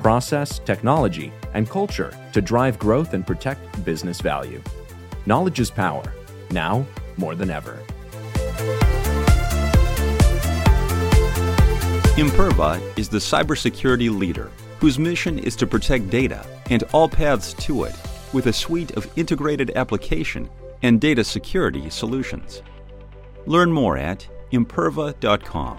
process, 0.00 0.58
technology, 0.60 1.32
and 1.54 1.68
culture 1.68 2.16
to 2.32 2.40
drive 2.40 2.78
growth 2.78 3.14
and 3.14 3.26
protect 3.26 3.84
business 3.84 4.20
value. 4.20 4.62
Knowledge 5.26 5.60
is 5.60 5.70
power, 5.70 6.12
now 6.50 6.84
more 7.16 7.34
than 7.34 7.50
ever. 7.50 7.78
Imperva 12.16 12.80
is 12.98 13.08
the 13.08 13.18
cybersecurity 13.18 14.14
leader 14.14 14.50
whose 14.78 14.98
mission 14.98 15.38
is 15.38 15.56
to 15.56 15.66
protect 15.66 16.10
data 16.10 16.44
and 16.70 16.82
all 16.92 17.08
paths 17.08 17.54
to 17.54 17.84
it 17.84 17.94
with 18.32 18.46
a 18.46 18.52
suite 18.52 18.90
of 18.92 19.10
integrated 19.16 19.70
application 19.76 20.48
and 20.82 21.00
data 21.00 21.22
security 21.24 21.90
solutions. 21.90 22.62
Learn 23.46 23.72
more 23.72 23.96
at 23.96 24.26
imperva.com. 24.52 25.78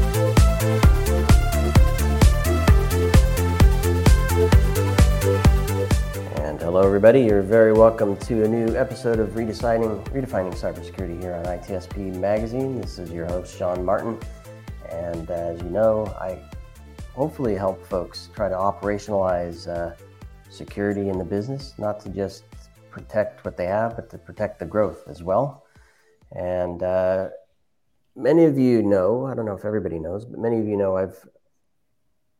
everybody. 6.91 7.21
You're 7.21 7.41
very 7.41 7.71
welcome 7.71 8.17
to 8.17 8.43
a 8.43 8.47
new 8.49 8.75
episode 8.75 9.19
of 9.19 9.29
Redesigning, 9.29 10.03
Redefining 10.09 10.53
Cybersecurity 10.53 11.21
here 11.21 11.35
on 11.35 11.45
ITSP 11.45 12.17
Magazine. 12.17 12.81
This 12.81 12.99
is 12.99 13.09
your 13.09 13.25
host, 13.27 13.57
Sean 13.57 13.85
Martin. 13.85 14.19
And 14.89 15.31
as 15.31 15.61
you 15.61 15.69
know, 15.69 16.07
I 16.19 16.37
hopefully 17.13 17.55
help 17.55 17.87
folks 17.87 18.27
try 18.35 18.49
to 18.49 18.55
operationalize 18.55 19.69
uh, 19.69 19.95
security 20.49 21.07
in 21.07 21.17
the 21.17 21.23
business, 21.23 21.75
not 21.77 22.01
to 22.01 22.09
just 22.09 22.43
protect 22.89 23.45
what 23.45 23.55
they 23.55 23.67
have, 23.67 23.95
but 23.95 24.09
to 24.09 24.17
protect 24.17 24.59
the 24.59 24.65
growth 24.65 25.07
as 25.07 25.23
well. 25.23 25.63
And 26.33 26.83
uh, 26.83 27.29
many 28.17 28.43
of 28.43 28.59
you 28.59 28.83
know, 28.83 29.27
I 29.27 29.33
don't 29.33 29.45
know 29.45 29.55
if 29.55 29.63
everybody 29.63 29.97
knows, 29.97 30.25
but 30.25 30.41
many 30.41 30.59
of 30.59 30.67
you 30.67 30.75
know 30.75 30.97
I've 30.97 31.25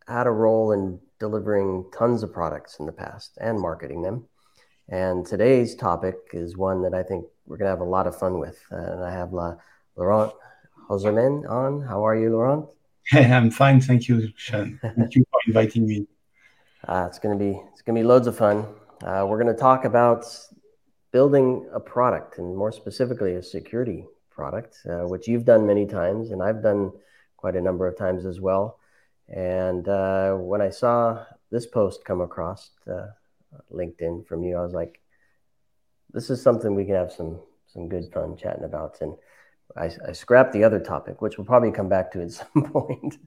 had 0.09 0.27
a 0.27 0.31
role 0.31 0.73
in 0.73 0.99
delivering 1.19 1.86
tons 1.97 2.21
of 2.21 2.33
products 2.33 2.80
in 2.81 2.86
the 2.86 2.92
past 2.92 3.37
and 3.39 3.58
marketing 3.58 4.02
them. 4.02 4.27
And 4.91 5.25
today's 5.25 5.73
topic 5.73 6.17
is 6.33 6.57
one 6.57 6.81
that 6.81 6.93
I 6.93 7.02
think 7.02 7.25
we're 7.45 7.55
going 7.55 7.67
to 7.67 7.69
have 7.69 7.79
a 7.79 7.85
lot 7.85 8.07
of 8.07 8.19
fun 8.19 8.39
with. 8.39 8.59
Uh, 8.69 8.75
and 8.75 9.03
I 9.05 9.09
have 9.09 9.31
La, 9.31 9.55
Laurent 9.95 10.33
Hausermann 10.89 11.49
on. 11.49 11.81
How 11.81 12.05
are 12.05 12.13
you, 12.13 12.29
Laurent? 12.29 12.65
I'm 13.13 13.52
fine, 13.52 13.79
thank 13.79 14.09
you, 14.09 14.33
Sean. 14.35 14.77
Thank 14.81 15.15
you 15.15 15.23
for 15.31 15.39
inviting 15.47 15.87
me. 15.87 16.07
Uh, 16.87 17.05
it's 17.07 17.19
going 17.19 17.37
to 17.37 17.45
be 17.45 17.52
it's 17.71 17.83
going 17.83 17.95
to 17.95 18.02
be 18.02 18.03
loads 18.03 18.25
of 18.25 18.35
fun. 18.35 18.65
Uh, 19.03 19.23
we're 19.29 19.39
going 19.39 19.55
to 19.55 19.61
talk 19.61 19.85
about 19.85 20.25
building 21.11 21.69
a 21.71 21.79
product, 21.79 22.39
and 22.39 22.58
more 22.58 22.71
specifically, 22.71 23.35
a 23.35 23.43
security 23.43 24.08
product, 24.31 24.79
uh, 24.89 25.08
which 25.08 25.27
you've 25.27 25.45
done 25.45 25.67
many 25.67 25.85
times, 25.85 26.31
and 26.31 26.41
I've 26.41 26.63
done 26.63 26.91
quite 27.37 27.55
a 27.55 27.61
number 27.61 27.85
of 27.87 27.95
times 27.95 28.25
as 28.25 28.41
well. 28.41 28.79
And 29.29 29.87
uh, 29.87 30.33
when 30.33 30.59
I 30.59 30.71
saw 30.71 31.23
this 31.52 31.67
post 31.67 32.03
come 32.03 32.19
across 32.19 32.71
uh, 32.91 33.09
LinkedIn 33.72 34.28
from 34.28 34.44
you, 34.44 34.58
I 34.58 34.62
was 34.62 34.73
like, 34.73 35.02
"This 36.12 36.30
is 36.30 36.42
something 36.42 36.76
we 36.76 36.86
can 36.86 36.95
have 36.95 37.12
some 37.12 37.39
some 37.67 37.88
good 37.88 38.12
fun 38.14 38.38
chatting 38.38 38.64
about." 38.64 39.02
And 39.02 39.16
I, 39.76 39.92
I, 40.08 40.12
scrapped 40.12 40.52
the 40.52 40.64
other 40.64 40.80
topic, 40.80 41.22
which 41.22 41.38
we'll 41.38 41.45
probably 41.45 41.72
come 41.72 41.88
back 41.88 42.12
to 42.12 42.22
at 42.22 42.32
some 42.39 42.72
point. 42.72 43.17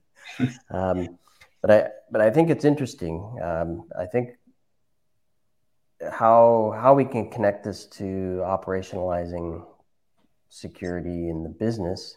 um, 0.71 1.19
but 1.63 1.71
I 1.71 1.89
but 2.11 2.21
I 2.21 2.31
think 2.31 2.51
it's 2.51 2.65
interesting. 2.65 3.39
Um, 3.43 3.89
I 3.99 4.07
think 4.07 4.31
how 6.13 6.75
how 6.79 6.95
we 6.95 7.05
can 7.05 7.31
connect 7.31 7.65
this 7.65 7.87
to 7.87 8.43
operationalizing 8.45 9.65
security 10.49 11.31
in 11.31 11.43
the 11.43 11.49
business 11.49 12.17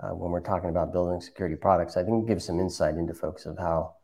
uh, 0.00 0.10
when 0.10 0.30
we're 0.30 0.40
talking 0.40 0.70
about 0.70 0.92
building 0.92 1.20
security 1.20 1.56
products. 1.56 1.96
I 1.96 2.02
think 2.02 2.26
gives 2.26 2.44
some 2.44 2.60
insight 2.60 2.96
into 2.96 3.14
folks 3.14 3.46
of 3.46 3.58
how 3.58 3.94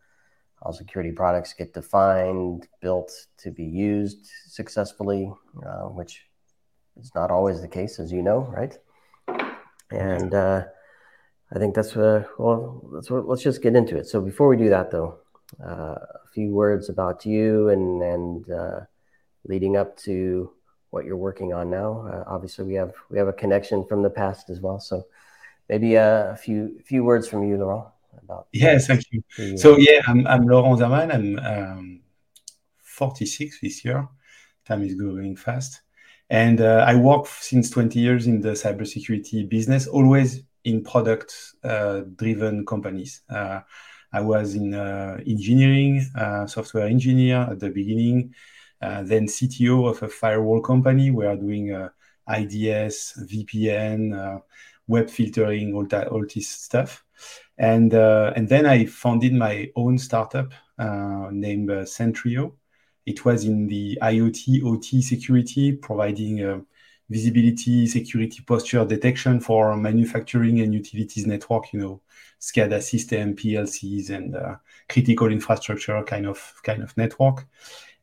how 0.63 0.71
security 0.71 1.13
products 1.13 1.53
get 1.53 1.75
defined, 1.75 2.69
built 2.81 3.13
to 3.39 3.51
be 3.51 3.65
used 3.65 4.29
successfully, 4.47 5.33
uh, 5.67 5.85
which 5.85 6.27
is 6.99 7.13
not 7.15 7.31
always 7.31 7.61
the 7.61 7.69
case, 7.69 7.99
as 7.99 8.11
you 8.13 8.23
know, 8.23 8.41
right? 8.41 8.79
and 9.91 10.35
uh, 10.35 10.65
I 11.55 11.59
think 11.59 11.75
that's 11.75 11.97
uh, 11.97 12.25
well. 12.39 12.89
That's 12.93 13.11
what, 13.11 13.29
let's 13.29 13.43
just 13.43 13.63
get 13.63 13.77
into 13.77 13.97
it. 13.97 14.07
So 14.07 14.21
before 14.21 14.49
we 14.49 14.57
do 14.57 14.69
that, 14.71 14.91
though, 14.91 15.19
uh, 15.65 15.95
a 16.25 16.29
few 16.33 16.53
words 16.53 16.89
about 16.89 17.25
you 17.25 17.69
and 17.69 18.03
and 18.03 18.51
uh, 18.51 18.81
leading 19.45 19.77
up 19.77 19.97
to 19.99 20.51
what 20.91 21.05
you're 21.05 21.17
working 21.17 21.53
on 21.53 21.71
now. 21.71 22.07
Uh, 22.09 22.25
obviously, 22.27 22.65
we 22.65 22.75
have 22.75 22.95
we 23.11 23.19
have 23.19 23.29
a 23.29 23.33
connection 23.33 23.85
from 23.85 24.03
the 24.03 24.11
past 24.11 24.51
as 24.51 24.61
well. 24.61 24.81
So 24.81 25.05
maybe 25.69 25.95
a 25.95 26.37
few 26.41 26.81
few 26.85 27.05
words 27.05 27.29
from 27.29 27.45
you, 27.45 27.57
Laurent. 27.57 27.87
About 28.23 28.49
yes, 28.53 28.87
thank 28.87 29.03
you. 29.11 29.23
The, 29.37 29.57
so 29.57 29.77
yeah, 29.77 30.01
I'm, 30.07 30.27
I'm 30.27 30.47
Laurent 30.47 30.81
Hausermann. 30.81 31.15
I'm 31.15 31.39
um, 31.39 32.01
46 32.79 33.61
this 33.61 33.85
year. 33.85 34.09
Time 34.65 34.83
is 34.83 34.95
going 34.95 35.37
fast. 35.37 35.83
And 36.29 36.61
uh, 36.61 36.85
I 36.87 36.97
work 36.97 37.27
since 37.27 37.71
20 37.71 38.01
years 38.01 38.27
in 38.27 38.41
the 38.41 38.51
cybersecurity 38.51 39.49
business, 39.49 39.87
always 39.87 40.43
in 40.65 40.83
product 40.83 41.55
uh, 41.63 42.01
driven 42.17 42.67
companies. 42.67 43.23
Uh, 43.31 43.61
I 44.13 44.21
was 44.21 44.55
in 44.55 44.75
uh, 44.75 45.19
engineering, 45.27 46.05
uh, 46.19 46.47
software 46.47 46.87
engineer 46.87 47.47
at 47.51 47.61
the 47.61 47.71
beginning, 47.71 48.35
uh, 48.83 49.03
then 49.05 49.27
CTO 49.27 49.89
of 49.89 50.03
a 50.03 50.09
firewall 50.09 50.61
company. 50.61 51.11
We 51.11 51.27
are 51.27 51.37
doing 51.37 51.71
IDS, 52.29 53.23
VPN, 53.31 54.41
web 54.87 55.11
filtering, 55.11 55.75
all 55.75 55.87
that, 55.87 56.09
all 56.09 56.25
this 56.33 56.49
stuff. 56.49 57.05
And, 57.59 57.93
and 57.95 58.49
then 58.49 58.67
I 58.67 58.87
founded 58.87 59.33
my 59.33 59.71
own 59.75 59.99
startup 59.99 60.53
named 60.79 61.71
Sentryo 61.71 62.53
it 63.07 63.25
was 63.25 63.45
in 63.45 63.69
the 63.69 63.99
IoT, 64.03 64.65
OT 64.65 65.01
security, 65.01 65.73
providing 65.73 66.45
uh, 66.45 66.61
visibility, 67.09 67.87
security 67.87 68.43
posture 68.45 68.85
detection 68.85 69.39
for 69.39 69.77
manufacturing 69.77 70.61
and 70.61 70.75
utilities 70.75 71.25
network, 71.25 71.73
you 71.73 71.79
know, 71.79 72.01
SCADA 72.41 72.83
system, 72.83 73.37
PLCs, 73.37 74.11
and 74.11 74.35
uh, 74.35 74.57
critical 74.89 75.31
infrastructure 75.31 76.03
kind 76.03 76.27
of 76.27 76.53
kind 76.65 76.83
of 76.83 76.97
network. 76.97 77.47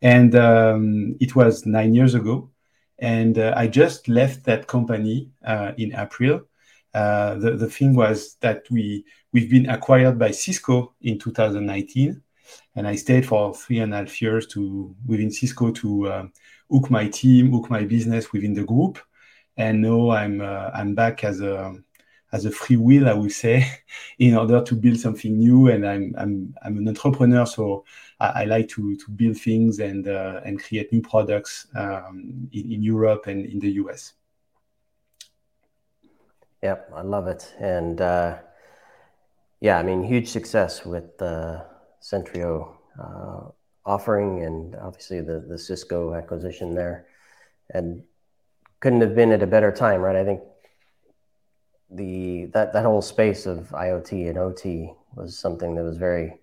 And 0.02 0.34
um, 0.36 1.18
it 1.20 1.36
was 1.36 1.66
nine 1.66 1.94
years 1.94 2.14
ago, 2.16 2.50
and 2.98 3.38
uh, 3.38 3.54
I 3.58 3.68
just 3.68 4.08
left 4.08 4.46
that 4.46 4.68
company 4.68 5.32
uh, 5.46 5.74
in 5.78 5.94
April. 5.96 6.48
Uh, 6.94 7.36
the, 7.36 7.52
the 7.52 7.70
thing 7.70 7.96
was 7.96 8.36
that 8.42 8.64
we 8.70 9.06
we've 9.32 9.50
been 9.50 9.70
acquired 9.70 10.20
by 10.20 10.32
Cisco 10.32 10.94
in 11.02 11.18
2019 11.18 12.22
and 12.76 12.88
I 12.88 12.96
stayed 12.96 13.26
for 13.26 13.54
three 13.54 13.80
and 13.80 13.94
a 13.94 13.98
half 13.98 14.22
years 14.22 14.48
to 14.48 14.96
within 15.06 15.32
Cisco 15.32 15.72
to 15.72 16.08
uh, 16.08 16.28
hook 16.70 16.90
my 16.90 17.08
team, 17.08 17.52
hook 17.52 17.70
my 17.70 17.84
business 17.84 18.32
within 18.32 18.54
the 18.54 18.64
group. 18.64 19.00
And 19.58 19.82
now 19.82 20.12
I'm 20.12 20.42
uh, 20.42 20.72
I'm 20.74 20.96
back 20.96 21.24
as 21.24 21.42
a 21.42 21.76
as 22.32 22.46
a 22.46 22.52
free 22.52 22.78
will, 22.78 23.08
I 23.08 23.14
would 23.14 23.32
say, 23.32 23.68
in 24.20 24.36
order 24.36 24.64
to 24.64 24.76
build 24.76 25.00
something 25.00 25.38
new. 25.38 25.70
And 25.70 25.86
I'm 25.88 26.16
I'm 26.18 26.56
I'm 26.64 26.78
an 26.78 26.88
entrepreneur, 26.88 27.46
so 27.46 27.86
I, 28.20 28.42
I 28.42 28.46
like 28.46 28.70
to 28.70 28.96
to 28.96 29.12
build 29.12 29.38
things 29.38 29.80
and 29.80 30.08
uh, 30.08 30.42
and 30.44 30.62
create 30.62 30.92
new 30.92 31.02
products 31.02 31.68
um, 31.76 32.50
in, 32.52 32.72
in 32.72 32.84
Europe 32.84 33.28
and 33.28 33.46
in 33.46 33.60
the 33.60 33.72
US. 33.84 34.14
Yep, 36.64 36.94
I 36.96 37.02
love 37.02 37.28
it, 37.28 37.54
and 37.60 38.00
uh, 38.00 38.38
yeah, 39.60 39.78
I 39.78 39.84
mean, 39.84 40.02
huge 40.02 40.30
success 40.30 40.86
with 40.86 41.22
uh, 41.22 41.62
Sentryo 42.02 42.78
uh, 42.98 43.50
offering 43.86 44.44
and 44.44 44.74
obviously 44.78 45.20
the, 45.20 45.42
the 45.42 45.58
Cisco 45.58 46.14
acquisition 46.14 46.74
there. 46.74 47.08
And 47.74 48.04
couldn't 48.80 49.02
have 49.02 49.14
been 49.14 49.34
at 49.34 49.44
a 49.44 49.48
better 49.48 49.74
time, 49.74 50.00
right? 50.00 50.16
I 50.16 50.24
think 50.24 50.40
the 51.92 52.46
that 52.54 52.72
that 52.72 52.86
whole 52.86 53.02
space 53.02 53.46
of 53.46 53.68
IoT 53.72 54.30
and 54.30 54.38
OT 54.38 54.94
was 55.16 55.38
something 55.38 55.76
that 55.76 55.84
was 55.84 55.98
very 55.98 56.40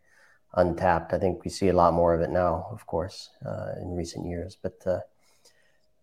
untapped. 0.55 1.15
I 1.15 1.19
think 1.19 1.45
we 1.45 1.51
see 1.51 1.69
a 1.69 1.73
lot 1.73 1.95
more 1.95 2.13
of 2.13 2.21
it 2.21 2.29
now, 2.29 2.69
of 2.71 2.87
course, 2.87 3.31
uh, 3.47 3.73
in 3.81 3.97
recent 3.97 4.27
years. 4.27 4.55
But 4.63 4.83
uh, 4.87 5.01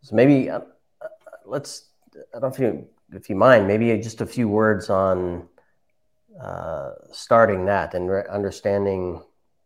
so 0.02 0.16
maybe 0.16 0.50
uh, 0.50 0.62
let's. 1.46 1.90
I 2.16 2.40
don't 2.40 2.42
know 2.42 2.48
if 2.48 2.60
you 2.60 2.88
if 3.13 3.30
you 3.30 3.36
mind, 3.36 3.68
maybe 3.68 3.95
just 4.00 4.21
a 4.21 4.25
few 4.25 4.48
words 4.48 4.89
on 4.89 5.48
uh, 6.42 6.92
starting 7.12 7.65
that 7.65 7.94
and 7.94 8.09
re- 8.09 8.24
understanding 8.30 9.24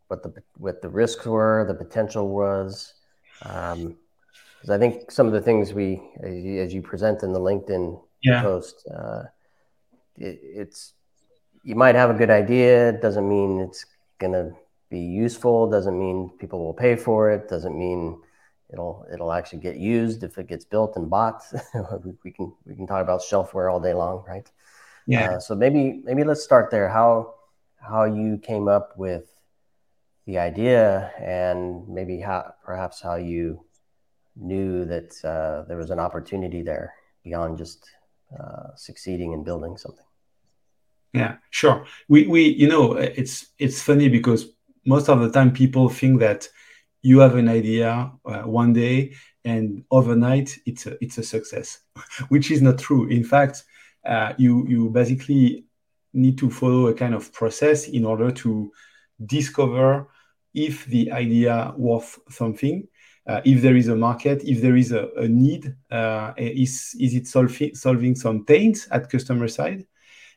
what 0.07 0.23
the 0.23 0.33
what 0.57 0.81
the 0.81 0.89
risks 0.89 1.25
were, 1.25 1.65
the 1.67 1.73
potential 1.73 2.29
was. 2.29 2.93
Um, 3.43 3.97
because 4.55 4.69
I 4.69 4.77
think 4.77 5.09
some 5.09 5.25
of 5.25 5.33
the 5.33 5.41
things 5.41 5.73
we, 5.73 5.99
as 6.21 6.35
you, 6.35 6.61
as 6.61 6.71
you 6.71 6.83
present 6.83 7.23
in 7.23 7.33
the 7.33 7.39
LinkedIn 7.39 7.99
yeah. 8.21 8.43
post, 8.43 8.88
uh, 8.93 9.23
it, 10.17 10.39
it's 10.43 10.93
you 11.63 11.73
might 11.73 11.95
have 11.95 12.11
a 12.11 12.13
good 12.13 12.29
idea. 12.29 12.89
It 12.89 13.01
doesn't 13.01 13.27
mean 13.27 13.59
it's 13.59 13.85
gonna 14.19 14.51
be 14.89 14.99
useful. 14.99 15.69
Doesn't 15.69 15.97
mean 15.97 16.29
people 16.39 16.63
will 16.63 16.75
pay 16.75 16.95
for 16.95 17.31
it. 17.31 17.49
Doesn't 17.49 17.77
mean 17.77 18.21
it'll 18.71 19.06
it'll 19.13 19.31
actually 19.31 19.59
get 19.59 19.77
used 19.77 20.23
if 20.23 20.38
it 20.38 20.47
gets 20.47 20.65
built 20.65 20.95
and 20.95 21.09
bought. 21.09 21.44
we 22.23 22.31
can 22.31 22.53
we 22.65 22.75
can 22.75 22.88
talk 22.88 23.01
about 23.01 23.21
shelfware 23.21 23.71
all 23.71 23.79
day 23.79 23.94
long, 23.94 24.23
right? 24.27 24.50
Yeah. 25.07 25.31
Uh, 25.31 25.39
so 25.39 25.56
maybe 25.56 26.01
maybe 26.03 26.23
let's 26.23 26.44
start 26.44 26.71
there. 26.71 26.89
How 26.89 27.35
how 27.77 28.03
you 28.06 28.38
came 28.38 28.68
up 28.68 28.97
with 28.97 29.25
the 30.25 30.38
idea 30.38 31.12
and 31.19 31.88
maybe 31.88 32.19
how 32.19 32.53
perhaps 32.63 33.01
how 33.01 33.15
you 33.15 33.65
knew 34.35 34.85
that 34.85 35.13
uh, 35.25 35.67
there 35.67 35.77
was 35.77 35.89
an 35.89 36.00
opportunity 36.00 36.62
there 36.62 36.94
beyond 37.24 37.57
just 37.57 37.89
uh, 38.39 38.75
succeeding 38.75 39.33
in 39.33 39.44
building 39.44 39.77
something. 39.77 40.06
Yeah, 41.13 41.38
sure. 41.50 41.85
We 42.07 42.27
we 42.27 42.44
you 42.44 42.67
know 42.67 42.94
it's 42.94 43.47
it's 43.59 43.81
funny 43.81 44.07
because 44.07 44.45
most 44.85 45.09
of 45.09 45.19
the 45.19 45.31
time 45.31 45.51
people 45.51 45.89
think 45.89 46.19
that 46.21 46.47
you 47.01 47.19
have 47.19 47.36
an 47.36 47.48
idea 47.50 48.12
uh, 48.25 48.42
one 48.42 48.74
day 48.74 49.13
and 49.44 49.83
overnight 49.89 50.57
it's 50.65 50.86
a, 50.86 51.03
it's 51.03 51.18
a 51.18 51.24
success, 51.24 51.80
which 52.30 52.51
is 52.51 52.62
not 52.62 52.77
true. 52.77 53.07
In 53.07 53.24
fact, 53.24 53.63
uh, 54.06 54.33
you 54.38 54.65
you 54.68 54.89
basically 54.89 55.65
need 56.13 56.38
to 56.38 56.50
follow 56.50 56.88
a 56.88 56.94
kind 56.94 57.15
of 57.15 57.31
process 57.33 57.88
in 57.88 58.06
order 58.06 58.31
to 58.31 58.71
discover 59.25 60.07
if 60.53 60.86
the 60.86 61.12
idea 61.12 61.74
worth 61.77 62.19
something 62.30 62.88
uh, 63.27 63.42
if 63.45 63.62
there 63.62 63.75
is 63.75 63.88
a 63.88 63.95
market, 63.95 64.44
if 64.44 64.62
there 64.62 64.75
is 64.75 64.92
a, 64.92 65.09
a 65.18 65.27
need, 65.27 65.75
uh, 65.92 66.33
is 66.38 66.95
is 67.00 67.13
it 67.13 67.27
solving 67.27 67.75
solving 67.75 68.15
some 68.15 68.45
pains 68.45 68.88
at 68.92 69.09
customer 69.09 69.48
side? 69.48 69.86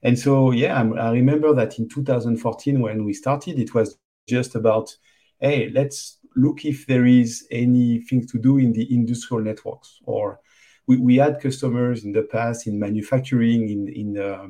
And 0.02 0.18
so, 0.18 0.50
yeah, 0.50 0.78
I'm, 0.78 0.98
i 0.98 1.10
remember 1.12 1.54
that 1.54 1.78
in 1.78 1.88
2014 1.88 2.80
when 2.80 3.04
we 3.04 3.14
started, 3.14 3.58
it 3.58 3.74
was 3.74 3.96
just 4.28 4.54
about, 4.54 4.94
hey, 5.40 5.70
let's 5.70 6.18
look 6.36 6.64
if 6.64 6.86
there 6.86 7.06
is 7.06 7.46
anything 7.50 8.26
to 8.26 8.38
do 8.38 8.58
in 8.58 8.72
the 8.72 8.92
industrial 8.94 9.42
networks. 9.42 10.00
Or 10.04 10.40
we, 10.86 10.96
we 10.98 11.16
had 11.16 11.40
customers 11.40 12.04
in 12.04 12.12
the 12.12 12.22
past 12.22 12.66
in 12.66 12.78
manufacturing, 12.78 13.68
in 13.68 13.88
in 13.88 14.18
uh, 14.18 14.48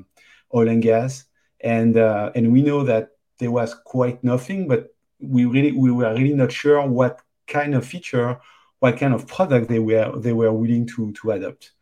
oil 0.55 0.69
and 0.69 0.83
gas, 0.83 1.25
and 1.61 1.97
uh, 1.97 2.33
and 2.35 2.53
we 2.53 2.63
know 2.63 2.85
that 2.85 3.11
there 3.39 3.51
was 3.51 3.75
quite 3.85 4.23
nothing, 4.23 4.69
but 4.69 4.95
we 5.21 5.45
really 5.45 5.73
we 5.73 5.91
were 5.91 6.13
really 6.15 6.35
not 6.35 6.53
sure 6.53 6.87
what 6.87 7.21
kind 7.47 7.75
of 7.75 7.87
feature, 7.87 8.39
what 8.79 8.99
kind 8.99 9.15
of 9.15 9.27
product 9.27 9.69
they 9.69 9.79
were 9.79 10.19
they 10.19 10.33
were 10.33 10.53
willing 10.53 10.87
to 10.87 11.13
to 11.13 11.31
adopt, 11.33 11.73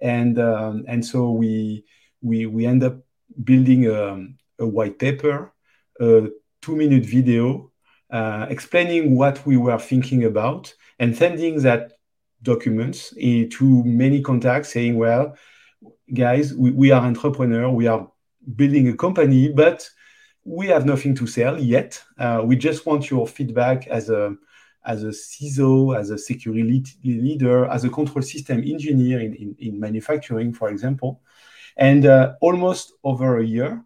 and 0.00 0.38
um, 0.38 0.84
and 0.88 1.04
so 1.04 1.30
we 1.30 1.84
we 2.22 2.46
we 2.46 2.66
end 2.66 2.82
up 2.82 2.96
building 3.42 3.86
a, 3.86 4.26
a 4.58 4.66
white 4.66 4.98
paper, 4.98 5.52
a 6.00 6.28
two 6.62 6.76
minute 6.76 7.04
video 7.04 7.70
uh, 8.10 8.46
explaining 8.48 9.16
what 9.16 9.44
we 9.46 9.56
were 9.56 9.78
thinking 9.78 10.24
about, 10.24 10.74
and 10.98 11.16
sending 11.16 11.62
that 11.62 11.92
documents 12.42 13.10
to 13.10 13.84
many 13.84 14.22
contacts, 14.22 14.72
saying, 14.72 14.96
well, 14.98 15.34
guys, 16.12 16.54
we, 16.54 16.70
we 16.70 16.90
are 16.90 17.02
entrepreneur, 17.02 17.68
we 17.70 17.86
are 17.86 18.10
building 18.56 18.88
a 18.88 18.96
company, 18.96 19.48
but 19.48 19.88
we 20.44 20.66
have 20.66 20.84
nothing 20.84 21.14
to 21.14 21.26
sell 21.26 21.58
yet. 21.58 22.02
Uh, 22.18 22.42
we 22.44 22.56
just 22.56 22.84
want 22.86 23.10
your 23.10 23.26
feedback 23.26 23.86
as 23.86 24.10
a 24.10 24.36
as 24.86 25.02
a 25.02 25.08
CISO, 25.08 25.98
as 25.98 26.10
a 26.10 26.18
security 26.18 26.84
leader, 27.02 27.64
as 27.66 27.84
a 27.84 27.88
control 27.88 28.20
system 28.20 28.58
engineer 28.58 29.18
in, 29.20 29.34
in, 29.34 29.56
in 29.58 29.80
manufacturing, 29.80 30.52
for 30.52 30.68
example. 30.68 31.22
And 31.78 32.04
uh, 32.04 32.34
almost 32.42 32.92
over 33.02 33.38
a 33.38 33.44
year, 33.44 33.82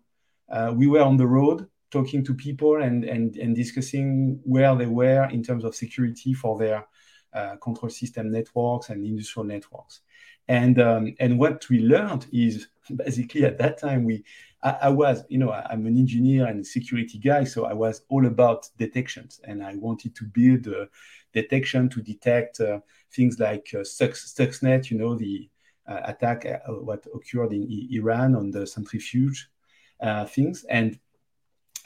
uh, 0.51 0.73
we 0.75 0.89
were 0.89 1.03
on 1.03 1.17
the 1.17 1.27
road 1.27 1.69
talking 1.91 2.25
to 2.25 2.35
people 2.35 2.83
and, 2.83 3.05
and, 3.05 3.37
and 3.37 3.57
discussing 3.57 4.41
where 4.45 4.75
they 4.77 4.87
were 4.87 5.25
in 5.31 5.43
terms 5.43 5.65
of 5.65 5.75
security 5.75 6.35
for 6.35 6.59
their 6.59 6.87
uh, 7.33 7.57
control 7.57 7.91
system 7.91 8.31
networks 8.31 8.91
and 8.91 9.05
industrial 9.05 9.47
networks. 9.47 10.01
And, 10.49 10.81
um, 10.81 11.15
and 11.21 11.39
what 11.39 11.69
we 11.69 11.81
learned 11.81 12.27
is 12.33 12.69
basically 12.97 13.45
at 13.45 13.59
that 13.59 13.79
time, 13.79 14.05
we 14.05 14.25
I, 14.63 14.71
I, 14.83 14.89
was, 14.89 15.25
you 15.29 15.39
know, 15.39 15.53
I'm 15.53 15.87
an 15.87 15.97
engineer 15.97 16.47
and 16.47 16.67
security 16.67 17.19
guy, 17.19 17.45
so 17.45 17.67
I 17.67 17.75
was 17.75 18.03
all 18.09 18.27
about 18.27 18.69
detections, 18.77 19.41
and 19.45 19.63
I 19.63 19.77
wanted 19.77 20.17
to 20.17 20.25
build 20.25 20.67
a 20.67 20.89
detection 21.33 21.89
to 21.91 22.03
detect 22.03 22.61
uh, 22.61 22.81
things 23.13 23.39
like 23.39 23.71
uh, 23.75 23.79
Stuxnet, 23.79 24.91
you 24.91 24.99
know, 24.99 25.15
the 25.15 25.49
uh, 25.87 26.01
attack 26.05 26.45
uh, 26.47 26.73
what 26.73 27.07
occurred 27.15 27.53
in 27.53 27.63
I- 27.63 27.97
Iran 27.97 28.35
on 28.35 28.51
the 28.51 28.67
centrifuge 28.67 29.49
uh, 30.01 30.25
things, 30.25 30.65
and 30.65 30.99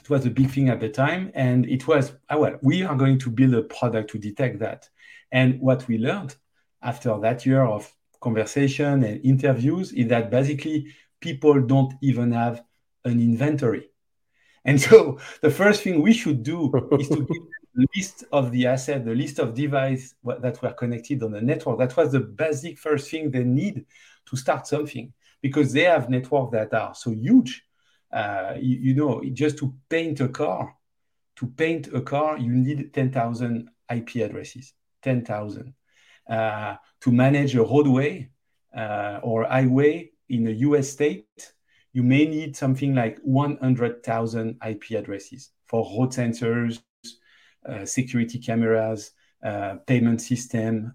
it 0.03 0.09
was 0.09 0.25
a 0.25 0.29
big 0.29 0.51
thing 0.51 0.67
at 0.67 0.81
the 0.81 0.89
time, 0.89 1.31
and 1.33 1.65
it 1.65 1.87
was 1.87 2.11
oh, 2.29 2.39
well, 2.39 2.59
we 2.61 2.83
are 2.83 2.95
going 2.95 3.17
to 3.19 3.29
build 3.29 3.53
a 3.53 3.61
product 3.61 4.09
to 4.11 4.17
detect 4.17 4.59
that, 4.59 4.89
and 5.31 5.59
what 5.61 5.87
we 5.87 5.97
learned 5.97 6.35
after 6.81 7.17
that 7.19 7.45
year 7.45 7.63
of 7.63 7.89
conversation 8.19 9.03
and 9.05 9.25
interviews 9.25 9.93
is 9.93 10.07
that 10.09 10.29
basically 10.29 10.93
people 11.21 11.61
don't 11.61 11.93
even 12.01 12.33
have 12.33 12.63
an 13.05 13.21
inventory. 13.21 13.89
And 14.65 14.79
so 14.79 15.19
the 15.41 15.49
first 15.49 15.83
thing 15.83 16.01
we 16.01 16.13
should 16.13 16.43
do 16.43 16.71
is 16.99 17.07
to 17.07 17.15
give 17.15 17.43
the 17.75 17.87
list 17.95 18.25
of 18.33 18.51
the 18.51 18.67
asset, 18.67 19.05
the 19.05 19.15
list 19.15 19.39
of 19.39 19.53
devices 19.53 20.15
that 20.41 20.61
were 20.61 20.73
connected 20.73 21.23
on 21.23 21.31
the 21.31 21.41
network. 21.41 21.79
That 21.79 21.95
was 21.95 22.11
the 22.11 22.19
basic 22.19 22.77
first 22.77 23.09
thing 23.09 23.31
they 23.31 23.43
need 23.43 23.85
to 24.25 24.35
start 24.35 24.67
something 24.67 25.13
because 25.41 25.71
they 25.71 25.83
have 25.83 26.09
networks 26.09 26.51
that 26.51 26.73
are 26.73 26.93
so 26.93 27.11
huge. 27.11 27.65
Uh, 28.13 28.53
you, 28.59 28.77
you, 28.77 28.93
know, 28.93 29.23
just 29.33 29.57
to 29.57 29.73
paint 29.89 30.19
a 30.19 30.27
car, 30.27 30.75
to 31.35 31.47
paint 31.47 31.87
a 31.93 32.01
car, 32.01 32.37
you 32.37 32.51
need 32.51 32.93
10,000 32.93 33.67
IP 33.89 34.17
addresses, 34.17 34.73
10,000. 35.01 35.73
Uh, 36.29 36.75
to 37.01 37.11
manage 37.11 37.55
a 37.55 37.63
roadway 37.63 38.29
uh, 38.77 39.19
or 39.23 39.45
highway, 39.45 40.11
in 40.29 40.47
a 40.47 40.51
US 40.51 40.89
state, 40.89 41.53
you 41.91 42.01
may 42.01 42.25
need 42.25 42.55
something 42.55 42.95
like 42.95 43.19
100,000 43.23 44.59
IP 44.67 44.91
addresses 44.91 45.49
for 45.65 45.83
road 45.97 46.11
sensors, 46.11 46.81
uh, 47.67 47.85
security 47.85 48.39
cameras, 48.39 49.11
uh, 49.43 49.75
payment 49.85 50.21
system, 50.21 50.93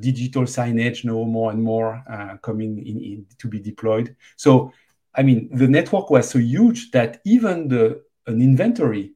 digital 0.00 0.44
signage 0.44 1.04
now 1.04 1.24
more 1.24 1.50
and 1.50 1.62
more 1.62 2.02
coming 2.42 2.78
in, 2.78 3.00
in, 3.00 3.26
to 3.38 3.48
be 3.48 3.60
deployed. 3.60 4.16
So, 4.36 4.72
I 5.16 5.22
mean, 5.22 5.48
the 5.52 5.66
network 5.68 6.10
was 6.10 6.28
so 6.28 6.38
huge 6.38 6.90
that 6.90 7.20
even 7.24 7.68
the 7.68 8.02
an 8.26 8.42
inventory 8.42 9.14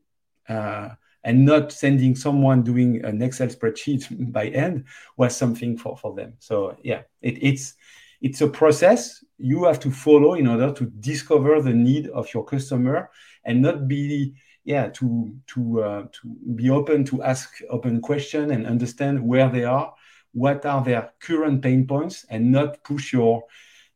uh, 0.49 0.91
and 1.25 1.45
not 1.45 1.73
sending 1.73 2.15
someone 2.17 2.63
doing 2.63 3.05
an 3.05 3.21
Excel 3.21 3.49
spreadsheet 3.49 4.07
by 4.33 4.49
hand 4.51 4.85
was 5.17 5.37
something 5.37 5.77
for, 5.77 5.97
for 5.97 6.15
them. 6.15 6.35
So 6.39 6.77
yeah, 6.83 7.03
it, 7.21 7.43
it's 7.43 7.75
it's 8.21 8.41
a 8.41 8.49
process 8.49 9.25
you 9.39 9.65
have 9.65 9.81
to 9.81 9.91
follow 9.91 10.35
in 10.35 10.47
order 10.47 10.73
to 10.73 10.85
discover 11.01 11.63
the 11.63 11.73
need 11.73 12.09
of 12.09 12.33
your 12.35 12.45
customer 12.45 13.11
and 13.45 13.63
not 13.63 13.89
be 13.89 14.35
yeah 14.65 14.89
to 14.89 15.35
to 15.47 15.83
uh, 15.83 16.03
to 16.13 16.29
be 16.55 16.71
open 16.71 17.05
to 17.05 17.23
ask 17.23 17.61
open 17.71 18.01
question 18.01 18.51
and 18.51 18.67
understand 18.67 19.27
where 19.27 19.49
they 19.49 19.65
are 19.65 19.95
what 20.33 20.65
are 20.67 20.85
their 20.85 21.13
current 21.19 21.63
pain 21.63 21.87
points 21.87 22.25
and 22.29 22.53
not 22.53 22.85
push 22.85 23.13
your 23.13 23.43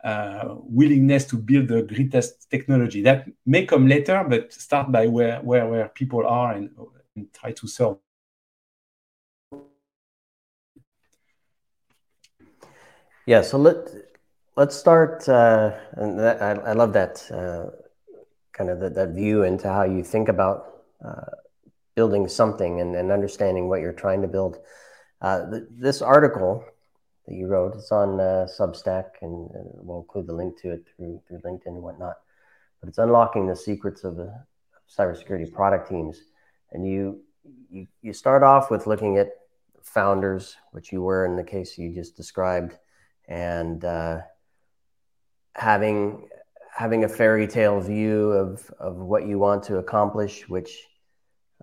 uh, 0.04 0.54
willingness 0.58 1.24
to 1.24 1.36
build 1.36 1.68
the 1.68 1.82
greatest 1.82 2.50
technology 2.50 3.02
that 3.02 3.26
may 3.46 3.64
come 3.64 3.86
later 3.88 4.24
but 4.28 4.52
start 4.52 4.92
by 4.92 5.06
where 5.06 5.40
where, 5.40 5.66
where 5.66 5.88
people 5.88 6.26
are 6.26 6.52
and, 6.52 6.70
and 7.16 7.32
try 7.32 7.52
to 7.52 7.66
solve 7.66 7.98
yeah 13.26 13.40
so 13.40 13.56
let 13.58 13.88
let's 14.56 14.76
start. 14.76 15.28
Uh, 15.28 15.72
and 15.92 16.18
that, 16.18 16.42
I, 16.42 16.70
I, 16.70 16.72
love 16.72 16.92
that 16.92 17.24
uh, 17.30 17.70
kind 18.52 18.70
of 18.70 18.80
that, 18.80 18.94
that 18.94 19.10
view 19.10 19.42
into 19.42 19.68
how 19.68 19.84
you 19.84 20.02
think 20.02 20.28
about 20.28 20.82
uh, 21.04 21.30
building 21.94 22.28
something 22.28 22.80
and, 22.80 22.94
and, 22.94 23.10
understanding 23.10 23.68
what 23.68 23.80
you're 23.80 23.92
trying 23.92 24.22
to 24.22 24.28
build. 24.28 24.58
Uh, 25.20 25.50
th- 25.50 25.64
this 25.70 26.02
article 26.02 26.64
that 27.26 27.34
you 27.34 27.46
wrote. 27.46 27.74
It's 27.74 27.92
on 27.92 28.20
uh, 28.20 28.46
Substack, 28.58 29.10
and, 29.22 29.50
and, 29.50 29.70
we'll 29.74 30.00
include 30.00 30.26
the 30.26 30.34
link 30.34 30.60
to 30.62 30.72
it 30.72 30.84
through 30.96 31.20
through 31.26 31.38
LinkedIn 31.38 31.66
and 31.66 31.82
whatnot. 31.82 32.16
But 32.80 32.88
it's 32.88 32.98
unlocking 32.98 33.46
the 33.46 33.56
secrets 33.56 34.04
of 34.04 34.16
the 34.16 34.44
cybersecurity 34.88 35.52
product 35.52 35.88
teams, 35.88 36.20
and 36.72 36.86
you 36.86 37.20
you 37.70 37.86
you 38.02 38.12
start 38.12 38.42
off 38.42 38.70
with 38.70 38.86
looking 38.86 39.18
at 39.18 39.30
founders, 39.82 40.56
which 40.72 40.92
you 40.92 41.02
were 41.02 41.24
in 41.24 41.36
the 41.36 41.44
case 41.44 41.78
you 41.78 41.94
just 41.94 42.16
described, 42.16 42.76
and 43.28 43.84
uh, 43.84 44.18
having 45.54 46.28
having 46.74 47.04
a 47.04 47.08
fairy 47.08 47.46
tale 47.46 47.80
view 47.80 48.32
of 48.32 48.70
of 48.78 48.96
what 48.96 49.26
you 49.26 49.38
want 49.38 49.62
to 49.64 49.78
accomplish, 49.78 50.48
which 50.48 50.86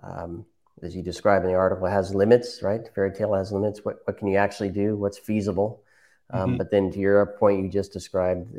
um, 0.01 0.45
as 0.83 0.95
you 0.95 1.03
describe 1.03 1.43
in 1.43 1.50
the 1.50 1.55
article, 1.55 1.88
has 1.88 2.15
limits, 2.15 2.61
right? 2.61 2.81
Fairy 2.93 3.11
tale 3.11 3.33
has 3.33 3.51
limits. 3.51 3.83
What, 3.83 4.00
what 4.05 4.17
can 4.17 4.27
you 4.27 4.38
actually 4.38 4.69
do? 4.69 4.95
What's 4.95 5.17
feasible? 5.17 5.83
Um, 6.31 6.50
mm-hmm. 6.50 6.57
But 6.57 6.71
then 6.71 6.91
to 6.91 7.00
your 7.00 7.25
point 7.25 7.63
you 7.63 7.69
just 7.69 7.93
described, 7.93 8.55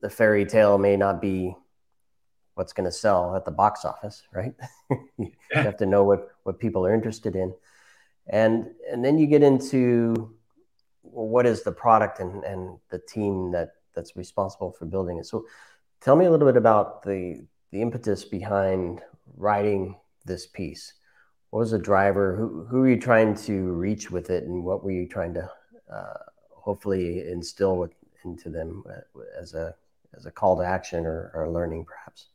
the 0.00 0.10
fairy 0.10 0.46
tale 0.46 0.78
may 0.78 0.96
not 0.96 1.20
be 1.20 1.54
what's 2.54 2.72
going 2.72 2.86
to 2.86 2.92
sell 2.92 3.36
at 3.36 3.44
the 3.44 3.50
box 3.50 3.84
office, 3.84 4.22
right? 4.32 4.54
you 4.90 5.32
yeah. 5.50 5.62
have 5.62 5.76
to 5.76 5.86
know 5.86 6.04
what, 6.04 6.28
what 6.44 6.58
people 6.58 6.86
are 6.86 6.94
interested 6.94 7.36
in. 7.36 7.54
And, 8.28 8.70
and 8.90 9.04
then 9.04 9.18
you 9.18 9.26
get 9.26 9.42
into 9.42 10.34
well, 11.02 11.26
what 11.26 11.46
is 11.46 11.62
the 11.62 11.72
product 11.72 12.20
and, 12.20 12.42
and 12.44 12.78
the 12.90 12.98
team 12.98 13.52
that, 13.52 13.74
that's 13.94 14.16
responsible 14.16 14.72
for 14.72 14.86
building 14.86 15.18
it. 15.18 15.26
So 15.26 15.44
tell 16.00 16.16
me 16.16 16.24
a 16.24 16.30
little 16.30 16.46
bit 16.46 16.56
about 16.56 17.02
the, 17.02 17.44
the 17.70 17.82
impetus 17.82 18.24
behind 18.24 19.02
writing 19.36 19.96
this 20.24 20.46
piece 20.46 20.94
what 21.50 21.60
was 21.60 21.70
the 21.70 21.78
driver? 21.78 22.36
Who 22.36 22.64
who 22.64 22.80
were 22.80 22.90
you 22.90 23.00
trying 23.00 23.34
to 23.46 23.72
reach 23.72 24.10
with 24.10 24.30
it, 24.30 24.44
and 24.44 24.64
what 24.64 24.84
were 24.84 24.92
you 24.92 25.06
trying 25.06 25.34
to 25.34 25.50
uh, 25.92 26.18
hopefully 26.50 27.28
instill 27.28 27.76
with, 27.76 27.92
into 28.24 28.50
them 28.50 28.82
uh, 28.88 29.20
as 29.40 29.54
a 29.54 29.74
as 30.16 30.26
a 30.26 30.30
call 30.30 30.56
to 30.58 30.64
action 30.64 31.06
or, 31.06 31.30
or 31.34 31.50
learning, 31.50 31.84
perhaps? 31.84 32.28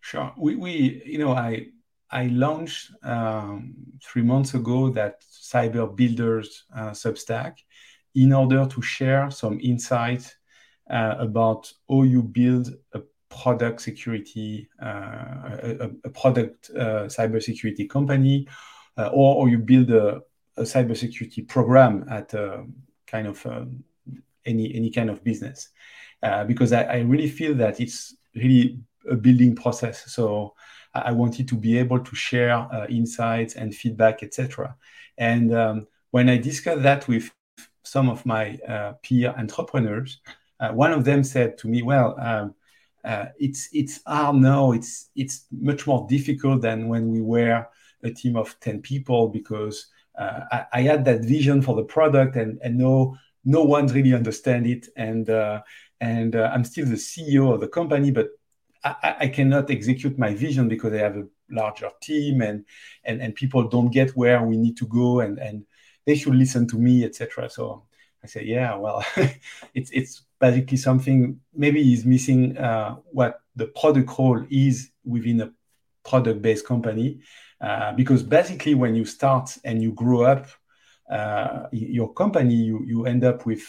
Sure. 0.00 0.32
We, 0.36 0.56
we 0.56 1.02
you 1.04 1.18
know 1.18 1.32
I 1.32 1.68
I 2.10 2.26
launched 2.26 2.92
um, 3.02 3.74
three 4.02 4.22
months 4.22 4.54
ago 4.54 4.90
that 4.90 5.22
Cyber 5.22 5.94
Builders 5.94 6.64
uh, 6.74 6.90
Substack 6.90 7.54
in 8.14 8.32
order 8.32 8.66
to 8.66 8.82
share 8.82 9.30
some 9.30 9.60
insight 9.60 10.34
uh, 10.90 11.16
about 11.18 11.72
how 11.88 12.02
you 12.02 12.22
build 12.22 12.74
a 12.94 13.00
product 13.40 13.80
security, 13.80 14.68
uh, 14.82 15.58
a, 15.62 15.90
a, 16.04 16.10
product 16.10 16.70
uh, 16.74 17.04
cybersecurity 17.04 17.88
company, 17.88 18.48
uh, 18.96 19.08
or, 19.12 19.36
or 19.36 19.48
you 19.48 19.58
build 19.58 19.90
a, 19.90 20.22
a 20.56 20.62
cybersecurity 20.62 21.46
program 21.46 22.04
at 22.10 22.32
kind 23.06 23.26
of 23.26 23.44
um, 23.46 23.84
any 24.44 24.74
any 24.74 24.90
kind 24.90 25.10
of 25.10 25.22
business, 25.22 25.68
because 26.46 26.72
I, 26.72 26.82
I 26.82 26.98
really 27.00 27.28
feel 27.28 27.54
that 27.56 27.80
it's 27.80 28.16
really 28.34 28.80
a 29.10 29.16
building 29.16 29.54
process. 29.54 30.10
So 30.12 30.54
I 31.04 31.12
wanted 31.12 31.48
to 31.48 31.56
be 31.56 31.78
able 31.78 32.00
to 32.00 32.16
share 32.16 32.52
uh, 32.52 32.86
insights 32.88 33.54
and 33.54 33.74
feedback, 33.74 34.22
etc. 34.22 34.76
And 35.18 35.54
um, 35.54 35.86
when 36.10 36.28
I 36.28 36.38
discussed 36.38 36.82
that 36.82 37.06
with 37.08 37.30
some 37.82 38.08
of 38.08 38.24
my 38.24 38.58
uh, 38.68 38.94
peer 39.02 39.34
entrepreneurs, 39.36 40.20
uh, 40.60 40.70
one 40.70 40.92
of 40.92 41.04
them 41.04 41.22
said 41.22 41.58
to 41.58 41.68
me, 41.68 41.82
"Well, 41.82 42.18
um, 42.18 42.54
uh, 43.06 43.26
it's 43.38 43.68
it's 43.72 44.00
hard 44.04 44.36
now. 44.36 44.72
It's 44.72 45.10
it's 45.14 45.46
much 45.52 45.86
more 45.86 46.06
difficult 46.08 46.62
than 46.62 46.88
when 46.88 47.08
we 47.08 47.22
were 47.22 47.64
a 48.02 48.10
team 48.10 48.36
of 48.36 48.58
ten 48.60 48.82
people 48.82 49.28
because 49.28 49.86
uh, 50.18 50.40
I, 50.50 50.64
I, 50.72 50.80
had 50.82 51.04
that 51.04 51.20
vision 51.20 51.62
for 51.62 51.76
the 51.76 51.84
product 51.84 52.34
and 52.36 52.58
and 52.62 52.76
no 52.76 53.16
no 53.44 53.62
one 53.62 53.86
really 53.86 54.12
understand 54.12 54.66
it 54.66 54.88
and 54.96 55.30
uh, 55.30 55.62
and 56.00 56.34
uh, 56.34 56.50
I'm 56.52 56.64
still 56.64 56.84
the 56.84 56.94
CEO 56.94 57.54
of 57.54 57.60
the 57.60 57.68
company, 57.68 58.10
but 58.10 58.28
I, 58.82 59.16
I, 59.20 59.28
cannot 59.28 59.70
execute 59.70 60.18
my 60.18 60.34
vision 60.34 60.68
because 60.68 60.92
I 60.92 60.98
have 60.98 61.16
a 61.16 61.26
larger 61.48 61.90
team 62.02 62.42
and 62.42 62.64
and 63.04 63.22
and 63.22 63.34
people 63.36 63.68
don't 63.68 63.92
get 63.92 64.16
where 64.16 64.42
we 64.42 64.56
need 64.56 64.76
to 64.78 64.86
go 64.86 65.20
and 65.20 65.38
and 65.38 65.64
they 66.06 66.16
should 66.16 66.34
listen 66.34 66.66
to 66.68 66.76
me, 66.76 67.04
etc. 67.04 67.48
So 67.50 67.84
I 68.24 68.26
say, 68.26 68.44
yeah, 68.44 68.74
well, 68.74 69.04
it's 69.74 69.90
it's 69.92 70.25
basically 70.40 70.76
something 70.76 71.40
maybe 71.54 71.92
is 71.92 72.04
missing 72.04 72.56
uh, 72.58 72.96
what 73.10 73.40
the 73.54 73.66
product 73.68 74.10
role 74.18 74.44
is 74.50 74.90
within 75.04 75.40
a 75.40 75.52
product-based 76.04 76.66
company, 76.66 77.20
uh, 77.60 77.92
because 77.92 78.22
basically 78.22 78.74
when 78.74 78.94
you 78.94 79.04
start 79.04 79.56
and 79.64 79.82
you 79.82 79.92
grow 79.92 80.22
up, 80.22 80.46
uh, 81.10 81.66
your 81.72 82.12
company, 82.14 82.54
you 82.54 82.82
you 82.84 83.06
end 83.06 83.24
up 83.24 83.46
with 83.46 83.62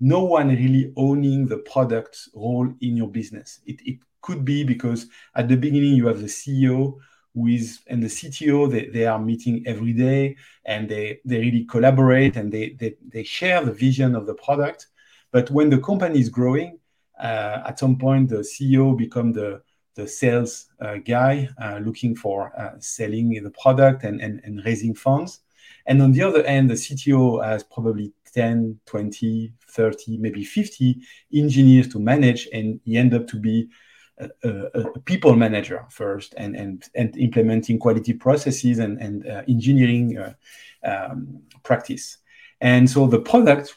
no 0.00 0.24
one 0.24 0.48
really 0.48 0.92
owning 0.96 1.46
the 1.46 1.58
product 1.58 2.28
role 2.34 2.72
in 2.80 2.96
your 2.96 3.08
business. 3.08 3.60
It, 3.66 3.80
it 3.84 3.98
could 4.22 4.44
be 4.44 4.64
because 4.64 5.06
at 5.34 5.48
the 5.48 5.56
beginning 5.56 5.94
you 5.94 6.06
have 6.06 6.20
the 6.20 6.26
CEO 6.26 6.98
with 7.34 7.78
and 7.86 8.02
the 8.02 8.08
CTO 8.08 8.70
they, 8.70 8.86
they 8.86 9.06
are 9.06 9.18
meeting 9.18 9.62
every 9.66 9.92
day 9.92 10.36
and 10.64 10.88
they, 10.88 11.20
they 11.24 11.38
really 11.38 11.64
collaborate 11.64 12.36
and 12.36 12.52
they, 12.52 12.70
they, 12.70 12.96
they 13.06 13.22
share 13.22 13.64
the 13.64 13.72
vision 13.72 14.14
of 14.14 14.26
the 14.26 14.34
product. 14.34 14.86
But 15.32 15.50
when 15.50 15.70
the 15.70 15.78
company 15.78 16.20
is 16.20 16.28
growing, 16.28 16.78
uh, 17.20 17.62
at 17.66 17.78
some 17.78 17.98
point 17.98 18.28
the 18.28 18.38
CEO 18.38 18.96
become 18.96 19.32
the 19.32 19.62
the 19.98 20.06
sales 20.06 20.70
uh, 20.80 20.94
guy 20.98 21.48
uh, 21.60 21.80
looking 21.82 22.14
for 22.14 22.52
uh, 22.56 22.78
selling 22.78 23.30
the 23.42 23.50
product 23.50 24.04
and, 24.04 24.20
and, 24.20 24.40
and 24.44 24.64
raising 24.64 24.94
funds. 24.94 25.40
And 25.86 26.00
on 26.00 26.12
the 26.12 26.22
other 26.22 26.44
end, 26.44 26.70
the 26.70 26.74
CTO 26.74 27.44
has 27.44 27.64
probably 27.64 28.12
10, 28.32 28.78
20, 28.86 29.52
30, 29.68 30.18
maybe 30.18 30.44
50 30.44 31.00
engineers 31.34 31.88
to 31.88 31.98
manage, 31.98 32.48
and 32.52 32.80
he 32.84 32.96
end 32.96 33.12
up 33.12 33.26
to 33.26 33.36
be 33.36 33.68
a, 34.18 34.28
a, 34.44 34.50
a, 34.80 35.00
people 35.00 35.34
manager 35.34 35.84
first 35.90 36.34
and, 36.36 36.54
and, 36.54 36.84
and 36.94 37.16
implementing 37.16 37.78
quality 37.78 38.12
processes 38.12 38.78
and, 38.78 39.00
and 39.00 39.26
uh, 39.26 39.42
engineering 39.48 40.16
uh, 40.16 40.34
um, 40.84 41.42
practice. 41.64 42.18
And 42.60 42.88
so 42.88 43.06
the 43.08 43.20
product 43.20 43.76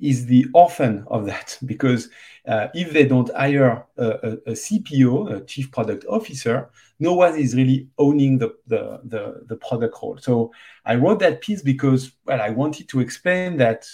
is 0.00 0.26
the 0.26 0.46
orphan 0.54 1.04
of 1.08 1.26
that 1.26 1.58
because 1.64 2.08
uh, 2.46 2.68
if 2.74 2.92
they 2.92 3.06
don't 3.06 3.30
hire 3.34 3.86
a, 3.96 4.06
a, 4.46 4.52
CPO, 4.52 5.36
a 5.36 5.44
chief 5.44 5.70
product 5.70 6.04
officer, 6.08 6.70
no 6.98 7.14
one 7.14 7.38
is 7.38 7.54
really 7.54 7.88
owning 7.98 8.38
the, 8.38 8.54
the, 8.66 9.00
the, 9.04 9.44
the, 9.46 9.56
product 9.56 9.96
role. 10.02 10.18
So 10.20 10.52
I 10.84 10.96
wrote 10.96 11.20
that 11.20 11.40
piece 11.40 11.62
because, 11.62 12.12
well, 12.26 12.40
I 12.40 12.50
wanted 12.50 12.88
to 12.90 13.00
explain 13.00 13.56
that, 13.58 13.86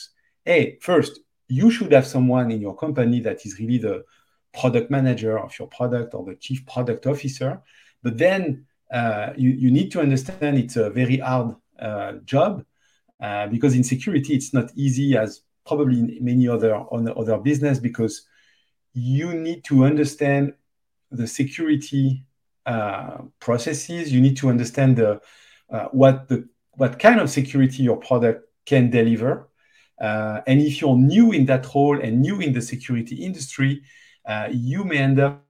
hey, 0.45 0.79
first, 0.81 1.21
you 1.49 1.71
should 1.71 1.93
have 1.93 2.07
someone 2.07 2.51
in 2.51 2.61
your 2.61 2.75
company 2.75 3.21
that 3.21 3.47
is 3.47 3.59
really 3.61 3.79
the, 3.79 4.05
product 4.53 4.91
manager 4.91 5.39
of 5.39 5.57
your 5.59 5.69
product 5.69 6.15
or 6.15 6.25
the 6.25 6.35
chief 6.35 6.67
product 6.67 7.07
officer. 7.07 7.61
But 8.03 8.19
then 8.19 8.67
uh, 8.93 9.31
you, 9.37 9.51
you 9.51 9.71
need 9.71 9.91
to 9.93 10.01
understand 10.01 10.59
it's 10.59 10.77
a 10.77 10.91
very 10.91 11.19
hard 11.19 11.55
uh, 11.79 12.13
job 12.25 12.65
uh, 13.21 13.47
because 13.47 13.75
in 13.75 13.85
security 13.85 14.35
it's 14.35 14.53
not 14.53 14.71
easy 14.75 15.17
as 15.17 15.43
probably 15.67 15.99
in 15.99 16.19
many 16.21 16.49
other 16.49 16.85
other 16.93 17.39
business 17.39 17.79
because 17.79 18.27
you 18.93 19.35
need 19.35 19.65
to 19.65 19.85
understand 19.85 20.55
the 21.11 21.27
security 21.27 22.25
uh, 22.67 23.19
processes. 23.39 24.13
You 24.13 24.21
need 24.21 24.37
to 24.39 24.49
understand 24.49 24.97
the 24.97 25.21
uh, 25.71 25.87
what 25.93 26.29
the 26.29 26.49
what 26.73 26.99
kind 26.99 27.21
of 27.21 27.31
security 27.31 27.83
your 27.83 27.97
product 27.97 28.49
can 28.67 28.91
deliver. 28.91 29.49
Uh, 30.01 30.41
and 30.47 30.61
if 30.61 30.81
you're 30.81 30.97
new 30.97 31.33
in 31.33 31.45
that 31.47 31.67
role 31.75 32.01
and 32.01 32.23
new 32.23 32.41
in 32.41 32.53
the 32.53 32.63
security 32.63 33.17
industry, 33.17 33.83
uh, 34.27 34.49
you 34.51 34.85
may 34.85 34.97
end 34.99 35.21
up 35.21 35.45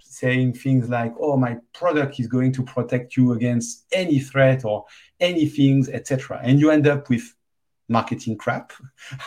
saying 0.00 0.54
things 0.54 0.88
like, 0.88 1.14
"Oh, 1.20 1.36
my 1.36 1.58
product 1.74 2.18
is 2.18 2.26
going 2.26 2.52
to 2.52 2.62
protect 2.62 3.16
you 3.16 3.32
against 3.32 3.86
any 3.92 4.18
threat 4.18 4.64
or 4.64 4.84
any 5.20 5.46
things, 5.46 5.88
etc." 5.88 6.40
And 6.42 6.58
you 6.58 6.70
end 6.70 6.86
up 6.86 7.08
with 7.08 7.34
marketing 7.88 8.36
crap, 8.36 8.72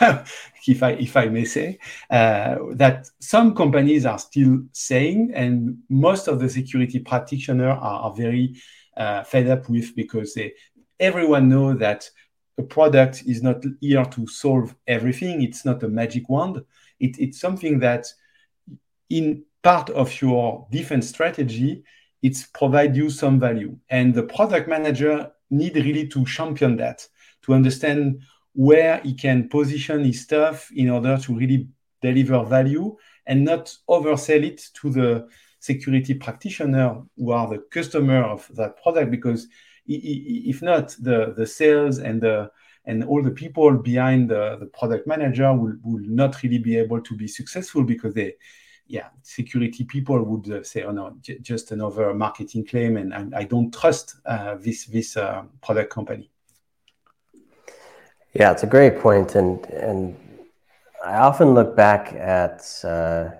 if 0.66 0.82
I 0.82 0.90
if 0.92 1.16
I 1.16 1.26
may 1.26 1.44
say, 1.44 1.78
uh, 2.10 2.56
that 2.72 3.08
some 3.20 3.54
companies 3.54 4.06
are 4.06 4.18
still 4.18 4.62
saying, 4.72 5.32
and 5.34 5.78
most 5.88 6.28
of 6.28 6.40
the 6.40 6.48
security 6.48 6.98
practitioners 6.98 7.78
are, 7.80 8.00
are 8.00 8.14
very 8.14 8.56
uh, 8.96 9.22
fed 9.22 9.48
up 9.48 9.68
with 9.68 9.94
because 9.94 10.34
they, 10.34 10.52
everyone 10.98 11.48
know 11.48 11.74
that 11.74 12.08
a 12.58 12.62
product 12.62 13.22
is 13.26 13.42
not 13.42 13.62
here 13.80 14.04
to 14.04 14.26
solve 14.26 14.74
everything. 14.86 15.42
It's 15.42 15.64
not 15.64 15.82
a 15.84 15.88
magic 15.88 16.28
wand. 16.28 16.62
It, 16.98 17.18
it's 17.18 17.40
something 17.40 17.78
that 17.78 18.06
in 19.08 19.44
part 19.62 19.90
of 19.90 20.20
your 20.20 20.66
defense 20.70 21.08
strategy, 21.08 21.84
it's 22.22 22.46
provide 22.46 22.96
you 22.96 23.10
some 23.10 23.38
value. 23.38 23.76
And 23.88 24.12
the 24.12 24.24
product 24.24 24.68
manager 24.68 25.30
need 25.50 25.76
really 25.76 26.08
to 26.08 26.24
champion 26.24 26.76
that, 26.76 27.06
to 27.42 27.54
understand 27.54 28.22
where 28.58 28.98
he 29.04 29.14
can 29.14 29.48
position 29.48 30.02
his 30.02 30.22
stuff 30.22 30.68
in 30.74 30.90
order 30.90 31.16
to 31.16 31.32
really 31.32 31.68
deliver 32.02 32.44
value 32.44 32.96
and 33.24 33.44
not 33.44 33.72
oversell 33.88 34.42
it 34.42 34.60
to 34.74 34.90
the 34.90 35.28
security 35.60 36.12
practitioner 36.12 37.00
who 37.16 37.30
are 37.30 37.46
the 37.48 37.58
customer 37.70 38.24
of 38.24 38.50
that 38.56 38.82
product. 38.82 39.12
Because 39.12 39.46
if 39.86 40.60
not 40.60 40.88
the, 40.98 41.34
the 41.36 41.46
sales 41.46 41.98
and 41.98 42.20
the 42.20 42.50
and 42.84 43.04
all 43.04 43.22
the 43.22 43.30
people 43.30 43.76
behind 43.76 44.28
the, 44.28 44.56
the 44.58 44.66
product 44.66 45.06
manager 45.06 45.52
will, 45.52 45.76
will 45.84 46.02
not 46.02 46.42
really 46.42 46.58
be 46.58 46.76
able 46.76 47.00
to 47.00 47.14
be 47.14 47.28
successful 47.28 47.84
because 47.84 48.12
they 48.14 48.34
yeah 48.88 49.08
security 49.22 49.84
people 49.84 50.20
would 50.24 50.50
uh, 50.50 50.64
say 50.64 50.82
oh 50.82 50.90
no 50.90 51.14
j- 51.20 51.38
just 51.40 51.70
another 51.70 52.14
marketing 52.14 52.64
claim 52.64 52.96
and, 52.96 53.12
and 53.12 53.34
i 53.34 53.44
don't 53.44 53.74
trust 53.74 54.16
uh, 54.24 54.54
this 54.54 54.86
this 54.86 55.18
uh, 55.18 55.42
product 55.60 55.92
company 55.92 56.30
yeah 58.34 58.50
it's 58.52 58.62
a 58.62 58.66
great 58.66 58.98
point 58.98 59.34
and 59.34 59.64
and 59.66 60.16
i 61.04 61.16
often 61.16 61.54
look 61.54 61.74
back 61.76 62.12
at 62.14 62.62
uh, 62.84 63.30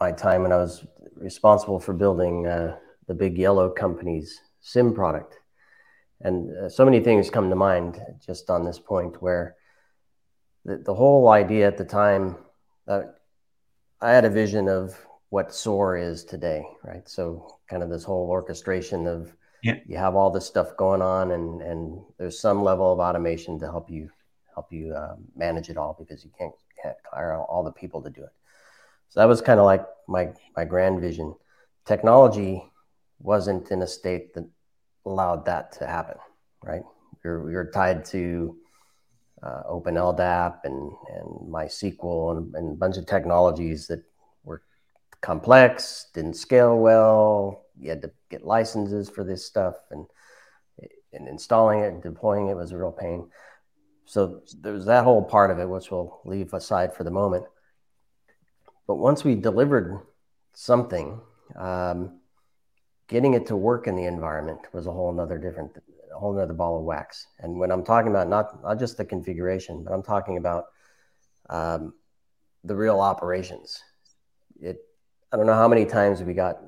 my 0.00 0.12
time 0.12 0.42
when 0.42 0.52
i 0.52 0.56
was 0.56 0.84
responsible 1.16 1.80
for 1.80 1.92
building 1.92 2.46
uh, 2.46 2.76
the 3.06 3.14
big 3.14 3.36
yellow 3.36 3.68
company's 3.70 4.40
SIEM 4.60 4.94
product 4.94 5.38
and 6.20 6.56
uh, 6.56 6.68
so 6.68 6.84
many 6.84 7.00
things 7.00 7.30
come 7.30 7.50
to 7.50 7.56
mind 7.56 8.00
just 8.24 8.50
on 8.50 8.64
this 8.64 8.78
point 8.78 9.20
where 9.22 9.56
the, 10.64 10.76
the 10.78 10.94
whole 10.94 11.28
idea 11.28 11.66
at 11.66 11.76
the 11.76 11.84
time 11.84 12.36
that 12.86 13.16
I 14.00 14.10
had 14.10 14.24
a 14.24 14.30
vision 14.30 14.68
of 14.68 14.96
what 15.30 15.54
SOAR 15.54 15.96
is 15.96 16.24
today, 16.24 16.64
right? 16.84 17.08
So 17.08 17.58
kind 17.68 17.82
of 17.82 17.90
this 17.90 18.04
whole 18.04 18.28
orchestration 18.30 19.06
of 19.06 19.34
yeah. 19.62 19.76
you 19.86 19.96
have 19.96 20.14
all 20.14 20.30
this 20.30 20.46
stuff 20.46 20.76
going 20.76 21.02
on, 21.02 21.32
and 21.32 21.62
and 21.62 22.00
there's 22.18 22.38
some 22.38 22.62
level 22.62 22.92
of 22.92 22.98
automation 22.98 23.58
to 23.60 23.66
help 23.66 23.90
you 23.90 24.10
help 24.54 24.72
you 24.72 24.94
uh, 24.94 25.16
manage 25.36 25.68
it 25.68 25.76
all 25.76 25.96
because 25.98 26.24
you 26.24 26.30
can't 26.36 26.54
can't 26.82 26.96
hire 27.10 27.34
all 27.34 27.62
the 27.62 27.72
people 27.72 28.02
to 28.02 28.10
do 28.10 28.22
it. 28.22 28.32
So 29.08 29.20
that 29.20 29.28
was 29.28 29.40
kind 29.40 29.60
of 29.60 29.66
like 29.66 29.86
my 30.06 30.30
my 30.56 30.64
grand 30.64 31.00
vision. 31.00 31.34
Technology 31.84 32.62
wasn't 33.20 33.70
in 33.70 33.82
a 33.82 33.86
state 33.86 34.34
that 34.34 34.46
allowed 35.06 35.46
that 35.46 35.72
to 35.72 35.86
happen, 35.86 36.18
right? 36.62 36.82
You're 37.24 37.50
you're 37.50 37.70
tied 37.70 38.04
to 38.06 38.56
uh, 39.42 39.62
Open 39.66 39.94
LDAP 39.94 40.58
and, 40.64 40.92
and 41.14 41.52
MySQL 41.52 42.36
and, 42.36 42.54
and, 42.54 42.72
a 42.72 42.76
bunch 42.76 42.96
of 42.96 43.06
technologies 43.06 43.86
that 43.86 44.02
were 44.44 44.62
complex, 45.20 46.06
didn't 46.14 46.34
scale 46.34 46.76
well. 46.78 47.64
You 47.80 47.90
had 47.90 48.02
to 48.02 48.10
get 48.30 48.44
licenses 48.44 49.08
for 49.08 49.24
this 49.24 49.44
stuff, 49.44 49.74
and, 49.90 50.06
and 51.12 51.28
installing 51.28 51.80
it 51.80 51.92
and 51.92 52.02
deploying 52.02 52.48
it 52.48 52.56
was 52.56 52.72
a 52.72 52.78
real 52.78 52.92
pain. 52.92 53.28
So 54.06 54.40
there's 54.60 54.86
that 54.86 55.04
whole 55.04 55.22
part 55.22 55.50
of 55.50 55.58
it, 55.58 55.68
which 55.68 55.90
we'll 55.90 56.20
leave 56.24 56.54
aside 56.54 56.94
for 56.94 57.04
the 57.04 57.10
moment. 57.10 57.44
But 58.86 58.96
once 58.96 59.22
we 59.22 59.34
delivered 59.34 60.00
something, 60.54 61.20
um, 61.56 62.20
getting 63.06 63.34
it 63.34 63.46
to 63.46 63.56
work 63.56 63.86
in 63.86 63.96
the 63.96 64.04
environment 64.06 64.60
was 64.72 64.86
a 64.86 64.92
whole 64.92 65.10
another 65.10 65.38
different 65.38 65.72
a 66.14 66.18
whole 66.18 66.32
nother 66.32 66.54
ball 66.54 66.78
of 66.78 66.84
wax. 66.84 67.26
And 67.38 67.58
when 67.58 67.70
I'm 67.70 67.84
talking 67.84 68.10
about 68.10 68.28
not 68.28 68.62
not 68.62 68.78
just 68.78 68.96
the 68.96 69.04
configuration, 69.04 69.84
but 69.84 69.92
I'm 69.92 70.02
talking 70.02 70.36
about 70.36 70.64
um, 71.50 71.94
the 72.64 72.74
real 72.74 73.00
operations. 73.00 73.82
It 74.60 74.78
I 75.32 75.36
don't 75.36 75.46
know 75.46 75.54
how 75.54 75.68
many 75.68 75.84
times 75.84 76.22
we 76.22 76.32
got 76.32 76.58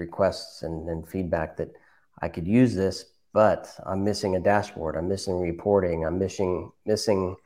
requests 0.00 0.62
and, 0.62 0.88
and 0.88 1.08
feedback 1.08 1.56
that 1.58 1.72
I 2.20 2.28
could 2.28 2.48
use 2.48 2.74
this, 2.74 3.04
but 3.32 3.72
I'm 3.86 4.02
missing 4.02 4.34
a 4.34 4.40
dashboard. 4.40 4.96
I'm 4.96 5.08
missing 5.08 5.40
reporting. 5.40 6.04
I'm 6.04 6.18
missing 6.18 6.72
missing 6.84 7.36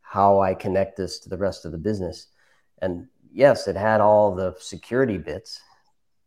how 0.00 0.40
I 0.40 0.54
connect 0.54 0.96
this 0.96 1.18
to 1.20 1.28
the 1.28 1.36
rest 1.36 1.66
of 1.66 1.72
the 1.72 1.78
business. 1.78 2.28
And 2.80 3.08
yes, 3.30 3.68
it 3.68 3.76
had 3.76 4.00
all 4.00 4.34
the 4.34 4.54
security 4.58 5.18
bits 5.18 5.60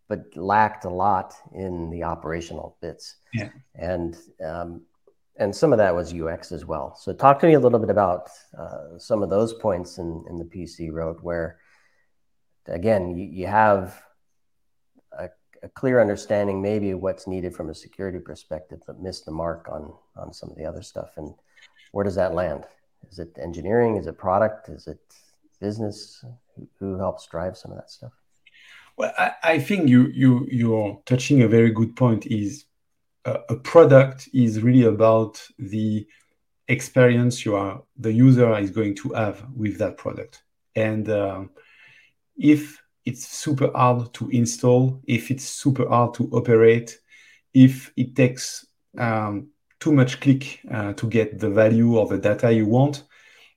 but 0.08 0.24
lacked 0.36 0.86
a 0.86 0.90
lot 0.90 1.34
in 1.54 1.90
the 1.90 2.04
operational 2.04 2.78
bits. 2.82 3.16
Yeah. 3.34 3.50
And 3.76 4.18
um, 4.44 4.82
and 5.40 5.56
some 5.56 5.72
of 5.72 5.78
that 5.78 5.96
was 5.96 6.14
UX 6.14 6.52
as 6.52 6.66
well. 6.66 6.96
So 6.96 7.14
talk 7.14 7.40
to 7.40 7.48
me 7.48 7.54
a 7.54 7.60
little 7.60 7.80
bit 7.80 7.90
about 7.90 8.30
uh, 8.58 8.98
some 8.98 9.22
of 9.22 9.30
those 9.30 9.54
points 9.54 10.00
in, 10.00 10.26
in 10.30 10.38
the 10.38 10.46
PC 10.46 10.92
wrote 10.92 11.22
where, 11.22 11.60
again, 12.66 13.16
you, 13.16 13.26
you 13.26 13.46
have 13.46 14.02
a, 15.64 15.70
clear 15.70 16.00
understanding 16.00 16.62
maybe 16.62 16.94
what's 16.94 17.28
needed 17.28 17.56
from 17.56 17.70
a 17.70 17.76
security 17.76 18.20
perspective, 18.20 18.82
but 18.86 19.02
missed 19.02 19.26
the 19.26 19.32
mark 19.32 19.68
on 19.72 19.94
on 20.16 20.34
some 20.34 20.50
of 20.50 20.56
the 20.58 20.66
other 20.66 20.82
stuff. 20.82 21.12
And 21.18 21.34
where 21.92 22.04
does 22.04 22.16
that 22.16 22.34
land? 22.34 22.66
Is 23.12 23.20
it 23.20 23.38
engineering? 23.42 23.98
Is 23.98 24.08
it 24.08 24.18
product? 24.18 24.70
Is 24.70 24.88
it 24.88 25.00
business? 25.60 26.24
Who, 26.80 26.98
helps 26.98 27.28
drive 27.28 27.56
some 27.56 27.72
of 27.72 27.78
that 27.78 27.92
stuff? 27.92 28.12
Well, 28.98 29.14
I, 29.18 29.32
I 29.44 29.60
think 29.60 29.90
you 29.90 30.08
you 30.08 30.48
you're 30.50 31.00
touching 31.06 31.44
a 31.44 31.48
very 31.48 31.72
good 31.72 31.96
point. 31.96 32.26
Is 32.26 32.66
uh, 33.26 33.40
a 33.50 33.56
product 33.56 34.30
is 34.34 34.62
really 34.62 34.84
about 34.84 35.42
the 35.60 36.08
experience 36.68 37.46
you 37.46 37.56
are 37.56 37.84
the 37.98 38.12
user 38.12 38.58
is 38.58 38.72
going 38.72 38.96
to 38.96 39.10
have 39.14 39.46
with 39.56 39.78
that 39.78 39.98
product, 39.98 40.44
and 40.76 41.10
um, 41.10 41.52
if 42.38 42.82
it's 43.08 43.26
super 43.26 43.72
hard 43.74 44.14
to 44.16 44.30
install, 44.30 45.02
if 45.08 45.32
it's 45.32 45.46
super 45.46 45.88
hard 45.88 46.14
to 46.16 46.30
operate, 46.34 47.00
if 47.54 47.94
it 47.96 48.18
takes 48.18 48.68
um, 48.98 49.48
too 49.80 49.94
much 49.94 50.20
click 50.20 50.60
uh, 50.70 50.92
to 50.94 51.08
get 51.08 51.40
the 51.40 51.50
value 51.50 51.98
or 51.98 52.06
the 52.06 52.18
data 52.18 52.52
you 52.52 52.66
want, 52.66 53.04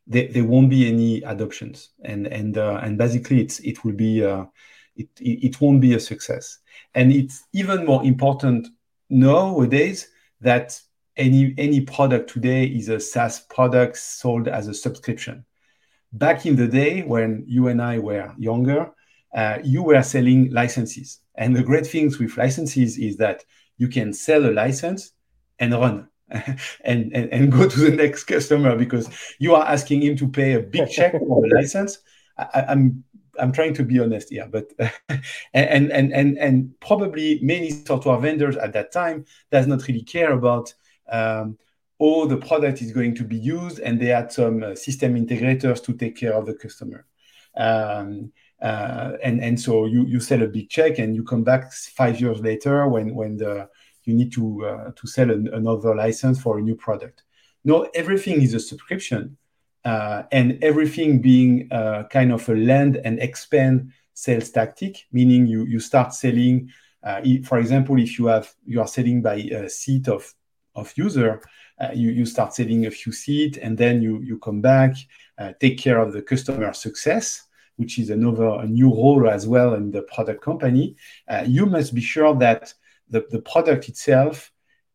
there, 0.06 0.28
there 0.28 0.44
won't 0.44 0.70
be 0.70 0.88
any 0.88 1.22
adoptions, 1.22 1.90
and 2.04 2.28
and 2.28 2.58
uh, 2.58 2.80
and 2.82 2.96
basically 2.96 3.40
it's 3.40 3.58
it 3.60 3.84
will 3.84 3.92
be 3.92 4.24
uh, 4.24 4.44
it, 4.94 5.08
it, 5.18 5.60
won't 5.60 5.80
be 5.80 5.94
a 5.94 6.00
success. 6.00 6.58
And 6.94 7.12
it's 7.12 7.44
even 7.52 7.84
more 7.84 8.04
important 8.04 8.68
nowadays 9.08 10.08
that 10.40 10.80
any 11.16 11.54
any 11.58 11.80
product 11.80 12.30
today 12.30 12.66
is 12.66 12.88
a 12.88 13.00
SaaS 13.00 13.40
product 13.40 13.96
sold 13.96 14.46
as 14.46 14.68
a 14.68 14.74
subscription. 14.74 15.44
Back 16.12 16.46
in 16.46 16.56
the 16.56 16.68
day 16.68 17.02
when 17.02 17.44
you 17.46 17.68
and 17.68 17.82
I 17.82 17.98
were 17.98 18.32
younger, 18.38 18.92
uh, 19.34 19.58
you 19.62 19.82
were 19.82 20.02
selling 20.02 20.50
licenses. 20.50 21.20
And 21.36 21.54
the 21.54 21.62
great 21.62 21.86
things 21.86 22.18
with 22.18 22.36
licenses 22.36 22.98
is 22.98 23.16
that 23.18 23.44
you 23.78 23.88
can 23.88 24.12
sell 24.12 24.44
a 24.44 24.52
license 24.52 25.12
and 25.58 25.72
run 25.72 26.08
and, 26.30 26.56
and, 26.84 27.32
and 27.32 27.52
go 27.52 27.68
to 27.68 27.80
the 27.80 27.96
next 27.96 28.24
customer 28.24 28.76
because 28.76 29.08
you 29.38 29.54
are 29.54 29.66
asking 29.66 30.02
him 30.02 30.16
to 30.16 30.28
pay 30.28 30.54
a 30.54 30.60
big 30.60 30.88
check 30.90 31.12
for 31.12 31.44
a 31.44 31.48
license. 31.48 31.98
I, 32.36 32.64
am 32.68 33.04
I'm 33.38 33.52
trying 33.52 33.74
to 33.74 33.84
be 33.84 33.98
honest 34.00 34.30
here, 34.30 34.48
but 34.50 34.70
and 35.54 35.90
and 35.90 36.12
and 36.12 36.38
and 36.38 36.80
probably 36.80 37.38
many 37.42 37.70
software 37.70 38.18
vendors 38.18 38.56
at 38.56 38.72
that 38.74 38.92
time 38.92 39.24
does 39.50 39.66
not 39.66 39.86
really 39.88 40.02
care 40.02 40.32
about 40.32 40.74
um, 41.10 41.58
the 41.98 42.40
product 42.46 42.80
is 42.82 42.92
going 42.92 43.14
to 43.16 43.24
be 43.24 43.36
used, 43.36 43.78
and 43.80 44.00
they 44.00 44.06
had 44.06 44.32
some 44.32 44.62
uh, 44.62 44.74
system 44.74 45.14
integrators 45.14 45.82
to 45.84 45.92
take 45.92 46.16
care 46.16 46.34
of 46.34 46.46
the 46.46 46.54
customer. 46.54 47.06
Um, 47.56 48.32
uh, 48.62 49.12
and 49.22 49.42
and 49.42 49.60
so 49.60 49.86
you 49.86 50.04
you 50.06 50.20
sell 50.20 50.42
a 50.42 50.46
big 50.46 50.68
check, 50.68 50.98
and 50.98 51.14
you 51.14 51.24
come 51.24 51.44
back 51.44 51.72
five 51.72 52.20
years 52.20 52.40
later 52.40 52.86
when 52.88 53.14
when 53.14 53.36
the 53.36 53.68
you 54.04 54.14
need 54.14 54.32
to 54.32 54.66
uh, 54.66 54.90
to 54.96 55.06
sell 55.06 55.30
an, 55.30 55.48
another 55.52 55.94
license 55.94 56.40
for 56.40 56.58
a 56.58 56.62
new 56.62 56.74
product. 56.74 57.22
No, 57.64 57.88
everything 57.94 58.40
is 58.42 58.54
a 58.54 58.60
subscription 58.60 59.36
uh, 59.84 60.22
and 60.32 60.62
everything 60.62 61.20
being 61.20 61.68
uh, 61.70 62.04
kind 62.10 62.32
of 62.32 62.48
a 62.48 62.54
land 62.54 63.00
and 63.04 63.18
expand 63.20 63.92
sales 64.14 64.50
tactic, 64.50 65.06
meaning 65.12 65.46
you 65.46 65.64
you 65.64 65.80
start 65.80 66.14
selling. 66.14 66.70
Uh, 67.02 67.22
for 67.44 67.58
example, 67.58 67.98
if 67.98 68.18
you 68.18 68.26
have 68.26 68.52
you 68.66 68.80
are 68.80 68.88
selling 68.88 69.22
by 69.22 69.36
a 69.36 69.68
seat 69.68 70.08
of 70.08 70.34
of 70.74 70.92
user, 70.96 71.40
uh, 71.80 71.90
you 71.94 72.10
you 72.10 72.26
start 72.26 72.54
selling 72.54 72.86
a 72.86 72.90
few 72.90 73.12
seats, 73.12 73.58
and 73.58 73.76
then 73.78 74.02
you 74.02 74.20
you 74.20 74.38
come 74.38 74.60
back, 74.60 74.94
uh, 75.38 75.52
take 75.60 75.78
care 75.78 75.98
of 75.98 76.12
the 76.12 76.22
customer 76.22 76.72
success, 76.72 77.46
which 77.80 77.98
is 77.98 78.10
another 78.10 78.66
new 78.66 78.90
role 78.90 79.26
as 79.28 79.48
well 79.48 79.72
in 79.72 79.90
the 79.90 80.02
product 80.02 80.42
company. 80.42 80.94
Uh, 81.26 81.42
you 81.46 81.64
must 81.64 81.94
be 81.94 82.02
sure 82.02 82.34
that 82.36 82.74
the, 83.08 83.24
the 83.30 83.40
product 83.40 83.88
itself 83.88 84.52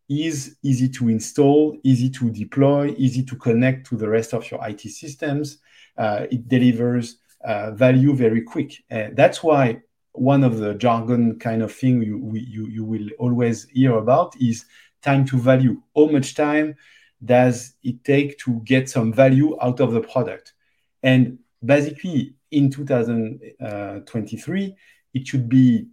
is 0.08 0.56
easy 0.62 0.88
to 0.88 1.10
install, 1.10 1.76
easy 1.84 2.12
to 2.12 2.30
deploy, 2.30 2.94
easy 2.96 3.24
to 3.24 3.36
connect 3.38 3.88
to 3.88 3.98
the 3.98 4.08
rest 4.08 4.34
of 4.34 4.50
your 4.52 4.60
IT 4.70 4.82
systems. 4.82 5.58
Uh, 5.98 6.28
it 6.30 6.48
delivers 6.48 7.18
uh, 7.44 7.72
value 7.72 8.14
very 8.16 8.44
quick. 8.44 8.72
Uh, 8.92 9.08
that's 9.14 9.42
why 9.42 9.82
one 10.14 10.44
of 10.44 10.60
the 10.60 10.76
jargon 10.76 11.40
kind 11.40 11.64
of 11.64 11.74
thing 11.74 12.04
you, 12.04 12.20
we, 12.20 12.42
you, 12.42 12.68
you 12.68 12.86
will 12.86 13.10
always 13.18 13.68
hear 13.70 13.98
about 13.98 14.40
is 14.40 14.66
time 15.02 15.26
to 15.26 15.38
value. 15.38 15.82
How 15.96 16.06
much 16.06 16.36
time 16.36 16.76
does 17.24 17.74
it 17.84 18.04
take 18.04 18.38
to 18.40 18.62
get 18.64 18.92
some 18.92 19.12
value 19.12 19.58
out 19.60 19.80
of 19.80 19.92
the 19.92 20.02
product? 20.02 20.54
And 21.02 21.40
basically, 21.64 22.36
in 22.56 22.72
2023, 22.72 24.76
it 25.14 25.28
should 25.28 25.48
be 25.50 25.88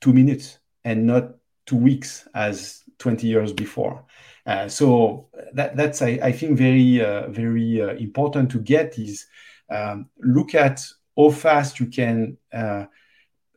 two 0.00 0.12
minutes 0.12 0.58
and 0.84 1.06
not 1.06 1.30
two 1.66 1.76
weeks 1.76 2.26
as 2.34 2.82
20 2.98 3.26
years 3.26 3.52
before. 3.52 4.04
Uh, 4.46 4.68
so 4.68 5.28
that, 5.54 5.76
that's 5.76 6.02
I, 6.02 6.18
I, 6.22 6.30
think 6.32 6.58
very 6.58 7.02
uh, 7.02 7.28
very 7.28 7.80
uh, 7.80 7.94
important 7.94 8.50
to 8.50 8.58
get 8.58 8.98
is 8.98 9.26
um, 9.70 10.10
look 10.18 10.54
at 10.54 10.84
how 11.16 11.30
fast 11.30 11.80
you 11.80 11.86
can 11.86 12.36
uh, 12.52 12.84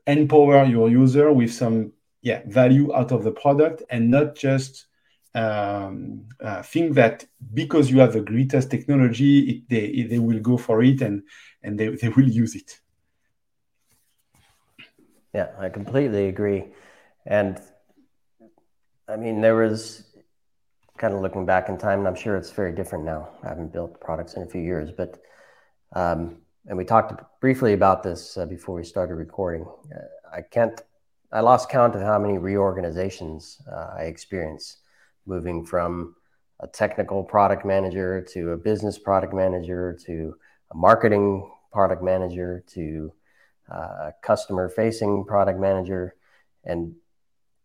empower 0.06 0.64
your 0.66 0.90
user 0.90 1.34
with 1.34 1.52
some 1.52 1.92
yeah 2.22 2.42
value 2.48 2.96
out 2.96 3.12
of 3.12 3.24
the 3.24 3.32
product 3.32 3.84
and 3.90 4.10
not 4.10 4.36
just 4.36 4.87
um, 5.38 6.26
uh, 6.42 6.64
think 6.64 6.96
that 6.96 7.26
because 7.54 7.92
you 7.92 8.00
have 8.00 8.14
the 8.14 8.22
greatest 8.22 8.72
technology, 8.72 9.40
it, 9.40 9.70
they 9.70 10.04
they 10.04 10.20
will 10.20 10.40
go 10.40 10.58
for 10.58 10.82
it 10.82 11.02
and 11.02 11.24
and 11.62 11.80
they, 11.80 11.90
they 11.90 12.10
will 12.10 12.28
use 12.28 12.56
it. 12.56 12.80
Yeah, 15.34 15.50
I 15.60 15.70
completely 15.70 16.28
agree. 16.28 16.66
And 17.26 17.62
I 19.08 19.16
mean, 19.18 19.42
there 19.42 19.56
was 19.56 20.04
kind 20.98 21.14
of 21.14 21.22
looking 21.22 21.46
back 21.46 21.70
in 21.70 21.78
time, 21.78 22.00
and 22.00 22.08
I'm 22.08 22.16
sure 22.16 22.36
it's 22.36 22.52
very 22.52 22.74
different 22.74 23.06
now. 23.06 23.30
I 23.44 23.50
haven't 23.50 23.72
built 23.72 24.02
products 24.02 24.34
in 24.34 24.42
a 24.42 24.48
few 24.48 24.62
years, 24.62 24.90
but 24.92 25.20
um, 25.94 26.38
and 26.66 26.78
we 26.78 26.84
talked 26.84 27.22
briefly 27.40 27.74
about 27.74 28.02
this 28.02 28.38
uh, 28.38 28.46
before 28.46 28.76
we 28.76 28.84
started 28.84 29.16
recording. 29.16 29.66
Uh, 29.96 30.36
I 30.38 30.42
can't, 30.42 30.82
I 31.32 31.42
lost 31.42 31.70
count 31.70 31.96
of 31.96 32.02
how 32.02 32.20
many 32.20 32.38
reorganizations 32.38 33.62
uh, 33.72 33.94
I 33.98 34.04
experienced 34.04 34.80
moving 35.28 35.66
from 35.66 36.16
a 36.60 36.68
technical 36.68 37.24
product 37.24 37.66
manager 37.66 38.22
to 38.22 38.52
a 38.52 38.58
business 38.58 38.98
product 38.98 39.34
manager 39.34 39.98
to 40.06 40.36
a 40.72 40.76
marketing 40.76 41.52
product 41.72 42.02
manager 42.02 42.64
to 42.68 43.12
uh, 43.72 44.10
a 44.10 44.14
customer 44.24 44.70
facing 44.70 45.24
product 45.26 45.60
manager 45.60 46.16
and, 46.64 46.96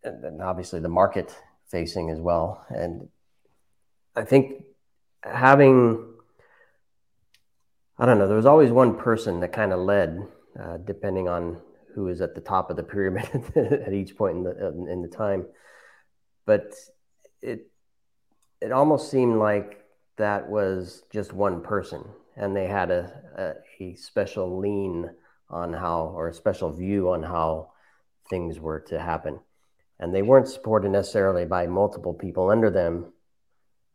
and 0.04 0.42
obviously 0.42 0.80
the 0.80 0.88
market 0.88 1.34
facing 1.68 2.10
as 2.10 2.20
well. 2.20 2.64
And 2.68 3.08
I 4.14 4.24
think 4.24 4.64
having 5.22 6.12
I 7.98 8.06
don't 8.06 8.18
know. 8.18 8.26
There 8.26 8.36
was 8.36 8.46
always 8.46 8.72
one 8.72 8.96
person 8.96 9.38
that 9.40 9.52
kind 9.52 9.72
of 9.72 9.78
led, 9.78 10.26
uh, 10.58 10.78
depending 10.78 11.28
on 11.28 11.60
who 11.94 12.04
was 12.04 12.20
at 12.20 12.34
the 12.34 12.40
top 12.40 12.68
of 12.68 12.76
the 12.76 12.82
pyramid 12.82 13.28
at 13.56 13.92
each 13.92 14.16
point 14.16 14.38
in 14.38 14.42
the 14.42 14.86
in 14.90 15.02
the 15.02 15.08
time. 15.08 15.46
But 16.44 16.74
it 17.42 17.66
it 18.60 18.72
almost 18.72 19.10
seemed 19.10 19.36
like 19.36 19.84
that 20.16 20.48
was 20.48 21.02
just 21.10 21.32
one 21.32 21.62
person, 21.62 22.04
and 22.36 22.54
they 22.54 22.66
had 22.66 22.90
a, 22.90 23.12
a, 23.80 23.84
a 23.84 23.94
special 23.96 24.58
lean 24.58 25.10
on 25.50 25.72
how 25.72 26.12
or 26.14 26.28
a 26.28 26.34
special 26.34 26.72
view 26.72 27.10
on 27.10 27.22
how 27.22 27.72
things 28.30 28.60
were 28.60 28.80
to 28.80 29.00
happen, 29.00 29.40
and 29.98 30.14
they 30.14 30.22
weren't 30.22 30.48
supported 30.48 30.90
necessarily 30.90 31.44
by 31.44 31.66
multiple 31.66 32.14
people 32.14 32.50
under 32.50 32.70
them 32.70 33.12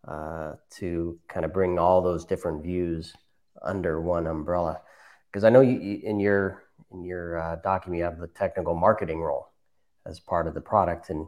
uh, 0.08 0.54
to 0.70 1.20
kind 1.28 1.46
of 1.46 1.54
bring 1.54 1.80
all 1.80 2.02
those 2.02 2.26
different 2.26 2.64
views 2.64 3.14
under 3.62 4.02
one 4.02 4.28
umbrella? 4.28 4.82
Because 5.30 5.44
I 5.44 5.50
know 5.50 5.62
you, 5.62 6.00
in 6.04 6.20
your 6.20 6.64
in 6.92 7.04
your 7.04 7.38
uh, 7.38 7.56
document 7.58 8.00
you 8.00 8.06
have 8.06 8.20
the 8.20 8.28
technical 8.28 8.76
marketing 8.76 9.20
role 9.20 9.50
as 10.06 10.20
part 10.20 10.48
of 10.48 10.54
the 10.54 10.62
product, 10.62 11.10
and 11.10 11.28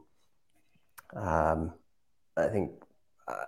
um, 1.15 1.73
I 2.37 2.47
think 2.47 2.71
uh, 3.27 3.45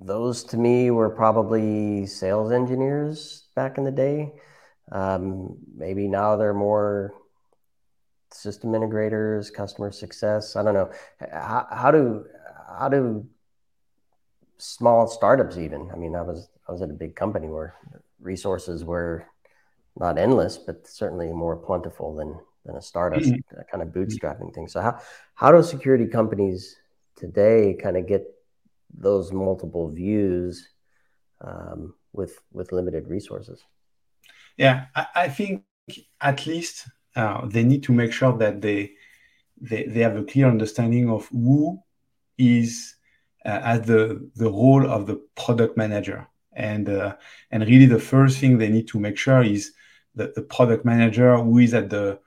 those 0.00 0.44
to 0.44 0.56
me 0.56 0.90
were 0.90 1.10
probably 1.10 2.06
sales 2.06 2.52
engineers 2.52 3.44
back 3.54 3.78
in 3.78 3.84
the 3.84 3.90
day. 3.90 4.32
Um, 4.92 5.56
maybe 5.74 6.06
now 6.08 6.36
they're 6.36 6.54
more 6.54 7.14
system 8.32 8.72
integrators, 8.72 9.52
customer 9.52 9.90
success. 9.90 10.56
I 10.56 10.62
don't 10.62 10.74
know. 10.74 10.90
How, 11.32 11.66
how 11.70 11.90
do 11.90 12.26
how 12.78 12.88
do 12.88 13.26
small 14.58 15.06
startups 15.06 15.56
even? 15.56 15.90
I 15.92 15.96
mean, 15.96 16.14
I 16.14 16.22
was 16.22 16.48
I 16.68 16.72
was 16.72 16.82
at 16.82 16.90
a 16.90 16.94
big 16.94 17.16
company 17.16 17.48
where 17.48 17.74
resources 18.20 18.84
were 18.84 19.26
not 19.98 20.18
endless, 20.18 20.58
but 20.58 20.86
certainly 20.86 21.32
more 21.32 21.56
plentiful 21.56 22.14
than 22.14 22.38
than 22.64 22.76
a 22.76 22.82
startup 22.82 23.20
mm-hmm. 23.20 23.60
kind 23.70 23.82
of 23.82 23.88
bootstrapping 23.88 24.54
thing. 24.54 24.68
So 24.68 24.80
how 24.80 25.00
how 25.34 25.52
do 25.52 25.62
security 25.62 26.06
companies 26.06 26.76
today 27.16 27.76
kind 27.82 27.96
of 27.96 28.06
get 28.06 28.24
those 28.92 29.32
multiple 29.32 29.88
views 29.88 30.68
um, 31.40 31.94
with 32.12 32.38
with 32.52 32.72
limited 32.72 33.08
resources? 33.08 33.62
Yeah, 34.56 34.86
I, 34.94 35.06
I 35.14 35.28
think 35.28 35.64
at 36.20 36.46
least 36.46 36.88
uh, 37.14 37.46
they 37.46 37.62
need 37.64 37.82
to 37.84 37.92
make 37.92 38.12
sure 38.12 38.36
that 38.38 38.60
they, 38.60 38.92
they 39.60 39.84
they 39.84 40.00
have 40.00 40.16
a 40.16 40.24
clear 40.24 40.48
understanding 40.48 41.10
of 41.10 41.26
who 41.28 41.80
is 42.38 42.94
uh, 43.44 43.60
at 43.64 43.86
the 43.86 44.30
the 44.36 44.50
role 44.50 44.88
of 44.88 45.06
the 45.06 45.16
product 45.34 45.76
manager 45.76 46.28
and 46.52 46.88
uh, 46.88 47.14
and 47.50 47.66
really 47.66 47.86
the 47.86 47.98
first 47.98 48.38
thing 48.38 48.58
they 48.58 48.68
need 48.68 48.88
to 48.88 48.98
make 48.98 49.16
sure 49.16 49.42
is 49.42 49.72
that 50.14 50.34
the 50.34 50.42
product 50.42 50.84
manager 50.84 51.36
who 51.36 51.58
is 51.58 51.74
at 51.74 51.90
the 51.90 52.18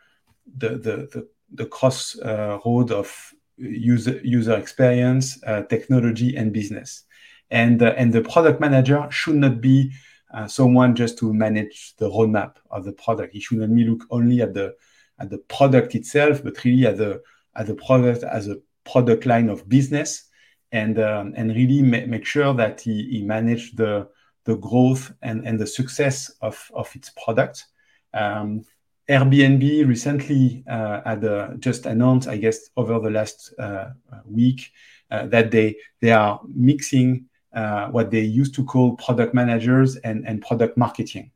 the 0.58 0.70
the 0.70 0.96
the, 1.12 1.28
the 1.54 1.66
cross 1.66 2.18
uh, 2.20 2.60
road 2.66 2.92
of 2.92 3.34
user 3.60 4.20
user 4.24 4.56
experience, 4.58 5.42
uh, 5.46 5.64
technology, 5.64 6.36
and 6.36 6.54
business. 6.54 7.04
And 7.52 7.82
uh, 7.82 7.94
and 7.98 8.14
the 8.14 8.22
product 8.22 8.60
manager 8.60 9.08
should 9.10 9.36
not 9.36 9.62
be 9.62 9.92
uh, 10.34 10.48
someone 10.48 10.96
just 10.96 11.18
to 11.20 11.34
manage 11.34 11.96
the 11.98 12.10
roadmap 12.10 12.56
of 12.70 12.86
the 12.86 12.94
product. 12.94 13.34
He 13.34 13.40
should 13.40 13.60
not 13.60 13.74
be 13.74 13.84
look 13.84 14.06
only 14.12 14.42
at 14.42 14.54
the 14.54 14.76
at 15.20 15.30
the 15.30 15.40
product 15.40 15.96
itself, 15.96 16.44
but 16.44 16.64
really 16.64 16.86
at 16.86 16.98
the 16.98 17.22
at 17.56 17.68
the 17.68 17.76
product 17.76 18.24
as 18.24 18.48
a 18.48 18.58
product 18.86 19.26
line 19.26 19.50
of 19.50 19.68
business, 19.68 20.30
and 20.72 21.00
um, 21.00 21.34
and 21.36 21.56
really 21.56 21.82
ma- 21.82 22.06
make 22.08 22.26
sure 22.26 22.54
that 22.54 22.82
he, 22.82 23.04
he 23.10 23.22
managed 23.24 23.78
the 23.78 24.08
the 24.46 24.58
growth 24.58 25.14
and, 25.22 25.46
and 25.46 25.60
the 25.60 25.68
success 25.68 26.32
of, 26.42 26.72
of 26.74 26.94
its 26.96 27.12
product. 27.24 27.66
Um, 28.14 28.64
Airbnb 29.10 29.88
recently 29.88 30.64
uh, 30.70 31.02
had 31.04 31.26
uh, 31.26 31.56
just 31.60 31.86
announced, 31.86 32.28
I 32.28 32.38
guess, 32.38 32.70
over 32.78 33.00
the 33.00 33.10
last 33.10 33.54
uh, 33.58 33.90
week, 34.26 34.72
uh, 35.12 35.26
that 35.28 35.50
they 35.50 35.76
they 36.00 36.12
are 36.12 36.40
mixing 36.48 37.26
uh, 37.54 37.88
what 37.88 38.12
they 38.12 38.22
used 38.22 38.54
to 38.56 38.64
call 38.64 38.96
product 38.98 39.34
managers 39.34 39.96
and, 39.98 40.28
and 40.28 40.42
product 40.42 40.78
marketing, 40.78 41.32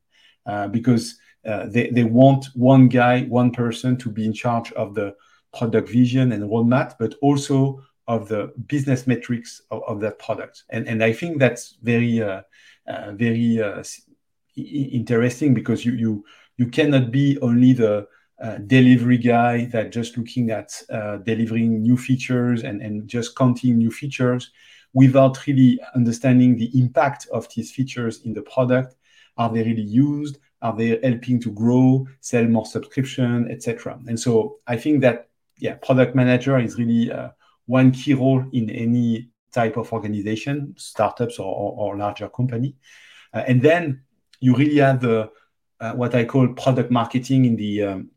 uh, 0.46 0.68
because 0.68 1.18
they 1.44 1.90
they 1.90 2.04
want 2.04 2.46
one 2.54 2.88
guy, 2.88 3.24
one 3.24 3.52
person 3.52 3.98
to 3.98 4.10
be 4.10 4.26
in 4.26 4.34
charge 4.34 4.72
of 4.74 4.94
the 4.94 5.16
product 5.58 5.90
vision 5.90 6.32
and 6.32 6.44
roadmap, 6.44 6.96
but 7.00 7.16
also 7.22 7.82
of 8.08 8.28
the 8.28 8.54
business 8.68 9.08
metrics 9.08 9.62
of, 9.72 9.82
of 9.88 10.00
that 10.00 10.20
product. 10.20 10.64
And 10.70 10.88
and 10.88 11.04
I 11.04 11.14
think 11.14 11.40
that's 11.40 11.78
very 11.82 12.22
uh, 12.22 12.42
very 13.14 13.62
uh, 13.62 13.84
interesting 14.56 15.54
because 15.54 15.86
you 15.86 15.94
you 15.94 16.26
you 16.58 16.68
cannot 16.68 17.12
be 17.12 17.38
only 17.42 17.74
the 17.74 18.08
uh, 18.42 18.58
delivery 18.68 19.18
guy 19.18 19.66
that 19.66 19.92
just 19.92 20.18
looking 20.18 20.52
at 20.52 20.82
uh, 20.92 21.18
delivering 21.18 21.82
new 21.82 21.96
features 21.96 22.64
and, 22.64 22.82
and 22.82 23.08
just 23.08 23.36
counting 23.36 23.78
new 23.78 23.92
features 23.92 24.52
without 24.94 25.46
really 25.48 25.80
understanding 25.96 26.58
the 26.58 26.70
impact 26.78 27.28
of 27.32 27.48
these 27.56 27.72
features 27.72 28.22
in 28.26 28.34
the 28.34 28.42
product. 28.42 28.96
Are 29.38 29.52
they 29.52 29.64
really 29.64 29.82
used? 29.82 30.40
Are 30.62 30.76
they 30.76 31.00
helping 31.04 31.40
to 31.42 31.52
grow, 31.52 32.08
sell 32.22 32.46
more 32.46 32.66
subscription, 32.66 33.50
etc.? 33.50 34.00
And 34.08 34.20
so 34.20 34.60
I 34.68 34.78
think 34.78 35.02
that 35.02 35.30
yeah, 35.58 35.76
product 35.76 36.16
manager 36.16 36.58
is 36.60 36.78
really 36.78 37.12
uh, 37.12 37.30
one 37.66 37.92
key 37.92 38.14
role 38.14 38.44
in 38.54 38.70
any 38.70 39.30
type 39.52 39.78
of 39.78 39.94
organization, 39.94 40.74
startups 40.78 41.40
or, 41.40 41.54
or, 41.54 41.94
or 41.94 41.98
larger 41.98 42.28
company. 42.30 42.76
Uh, 43.34 43.44
and 43.48 43.62
then 43.62 44.02
you 44.40 44.56
really 44.56 44.78
have 44.78 45.02
the 45.02 45.30
what 45.92 46.16
I 46.16 46.24
call 46.26 46.48
product 46.54 46.92
marketing 46.92 47.46
in 47.46 47.56
the 47.56 47.84
um, 47.84 48.10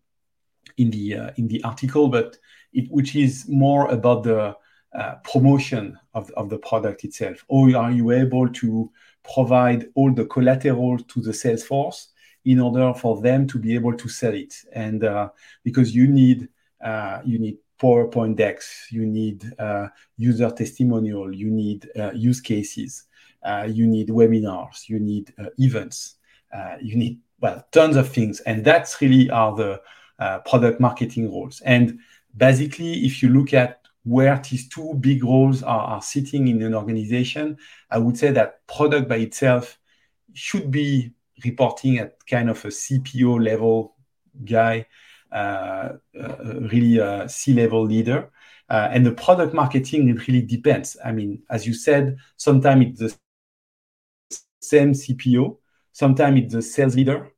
in 0.77 0.91
the 0.91 1.17
uh, 1.17 1.31
in 1.37 1.49
the 1.49 1.63
article, 1.65 2.09
but 2.09 2.39
it, 2.73 2.91
which 2.91 3.17
is 3.17 3.47
more 3.49 3.89
about 3.89 4.23
the 4.23 4.57
uh, 4.97 5.15
promotion 5.25 5.99
of, 6.15 6.31
of 6.37 6.49
the 6.49 6.59
product 6.59 7.05
itself. 7.05 7.45
Or 7.49 7.75
are 7.77 7.91
you 7.91 8.13
able 8.13 8.49
to 8.49 8.91
provide 9.35 9.89
all 9.95 10.13
the 10.13 10.27
collateral 10.27 10.99
to 10.99 11.21
the 11.21 11.33
sales 11.33 11.65
force 11.65 12.09
in 12.45 12.61
order 12.61 12.95
for 12.95 13.21
them 13.21 13.47
to 13.49 13.59
be 13.59 13.75
able 13.75 13.95
to 13.97 14.09
sell 14.09 14.35
it? 14.35 14.55
And 14.73 15.05
uh, 15.05 15.31
because 15.65 15.95
you 15.95 16.07
need 16.07 16.49
uh, 16.83 17.21
you 17.25 17.39
need 17.39 17.59
PowerPoint 17.81 18.37
decks, 18.37 18.87
you 18.91 19.05
need 19.07 19.45
uh, 19.59 19.89
user 20.17 20.51
testimonial, 20.51 21.35
you 21.35 21.51
need 21.51 21.91
uh, 21.99 22.13
use 22.13 22.41
cases, 22.41 23.05
uh, 23.43 23.69
you 23.71 23.87
need 23.87 24.09
webinars, 24.09 24.89
you 24.89 24.99
need 24.99 25.33
uh, 25.39 25.51
events, 25.59 26.15
uh, 26.55 26.77
you 26.81 26.97
need 26.97 27.21
well 27.41 27.67
tons 27.73 27.97
of 27.97 28.09
things, 28.09 28.41
and 28.41 28.65
that's 28.65 29.01
really 29.01 29.31
are 29.31 29.55
the 29.55 29.81
uh, 30.19 30.39
product 30.41 30.81
marketing 30.81 31.31
roles. 31.31 31.61
And 31.63 32.01
basically, 32.37 33.05
if 33.05 33.23
you 33.23 33.29
look 33.29 33.53
at 33.55 33.83
where 34.05 34.41
these 34.49 34.69
two 34.69 34.95
big 34.95 35.25
roles 35.25 35.63
are, 35.63 35.81
are 35.81 36.03
sitting 36.03 36.49
in 36.49 36.63
an 36.63 36.75
organization, 36.75 37.59
I 37.91 37.99
would 37.99 38.17
say 38.17 38.31
that 38.33 38.67
product 38.67 39.09
by 39.09 39.17
itself 39.17 39.79
should 40.33 40.71
be 40.71 41.13
reporting 41.45 41.99
at 41.99 42.25
kind 42.27 42.49
of 42.49 42.65
a 42.65 42.69
CPO 42.69 43.45
level 43.45 43.97
guy 44.45 44.87
uh, 45.33 45.95
uh, 46.19 46.37
really 46.71 46.99
a 46.99 47.29
C-level 47.29 47.85
leader. 47.85 48.31
Uh, 48.71 48.89
and 48.91 49.05
the 49.05 49.13
product 49.13 49.53
marketing, 49.53 50.09
it 50.09 50.27
really 50.27 50.43
depends. 50.43 50.97
I 51.05 51.13
mean, 51.13 51.43
as 51.51 51.67
you 51.67 51.75
said, 51.75 52.17
sometimes 52.37 53.01
it's 53.01 53.17
the 54.31 54.39
same 54.61 54.93
CPO, 54.93 55.57
sometimes 55.97 56.41
it's 56.41 56.55
the 56.55 56.63
sales 56.63 56.95
leader. 56.95 57.33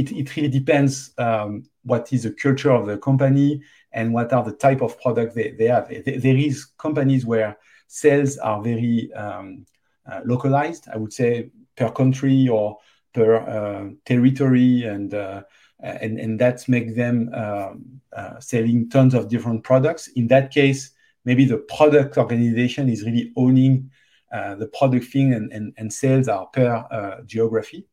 it, 0.00 0.12
it 0.12 0.36
really 0.36 0.48
depends 0.60 1.12
um, 1.18 1.64
what 1.84 2.12
is 2.12 2.22
the 2.24 2.32
culture 2.32 2.70
of 2.70 2.86
the 2.86 2.98
company 2.98 3.62
and 3.92 4.12
what 4.12 4.32
are 4.32 4.44
the 4.44 4.52
type 4.52 4.82
of 4.82 5.00
product 5.00 5.34
they, 5.34 5.52
they 5.52 5.66
have. 5.66 5.88
There 5.88 6.36
is 6.36 6.66
companies 6.86 7.24
where 7.24 7.56
sales 7.86 8.36
are 8.38 8.62
very 8.62 9.10
um, 9.14 9.64
uh, 10.10 10.20
localized. 10.24 10.86
I 10.92 10.96
would 10.98 11.12
say 11.12 11.50
per 11.76 11.90
country 11.90 12.48
or 12.48 12.78
per 13.14 13.36
uh, 13.36 13.88
territory, 14.04 14.84
and 14.84 15.12
uh, 15.14 15.42
and 15.80 16.18
and 16.18 16.38
that 16.38 16.68
makes 16.68 16.94
them 16.94 17.30
um, 17.34 18.00
uh, 18.12 18.38
selling 18.40 18.88
tons 18.90 19.14
of 19.14 19.28
different 19.28 19.64
products. 19.64 20.08
In 20.08 20.28
that 20.28 20.50
case, 20.50 20.92
maybe 21.24 21.44
the 21.44 21.58
product 21.58 22.18
organization 22.18 22.88
is 22.88 23.04
really 23.04 23.32
owning 23.36 23.74
uh, 23.84 24.07
the 24.30 24.70
product 24.76 25.06
thing, 25.06 25.34
and, 25.34 25.52
and 25.52 25.74
and 25.76 25.92
sales 25.92 26.28
are 26.28 26.46
per 26.46 26.86
uh, 26.90 27.22
geography. 27.24 27.86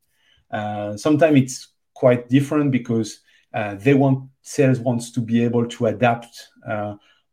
sometimes 0.96 1.38
it's 1.42 1.68
quite 1.94 2.30
different 2.30 2.72
because 2.72 3.22
they 3.80 3.94
want 3.94 4.30
sales 4.42 4.80
wants 4.80 5.12
to 5.12 5.22
be 5.22 5.44
able 5.44 5.66
to 5.66 5.88
adapt 5.88 6.50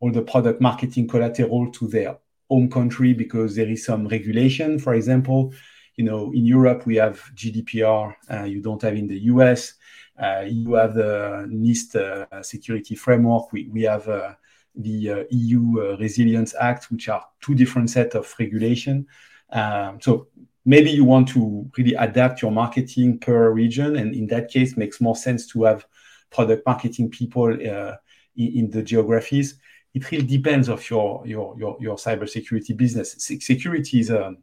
all 0.00 0.10
the 0.10 0.22
product 0.22 0.60
marketing 0.60 1.06
collateral 1.06 1.70
to 1.70 1.86
their 1.86 2.18
home 2.50 2.68
country 2.68 3.14
because 3.14 3.54
there 3.54 3.70
is 3.70 3.84
some 3.84 4.06
regulation. 4.08 4.78
For 4.78 4.94
example, 4.94 5.54
you 5.96 6.04
know, 6.04 6.32
in 6.32 6.44
Europe 6.44 6.86
we 6.86 6.96
have 6.96 7.20
GDPR. 7.34 8.14
Uh, 8.30 8.44
you 8.44 8.60
don't 8.60 8.82
have 8.82 8.94
in 8.94 9.06
the 9.06 9.20
US. 9.32 9.74
Uh, 10.20 10.44
you 10.46 10.74
have 10.74 10.94
the 10.94 11.46
NIST 11.48 11.96
uh, 11.96 12.42
security 12.42 12.94
framework. 12.94 13.52
We 13.52 13.68
we 13.72 13.82
have 13.82 14.08
uh, 14.08 14.34
the 14.74 15.10
uh, 15.10 15.24
EU 15.30 15.80
uh, 15.80 15.96
Resilience 15.98 16.54
Act, 16.58 16.90
which 16.90 17.08
are 17.08 17.24
two 17.40 17.54
different 17.54 17.90
set 17.90 18.14
of 18.14 18.32
regulation. 18.38 19.06
Um, 19.50 20.00
so 20.00 20.28
maybe 20.64 20.90
you 20.90 21.04
want 21.04 21.28
to 21.28 21.70
really 21.76 21.94
adapt 21.94 22.42
your 22.42 22.52
marketing 22.52 23.18
per 23.18 23.50
region, 23.50 23.96
and 23.96 24.14
in 24.14 24.26
that 24.28 24.50
case, 24.50 24.76
makes 24.76 25.00
more 25.00 25.16
sense 25.16 25.46
to 25.48 25.64
have 25.64 25.86
product 26.30 26.66
marketing 26.66 27.10
people 27.10 27.48
in, 27.52 27.96
in 28.36 28.70
the 28.70 28.82
geographies 28.82 29.58
it 29.94 30.10
really 30.10 30.26
depends 30.26 30.68
of 30.68 30.88
your 30.88 31.22
your 31.26 31.56
your, 31.58 31.76
your 31.80 31.96
cybersecurity 31.96 32.76
business. 32.76 33.16
security 33.18 34.00
is 34.00 34.10
a 34.10 34.34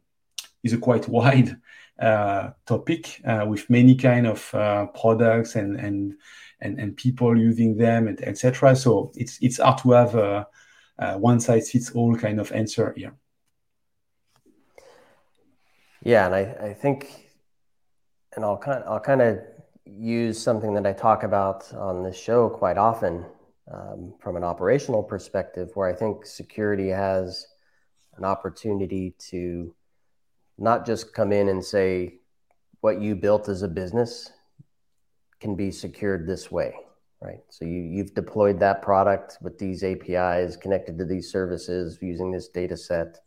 is 0.62 0.72
a 0.72 0.78
quite 0.78 1.08
wide 1.16 1.56
uh, 1.98 2.50
topic 2.66 3.20
uh, 3.24 3.44
with 3.48 3.68
many 3.68 3.94
kind 3.94 4.26
of 4.26 4.54
uh, 4.54 4.86
products 4.86 5.56
and 5.56 5.78
and 5.78 6.14
and 6.60 6.78
and 6.78 6.96
people 6.96 7.36
using 7.36 7.76
them 7.76 8.08
and 8.08 8.22
etc. 8.22 8.76
So 8.76 9.12
it's 9.14 9.38
it's 9.40 9.58
hard 9.58 9.78
to 9.78 9.92
have 9.92 10.14
a, 10.14 10.46
a 10.98 11.18
one 11.18 11.40
size 11.40 11.70
fits 11.70 11.90
all 11.90 12.14
kind 12.16 12.40
of 12.40 12.52
answer 12.52 12.92
here. 12.96 13.14
Yeah, 16.02 16.26
and 16.26 16.34
I, 16.34 16.40
I 16.68 16.74
think, 16.74 17.30
and 18.34 18.44
I'll 18.44 18.58
kind 18.58 18.82
I'll 18.86 19.00
kind 19.00 19.22
of 19.22 19.38
use 19.84 20.40
something 20.40 20.74
that 20.74 20.86
I 20.86 20.92
talk 20.92 21.24
about 21.24 21.72
on 21.74 22.02
this 22.02 22.18
show 22.18 22.48
quite 22.48 22.78
often 22.78 23.26
um, 23.72 24.14
from 24.18 24.36
an 24.36 24.44
operational 24.44 25.02
perspective, 25.02 25.70
where 25.74 25.88
I 25.88 25.94
think 25.94 26.24
security 26.24 26.88
has 26.88 27.46
an 28.16 28.24
opportunity 28.24 29.14
to 29.30 29.74
not 30.58 30.86
just 30.86 31.14
come 31.14 31.32
in 31.32 31.48
and 31.48 31.64
say 31.64 32.14
what 32.80 33.00
you 33.00 33.14
built 33.14 33.48
as 33.48 33.62
a 33.62 33.68
business 33.68 34.30
can 35.40 35.56
be 35.56 35.70
secured 35.70 36.26
this 36.26 36.50
way, 36.50 36.74
right? 37.20 37.40
So 37.48 37.64
you, 37.64 37.80
you've 37.80 38.14
deployed 38.14 38.60
that 38.60 38.82
product 38.82 39.38
with 39.40 39.58
these 39.58 39.82
APIs 39.82 40.56
connected 40.56 40.98
to 40.98 41.04
these 41.04 41.30
services 41.30 41.98
using 42.00 42.30
this 42.30 42.48
data 42.48 42.76
set. 42.76 43.18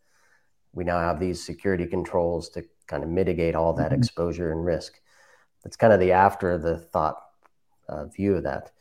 We 0.74 0.84
now 0.84 1.00
have 1.00 1.20
these 1.20 1.44
security 1.44 1.86
controls 1.86 2.50
to 2.50 2.64
kind 2.88 3.04
of 3.04 3.10
mitigate 3.10 3.56
all 3.56 3.74
that 3.74 3.92
mm-hmm. 3.92 4.00
exposure 4.00 4.52
and 4.52 4.66
risk. 4.66 5.00
That's 5.64 5.78
kind 5.78 5.94
of 5.94 6.00
the 6.00 6.12
after 6.12 6.58
the 6.58 6.78
thought 6.78 7.18
uh, 7.88 8.06
view 8.06 8.36
of 8.36 8.44
that 8.44 8.72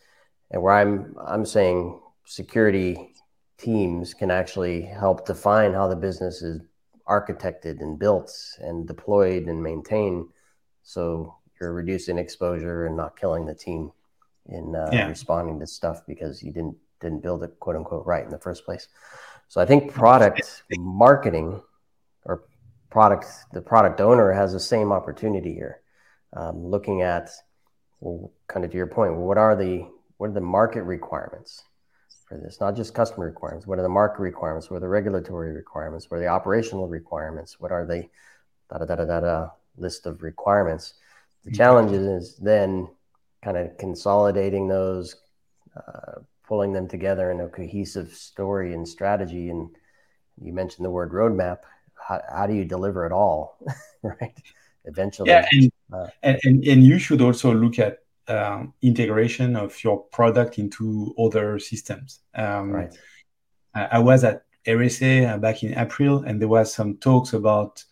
and 0.53 0.63
where 0.63 0.75
I'm 0.75 1.17
I'm 1.27 1.45
saying 1.45 1.99
security 2.25 3.15
teams 3.59 4.15
can 4.15 4.31
actually 4.31 4.83
help 4.83 5.27
define 5.27 5.73
how 5.73 5.89
the 5.89 5.97
business 5.97 6.43
is 6.43 6.61
architected 7.09 7.81
and 7.81 7.99
built 7.99 8.33
and 8.61 8.87
deployed 8.87 9.45
and 9.45 9.63
maintained 9.63 10.27
so 10.83 11.37
you're 11.63 11.73
reducing 11.73 12.19
exposure 12.19 12.87
and 12.87 12.97
not 12.97 13.17
killing 13.17 13.47
the 13.47 13.55
team 13.55 13.93
in 14.47 14.75
uh, 14.75 14.91
yeah. 14.93 15.07
responding 15.09 15.59
to 15.61 15.67
stuff 15.67 16.03
because 16.07 16.43
you 16.43 16.53
didn't 16.53 16.77
didn't 17.01 17.23
build 17.23 17.43
it 17.43 17.59
quote 17.61 17.77
unquote 17.77 18.05
right 18.05 18.25
in 18.25 18.31
the 18.31 18.39
first 18.39 18.65
place 18.65 18.89
so 19.49 19.61
i 19.61 19.65
think 19.65 19.93
product 19.93 20.65
marketing 20.77 21.61
or 22.25 22.45
product 22.91 23.27
the 23.53 23.61
product 23.61 24.01
owner 24.01 24.33
has 24.33 24.53
the 24.53 24.61
same 24.61 24.93
opportunity 24.93 25.55
here 25.55 25.81
um, 26.35 26.67
looking 26.67 27.03
at 27.03 27.31
well, 28.01 28.33
kind 28.49 28.65
of 28.65 28.71
to 28.73 28.77
your 28.77 28.87
point 28.87 29.15
what 29.15 29.39
are 29.39 29.55
the 29.55 29.87
what 30.19 30.31
are 30.31 30.35
the 30.35 30.41
market 30.41 30.83
requirements 30.83 31.63
for 32.33 32.39
this? 32.39 32.61
Not 32.61 32.77
just 32.77 32.95
customer 32.95 33.27
requirements. 33.27 33.67
What 33.67 33.79
are 33.79 33.83
the 33.83 33.89
market 33.89 34.23
requirements? 34.23 34.71
What 34.71 34.79
are 34.79 34.81
the 34.81 34.89
regulatory 34.89 35.53
requirements? 35.53 36.11
What 36.11 36.19
are 36.19 36.21
the 36.21 36.29
operational 36.29 36.89
requirements? 36.89 37.61
What 37.61 37.73
are 37.73 37.85
the 37.85 38.09
da 38.71 38.79
da 38.79 38.85
da 38.85 38.97
da 38.97 39.05
da, 39.05 39.21
da 39.21 39.49
list 39.77 40.07
of 40.07 40.23
requirements? 40.23 40.95
The 41.45 41.53
challenge 41.53 41.93
is 41.93 42.37
then 42.37 42.89
kind 43.45 43.57
of 43.57 43.77
consolidating 43.79 44.69
those, 44.69 45.17
uh, 45.77 46.21
pulling 46.47 46.73
them 46.73 46.89
together 46.89 47.31
in 47.31 47.41
a 47.41 47.49
cohesive 47.49 48.13
story 48.13 48.75
and 48.75 48.87
strategy. 48.87 49.51
And 49.51 49.71
you 50.41 50.53
mentioned 50.53 50.85
the 50.85 50.91
word 50.91 51.11
roadmap. 51.11 51.59
How, 51.95 52.21
how 52.33 52.47
do 52.47 52.55
you 52.55 52.65
deliver 52.65 53.07
it 53.07 53.13
all, 53.13 53.59
right? 54.03 54.37
Eventually. 54.85 55.31
Yeah, 55.31 55.47
and, 55.51 55.73
uh, 55.93 56.07
and, 56.23 56.41
and, 56.45 56.65
and 56.65 56.85
you 56.85 56.99
should 56.99 57.21
also 57.21 57.55
look 57.55 57.79
at 57.79 57.99
um, 58.29 58.75
integration 58.83 59.57
of 59.57 59.83
your 59.83 60.05
product 60.05 60.59
into 60.59 61.15
other 61.19 61.59
systems. 61.59 62.21
Um, 62.35 62.71
right. 62.71 62.95
I, 63.75 63.99
was 63.99 64.23
at 64.25 64.45
RSA 64.67 65.29
uh, 65.29 65.39
back 65.39 65.63
in 65.63 65.77
April, 65.79 66.23
and 66.25 66.41
there 66.41 66.49
was 66.49 66.73
some 66.73 66.99
talks 66.99 67.33
about 67.33 67.85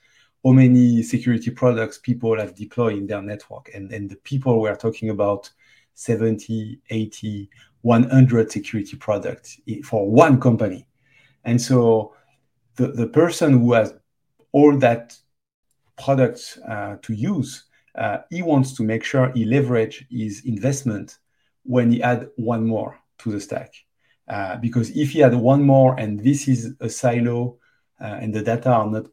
how 0.44 0.52
many 0.52 1.02
security 1.02 1.50
products 1.50 1.98
people 1.98 2.38
have 2.38 2.54
deployed 2.54 2.96
in 2.96 3.06
their 3.06 3.22
network. 3.22 3.70
And, 3.74 3.92
and 3.92 4.08
the 4.08 4.16
people 4.16 4.60
were 4.60 4.76
talking 4.76 5.10
about 5.10 5.50
70, 5.94 6.80
80, 6.88 7.50
100 7.82 8.50
security 8.50 8.96
products 8.96 9.60
for 9.84 10.10
one 10.10 10.40
company. 10.40 10.86
And 11.44 11.60
so 11.60 12.14
the, 12.76 12.88
the 12.88 13.06
person 13.06 13.60
who 13.60 13.72
has 13.74 13.94
all 14.52 14.76
that 14.78 15.16
products 15.96 16.58
uh, 16.66 16.96
to 17.02 17.12
use 17.12 17.64
uh, 17.94 18.18
he 18.30 18.42
wants 18.42 18.72
to 18.74 18.82
make 18.82 19.04
sure 19.04 19.30
he 19.32 19.44
leverage 19.44 20.06
his 20.10 20.44
investment 20.44 21.18
when 21.64 21.90
he 21.90 22.02
add 22.02 22.28
one 22.36 22.66
more 22.66 22.98
to 23.18 23.30
the 23.30 23.40
stack. 23.40 23.74
Uh, 24.28 24.56
because 24.56 24.90
if 24.96 25.10
he 25.10 25.18
had 25.18 25.34
one 25.34 25.62
more 25.62 25.98
and 25.98 26.20
this 26.20 26.46
is 26.46 26.74
a 26.80 26.88
silo 26.88 27.58
uh, 28.00 28.18
and 28.20 28.32
the 28.32 28.42
data 28.42 28.70
are 28.70 28.86
not 28.86 29.06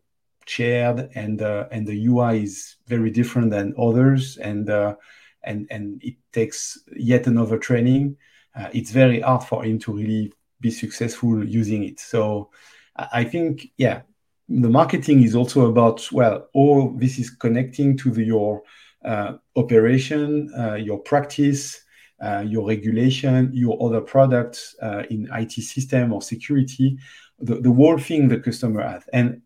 shared 0.47 1.09
and 1.15 1.41
uh, 1.41 1.67
and 1.71 1.85
the 1.85 2.05
UI 2.07 2.43
is 2.43 2.75
very 2.87 3.11
different 3.11 3.51
than 3.51 3.73
others 3.77 4.37
and 4.37 4.69
uh, 4.69 4.95
and 5.43 5.67
and 5.69 6.03
it 6.03 6.15
takes 6.31 6.77
yet 6.95 7.27
another 7.27 7.57
training, 7.57 8.17
uh, 8.55 8.69
it's 8.73 8.91
very 8.91 9.21
hard 9.21 9.43
for 9.43 9.63
him 9.63 9.79
to 9.79 9.93
really 9.93 10.31
be 10.59 10.71
successful 10.71 11.43
using 11.43 11.83
it. 11.83 11.99
So 11.99 12.49
I 12.95 13.23
think 13.23 13.67
yeah, 13.77 14.01
the 14.49 14.69
marketing 14.69 15.23
is 15.23 15.35
also 15.35 15.69
about 15.69 16.07
well 16.11 16.47
all 16.53 16.91
this 16.97 17.19
is 17.19 17.29
connecting 17.29 17.97
to 17.97 18.11
the, 18.11 18.23
your 18.23 18.61
uh, 19.05 19.33
operation 19.55 20.51
uh, 20.57 20.75
your 20.75 20.99
practice 20.99 21.81
uh, 22.23 22.43
your 22.47 22.67
regulation 22.67 23.51
your 23.53 23.77
other 23.81 24.01
products 24.01 24.75
in 25.09 25.29
it 25.31 25.61
system 25.61 26.11
or 26.11 26.21
security 26.21 26.97
the, 27.39 27.55
the 27.61 27.71
whole 27.71 27.97
thing 27.99 28.27
the 28.27 28.39
customer 28.39 28.81
has 28.81 29.03
and 29.13 29.41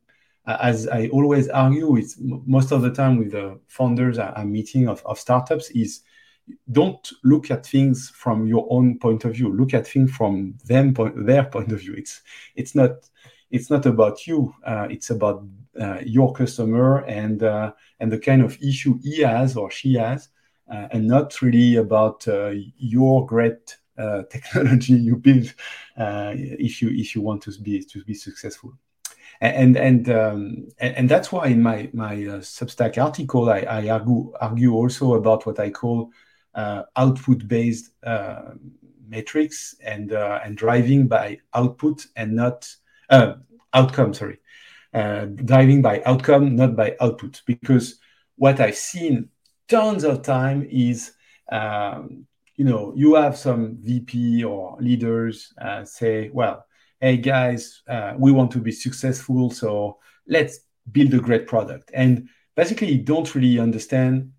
as 0.48 0.88
i 0.88 1.08
always 1.08 1.48
argue 1.50 1.96
it's 1.96 2.18
most 2.20 2.72
of 2.72 2.82
the 2.82 2.92
time 2.92 3.18
with 3.18 3.32
the 3.32 3.60
founders 3.68 4.18
i'm 4.18 4.52
meeting 4.52 4.88
of, 4.88 5.02
of 5.06 5.20
startups 5.20 5.70
is 5.72 6.02
don't 6.72 7.12
look 7.24 7.52
at 7.52 7.66
things 7.66 8.10
from 8.10 8.48
your 8.48 8.68
own 8.70 8.98
point 8.98 9.24
of 9.24 9.34
view 9.34 9.54
look 9.54 9.74
at 9.74 9.88
things 9.88 10.12
from 10.12 10.56
them 10.66 10.94
point, 10.94 11.14
their 11.26 11.44
point 11.44 11.72
of 11.72 11.80
view 11.80 11.94
it's 11.96 12.22
it's 12.56 12.74
not 12.74 12.92
it's 13.52 13.70
not 13.70 13.86
about 13.86 14.26
you. 14.26 14.56
Uh, 14.66 14.88
it's 14.90 15.10
about 15.10 15.44
uh, 15.80 16.00
your 16.04 16.34
customer 16.34 17.04
and 17.06 17.44
uh, 17.44 17.74
and 18.00 18.12
the 18.12 18.18
kind 18.18 18.42
of 18.42 18.58
issue 18.62 18.98
he 19.04 19.22
has 19.22 19.56
or 19.56 19.70
she 19.70 19.94
has, 19.96 20.30
uh, 20.72 20.88
and 20.92 21.08
not 21.08 21.42
really 21.42 21.76
about 21.76 22.28
uh, 22.28 22.54
your 22.78 23.26
great 23.26 23.78
uh, 23.98 24.24
technology 24.32 24.94
you 24.94 25.18
build 25.18 25.54
if 25.98 26.82
you 26.82 26.90
if 26.90 27.14
you 27.14 27.22
want 27.22 27.44
to 27.44 27.52
be 27.62 27.84
to 27.84 28.04
be 28.06 28.14
successful. 28.14 28.74
And 29.42 29.76
and 29.76 30.08
um, 30.10 30.68
and, 30.80 31.10
that's 31.10 31.32
why 31.32 31.48
in 31.48 31.64
my 31.64 31.90
my 31.94 32.16
Substack 32.16 33.02
article 33.02 33.50
I, 33.50 33.62
I, 33.62 33.90
argue 33.90 34.32
argue 34.40 34.74
also 34.76 35.16
about 35.16 35.48
what 35.48 35.60
I 35.60 35.72
call 35.72 36.12
output 36.56 37.48
based 37.48 37.90
metrics 39.08 39.76
and 39.84 40.12
and 40.12 40.56
driving 40.56 41.08
by 41.08 41.40
output 41.56 42.06
and 42.16 42.36
not 42.36 42.72
uh, 43.12 43.34
outcome, 43.74 44.14
sorry, 44.14 44.40
uh, 44.94 45.26
driving 45.26 45.82
by 45.82 46.02
outcome, 46.06 46.56
not 46.56 46.76
by 46.76 46.96
output. 47.00 47.42
Because 47.46 48.00
what 48.38 48.60
I've 48.60 48.76
seen 48.78 49.30
tons 49.68 50.04
of 50.04 50.24
time 50.24 50.68
is, 50.70 51.14
um, 51.52 52.26
you 52.56 52.66
know, 52.66 52.94
you 52.96 53.16
have 53.16 53.38
some 53.38 53.78
VP 53.82 54.44
or 54.44 54.78
leaders 54.80 55.54
uh, 55.62 55.84
say, 55.84 56.30
well, 56.30 56.66
hey 57.02 57.18
guys, 57.18 57.82
uh, 57.88 58.14
we 58.16 58.32
want 58.32 58.52
to 58.52 58.60
be 58.60 58.72
successful, 58.72 59.50
so 59.50 59.98
let's 60.28 60.60
build 60.92 61.12
a 61.16 61.20
great 61.20 61.48
product. 61.48 61.90
And 61.96 62.30
basically, 62.56 62.96
don't 62.98 63.34
really 63.34 63.58
understand, 63.58 64.32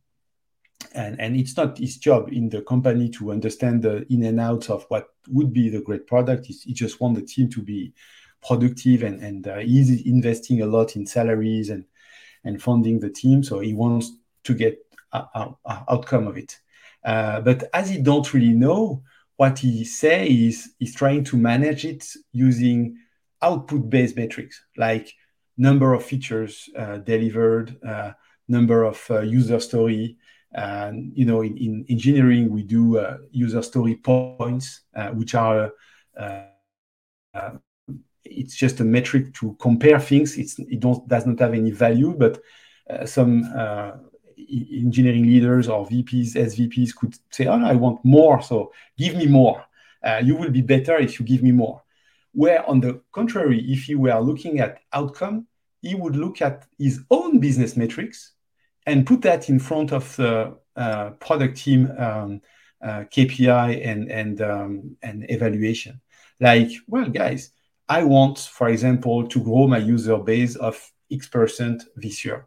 and, 0.95 1.21
and 1.21 1.37
it's 1.37 1.57
not 1.57 1.77
his 1.77 1.97
job 1.97 2.29
in 2.33 2.49
the 2.49 2.63
company 2.63 3.09
to 3.11 3.33
understand 3.33 3.83
the 3.83 4.07
in 4.13 4.23
and 4.23 4.39
outs 4.39 4.71
of 4.71 4.87
what 4.89 5.09
would 5.29 5.53
be 5.53 5.71
the 5.71 5.83
great 5.83 6.07
product. 6.07 6.47
He, 6.47 6.55
he 6.55 6.73
just 6.73 7.01
want 7.01 7.17
the 7.17 7.23
team 7.23 7.51
to 7.51 7.63
be 7.63 7.95
productive, 8.47 9.03
and, 9.03 9.21
and 9.21 9.49
uh, 9.49 9.59
he's 9.59 10.07
investing 10.07 10.63
a 10.63 10.67
lot 10.67 10.95
in 10.95 11.05
salaries 11.05 11.69
and, 11.69 11.85
and 12.45 12.63
funding 12.63 13.01
the 13.01 13.11
team. 13.11 13.43
So 13.43 13.59
he 13.59 13.75
wants 13.75 14.13
to 14.45 14.55
get 14.55 14.79
a, 15.11 15.19
a, 15.19 15.55
a 15.65 15.85
outcome 15.91 16.29
of 16.29 16.39
it. 16.39 16.61
Uh, 17.05 17.41
but 17.41 17.69
as 17.75 17.91
he 17.91 17.99
don't 17.99 18.33
really 18.33 18.53
know, 18.53 19.03
what 19.43 19.59
he 19.59 19.85
say 19.85 20.29
is 20.29 20.71
he's 20.79 20.95
trying 20.95 21.25
to 21.25 21.37
manage 21.37 21.85
it 21.85 22.05
using 22.31 22.97
output-based 23.49 24.17
metrics 24.17 24.63
like 24.77 25.13
number 25.57 25.95
of 25.95 26.05
features 26.05 26.69
uh, 26.79 26.99
delivered, 26.99 27.77
uh, 27.85 28.13
number 28.47 28.85
of 28.85 29.05
uh, 29.11 29.21
user 29.41 29.59
story. 29.59 30.17
And 30.53 31.11
you 31.17 31.25
know, 31.25 31.43
in, 31.43 31.57
in 31.59 31.85
engineering, 31.89 32.51
we 32.51 32.63
do 32.63 32.99
uh, 32.99 33.17
user 33.33 33.63
story 33.63 33.97
points, 33.97 34.83
uh, 34.95 35.09
which 35.09 35.35
are 35.35 35.73
uh, 36.17 37.51
it's 38.23 38.55
just 38.55 38.79
a 38.79 38.85
metric 38.85 39.35
to 39.41 39.57
compare 39.59 39.99
things. 39.99 40.39
It's, 40.39 40.57
it 40.61 40.79
does 41.09 41.27
not 41.27 41.41
have 41.41 41.55
any 41.55 41.73
value, 41.73 42.15
but 42.17 42.41
some 43.07 43.43
engineering 44.53 45.25
leaders 45.25 45.69
or 45.69 45.87
VPs, 45.87 46.37
SVPs 46.37 46.95
could 46.95 47.17
say, 47.31 47.47
"Oh, 47.47 47.57
no, 47.57 47.67
I 47.67 47.75
want 47.75 48.05
more, 48.05 48.43
so 48.43 48.73
give 48.99 49.17
me 49.17 49.27
more. 49.27 49.65
Uh, 50.03 50.21
you 50.23 50.37
will 50.37 50.51
be 50.51 50.63
better 50.63 50.97
if 50.99 51.19
you 51.19 51.27
give 51.27 51.43
me 51.43 51.53
more." 51.53 51.83
Where, 52.33 52.69
on 52.69 52.81
the 52.81 53.01
contrary, 53.13 53.61
if 53.61 53.89
you 53.89 53.99
were 54.01 54.19
looking 54.21 54.61
at 54.61 54.81
outcome, 54.93 55.47
he 55.81 55.95
would 55.95 56.17
look 56.17 56.41
at 56.43 56.67
his 56.79 57.01
own 57.11 57.41
business 57.41 57.77
metrics 57.77 58.33
and 58.87 59.07
put 59.07 59.23
that 59.23 59.49
in 59.49 59.59
front 59.59 59.93
of 59.93 60.17
the 60.17 60.57
uh, 60.77 61.11
product 61.11 61.59
team 61.59 61.91
um, 61.99 62.41
uh, 62.83 63.05
KPI 63.05 63.87
and 63.87 64.11
and 64.11 64.41
um, 64.41 64.97
and 65.03 65.27
evaluation. 65.29 66.01
Like, 66.41 66.71
well, 66.89 67.09
guys, 67.09 67.51
I 67.89 68.05
want, 68.05 68.39
for 68.39 68.69
example, 68.69 69.29
to 69.29 69.43
grow 69.43 69.67
my 69.67 69.79
user 69.79 70.19
base 70.19 70.57
of 70.57 70.77
X 71.11 71.29
percent 71.29 71.85
this 71.97 72.25
year 72.25 72.47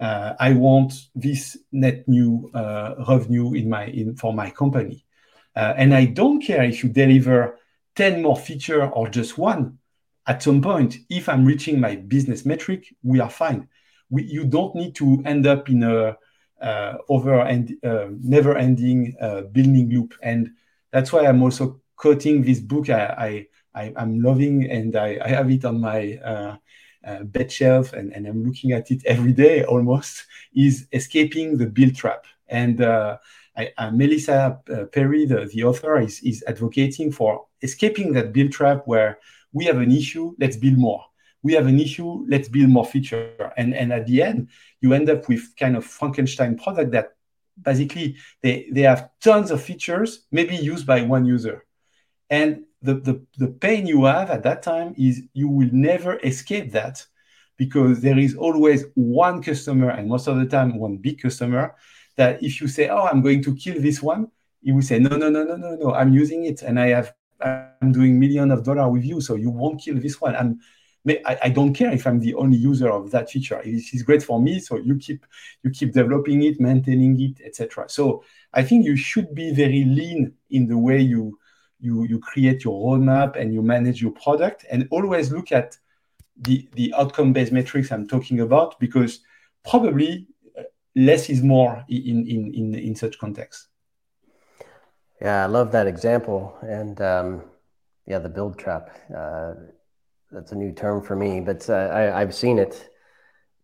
I 0.00 0.52
want 0.52 0.92
this 1.14 1.58
net 1.72 2.06
new 2.06 2.50
uh, 2.54 2.94
revenue 3.08 3.54
in 3.54 3.68
my 3.68 3.86
in 3.86 4.16
for 4.16 4.32
my 4.32 4.50
company, 4.50 5.04
uh, 5.56 5.74
and 5.76 5.92
I 5.92 6.06
don't 6.06 6.40
care 6.40 6.62
if 6.62 6.84
you 6.84 6.90
deliver 6.90 7.58
ten 7.94 8.22
more 8.22 8.36
feature 8.36 8.86
or 8.86 9.08
just 9.08 9.38
one. 9.38 9.78
At 10.26 10.42
some 10.42 10.60
point, 10.60 10.98
if 11.08 11.28
I'm 11.28 11.44
reaching 11.44 11.80
my 11.80 11.96
business 11.96 12.44
metric, 12.44 12.94
we 13.02 13.18
are 13.18 13.30
fine. 13.30 13.68
We, 14.10 14.22
you 14.24 14.44
don't 14.44 14.74
need 14.74 14.94
to 14.96 15.22
end 15.24 15.46
up 15.46 15.68
in 15.68 15.82
a 15.82 16.16
uh, 16.60 16.94
over 17.08 17.40
and 17.40 17.76
uh, 17.84 18.08
never 18.20 18.56
ending 18.56 19.16
uh, 19.20 19.42
building 19.42 19.90
loop, 19.90 20.14
and 20.22 20.50
that's 20.92 21.12
why 21.12 21.26
I'm 21.26 21.42
also 21.42 21.80
quoting 21.96 22.42
this 22.42 22.60
book. 22.60 22.88
I, 22.90 23.46
I, 23.74 23.92
I 23.96 24.02
am 24.02 24.20
loving, 24.22 24.70
and 24.70 24.94
I, 24.96 25.18
I 25.24 25.28
have 25.28 25.50
it 25.50 25.64
on 25.64 25.80
my 25.80 26.18
uh, 27.04 27.22
bed 27.24 27.50
shelf 27.50 27.92
and, 27.92 28.12
and 28.12 28.26
I'm 28.26 28.44
looking 28.44 28.72
at 28.72 28.90
it 28.90 29.04
every 29.06 29.32
day 29.32 29.64
almost 29.64 30.24
is 30.54 30.86
escaping 30.92 31.56
the 31.56 31.66
build 31.66 31.94
trap. 31.94 32.24
And 32.48 32.80
uh, 32.80 33.18
I, 33.56 33.72
uh, 33.76 33.90
Melissa 33.90 34.60
uh, 34.72 34.84
Perri, 34.86 35.26
the, 35.26 35.50
the 35.52 35.64
author, 35.64 35.98
is, 35.98 36.20
is 36.20 36.44
advocating 36.46 37.12
for 37.12 37.46
escaping 37.62 38.12
that 38.14 38.32
build 38.32 38.52
trap 38.52 38.82
where 38.86 39.18
we 39.52 39.64
have 39.64 39.78
an 39.78 39.90
issue, 39.90 40.34
let's 40.38 40.56
build 40.56 40.78
more. 40.78 41.04
We 41.42 41.54
have 41.54 41.66
an 41.66 41.80
issue, 41.80 42.24
let's 42.28 42.48
build 42.48 42.68
more 42.68 42.84
feature. 42.84 43.52
And, 43.56 43.74
and 43.74 43.92
at 43.92 44.06
the 44.06 44.22
end, 44.22 44.48
you 44.80 44.92
end 44.92 45.08
up 45.08 45.28
with 45.28 45.54
kind 45.56 45.76
of 45.76 45.84
Frankenstein 45.84 46.56
product 46.58 46.92
that 46.92 47.14
basically 47.60 48.16
they, 48.42 48.68
they 48.72 48.82
have 48.82 49.10
tons 49.20 49.50
of 49.50 49.62
features, 49.62 50.26
maybe 50.30 50.56
used 50.56 50.86
by 50.86 51.02
one 51.02 51.24
user. 51.24 51.64
And 52.30 52.64
the, 52.82 52.94
the, 52.94 53.26
the 53.38 53.48
pain 53.48 53.86
you 53.86 54.04
have 54.04 54.30
at 54.30 54.42
that 54.44 54.62
time 54.62 54.94
is 54.96 55.22
you 55.32 55.48
will 55.48 55.68
never 55.72 56.18
escape 56.20 56.72
that 56.72 57.04
because 57.56 58.00
there 58.00 58.18
is 58.18 58.36
always 58.36 58.84
one 58.94 59.42
customer 59.42 59.90
and 59.90 60.08
most 60.08 60.28
of 60.28 60.36
the 60.38 60.46
time 60.46 60.78
one 60.78 60.96
big 60.96 61.20
customer 61.20 61.74
that 62.16 62.42
if 62.42 62.60
you 62.60 62.68
say 62.68 62.88
oh 62.88 63.04
i'm 63.06 63.20
going 63.20 63.42
to 63.42 63.54
kill 63.56 63.80
this 63.80 64.00
one 64.02 64.28
he 64.62 64.72
will 64.72 64.82
say 64.82 64.98
no 64.98 65.16
no 65.16 65.28
no 65.28 65.44
no 65.44 65.56
no 65.56 65.74
no 65.74 65.92
i'm 65.94 66.12
using 66.12 66.44
it 66.44 66.62
and 66.62 66.78
i 66.78 66.88
have 66.88 67.12
i'm 67.40 67.92
doing 67.92 68.18
million 68.18 68.50
of 68.50 68.64
dollar 68.64 68.88
with 68.88 69.04
you 69.04 69.20
so 69.20 69.34
you 69.34 69.50
won't 69.50 69.80
kill 69.80 69.98
this 70.00 70.20
one. 70.20 70.34
And 70.34 70.60
I, 71.24 71.38
I 71.44 71.48
don't 71.48 71.72
care 71.72 71.92
if 71.92 72.06
i'm 72.06 72.20
the 72.20 72.34
only 72.34 72.58
user 72.58 72.90
of 72.90 73.10
that 73.12 73.30
feature. 73.30 73.60
It 73.60 73.82
is 73.94 74.02
great 74.02 74.22
for 74.22 74.42
me 74.42 74.60
so 74.60 74.76
you 74.76 74.96
keep 74.96 75.24
you 75.62 75.70
keep 75.70 75.92
developing 75.92 76.42
it 76.42 76.60
maintaining 76.60 77.20
it 77.20 77.40
etc 77.44 77.88
so 77.88 78.24
i 78.52 78.62
think 78.62 78.84
you 78.84 78.96
should 78.96 79.34
be 79.34 79.54
very 79.54 79.84
lean 79.84 80.34
in 80.50 80.66
the 80.66 80.76
way 80.76 81.00
you 81.00 81.38
you 81.80 82.04
you 82.04 82.18
create 82.18 82.64
your 82.64 82.74
roadmap 82.84 83.36
and 83.36 83.52
you 83.54 83.62
manage 83.62 84.02
your 84.02 84.10
product 84.12 84.64
and 84.70 84.86
always 84.90 85.32
look 85.32 85.52
at 85.52 85.76
the 86.40 86.68
the 86.74 86.92
outcome 86.96 87.32
based 87.32 87.52
metrics 87.52 87.90
i'm 87.92 88.06
talking 88.06 88.40
about 88.40 88.78
because 88.80 89.20
probably 89.64 90.26
uh, 90.58 90.62
less 90.96 91.30
is 91.30 91.42
more 91.42 91.84
in 91.88 92.26
in 92.26 92.54
in, 92.54 92.74
in 92.74 92.94
such 92.94 93.18
context. 93.18 93.68
Yeah 95.20 95.44
i 95.44 95.46
love 95.46 95.72
that 95.72 95.86
example 95.86 96.56
and 96.62 97.00
um, 97.00 97.42
yeah 98.06 98.18
the 98.18 98.28
build 98.28 98.58
trap 98.58 98.90
uh, 99.16 99.54
that's 100.30 100.52
a 100.52 100.56
new 100.56 100.72
term 100.72 101.02
for 101.02 101.16
me 101.16 101.40
but 101.40 101.68
uh, 101.68 101.74
I, 101.74 102.20
i've 102.20 102.34
seen 102.34 102.58
it 102.58 102.90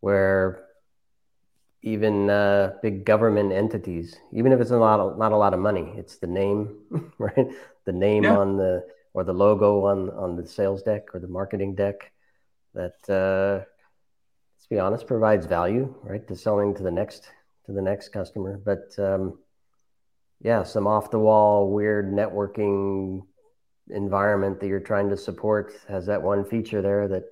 where 0.01 0.64
even 1.85 2.31
uh, 2.31 2.73
big 2.83 3.05
government 3.05 3.53
entities, 3.53 4.17
even 4.33 4.53
if 4.53 4.61
it's 4.61 4.71
not 4.71 5.01
a, 5.01 5.19
not 5.19 5.33
a 5.33 5.37
lot 5.37 5.53
of 5.53 5.61
money, 5.61 5.93
it's 5.97 6.17
the 6.17 6.27
name, 6.27 6.79
right? 7.19 7.49
The 7.85 7.93
name 7.93 8.25
yeah. 8.25 8.39
on 8.39 8.57
the 8.57 8.87
or 9.13 9.23
the 9.23 9.35
logo 9.35 9.85
on 9.85 10.09
on 10.11 10.35
the 10.35 10.47
sales 10.47 10.83
deck 10.83 11.15
or 11.15 11.21
the 11.21 11.29
marketing 11.29 11.75
deck 11.75 12.11
that 12.73 12.97
uh, 13.09 13.65
let's 14.57 14.67
be 14.69 14.79
honest 14.79 15.07
provides 15.07 15.45
value, 15.45 15.95
right, 16.03 16.27
to 16.27 16.35
selling 16.35 16.75
to 16.75 16.83
the 16.83 16.91
next 16.91 17.29
to 17.67 17.73
the 17.73 17.83
next 17.83 18.09
customer. 18.09 18.59
But 18.65 18.99
um, 18.99 19.39
yeah, 20.41 20.63
some 20.63 20.87
off 20.87 21.11
the 21.11 21.19
wall 21.19 21.71
weird 21.71 22.11
networking 22.11 23.27
environment 23.91 24.59
that 24.61 24.69
you're 24.69 24.81
trying 24.81 25.11
to 25.11 25.19
support 25.19 25.75
has 25.87 26.07
that 26.07 26.23
one 26.23 26.47
feature 26.47 26.81
there 26.81 27.09
that 27.09 27.25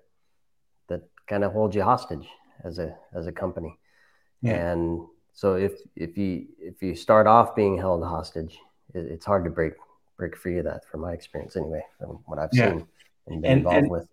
that 0.88 1.08
kind 1.26 1.42
of 1.42 1.52
holds 1.52 1.74
you 1.74 1.82
hostage 1.82 2.28
as 2.64 2.78
a 2.78 2.94
as 3.14 3.26
a 3.26 3.32
company. 3.32 3.78
Yeah. 4.42 4.72
And 4.72 5.06
so 5.32 5.54
if 5.54 5.72
if 5.96 6.18
you 6.18 6.46
if 6.58 6.82
you 6.82 6.94
start 6.94 7.26
off 7.26 7.54
being 7.54 7.78
held 7.78 8.04
hostage, 8.04 8.58
it, 8.94 9.06
it's 9.06 9.24
hard 9.24 9.44
to 9.44 9.50
break 9.50 9.74
break 10.16 10.36
free 10.36 10.58
of 10.58 10.64
that, 10.64 10.84
from 10.84 11.00
my 11.00 11.12
experience 11.12 11.56
anyway, 11.56 11.82
from 11.98 12.20
what 12.26 12.38
I've 12.38 12.50
yeah. 12.52 12.70
seen 12.70 12.86
and 13.26 13.42
been 13.42 13.50
and, 13.50 13.58
involved 13.58 13.78
and, 13.78 13.90
with. 13.90 14.08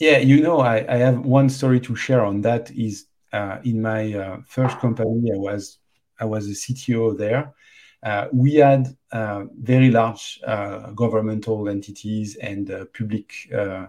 Yeah, 0.00 0.18
you 0.18 0.42
know, 0.42 0.58
I, 0.60 0.84
I 0.92 0.96
have 0.96 1.20
one 1.20 1.48
story 1.48 1.80
to 1.80 1.94
share 1.94 2.24
on 2.24 2.40
that. 2.42 2.70
Is 2.72 3.06
uh, 3.32 3.58
in 3.64 3.80
my 3.80 4.12
uh, 4.14 4.38
first 4.46 4.78
company, 4.78 5.30
I 5.32 5.36
was 5.36 5.78
I 6.18 6.24
was 6.24 6.48
a 6.48 6.52
CTO 6.52 7.16
there. 7.16 7.54
Uh, 8.02 8.28
we 8.32 8.56
had 8.56 8.94
uh, 9.12 9.44
very 9.58 9.90
large 9.90 10.38
uh, 10.46 10.90
governmental 10.90 11.70
entities 11.70 12.36
and 12.36 12.70
uh, 12.70 12.84
public 12.96 13.32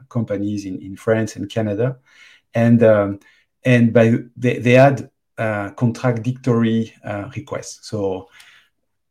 companies 0.07 0.65
in, 0.65 0.81
in 0.81 0.95
France 0.95 1.35
and 1.35 1.49
Canada, 1.49 1.97
and 2.53 2.81
um, 2.83 3.19
and 3.65 3.91
by 3.91 4.13
they, 4.37 4.59
they 4.59 4.73
had 4.73 5.09
uh, 5.37 5.71
contradictory 5.71 6.93
uh, 7.03 7.29
requests. 7.35 7.89
So, 7.89 8.29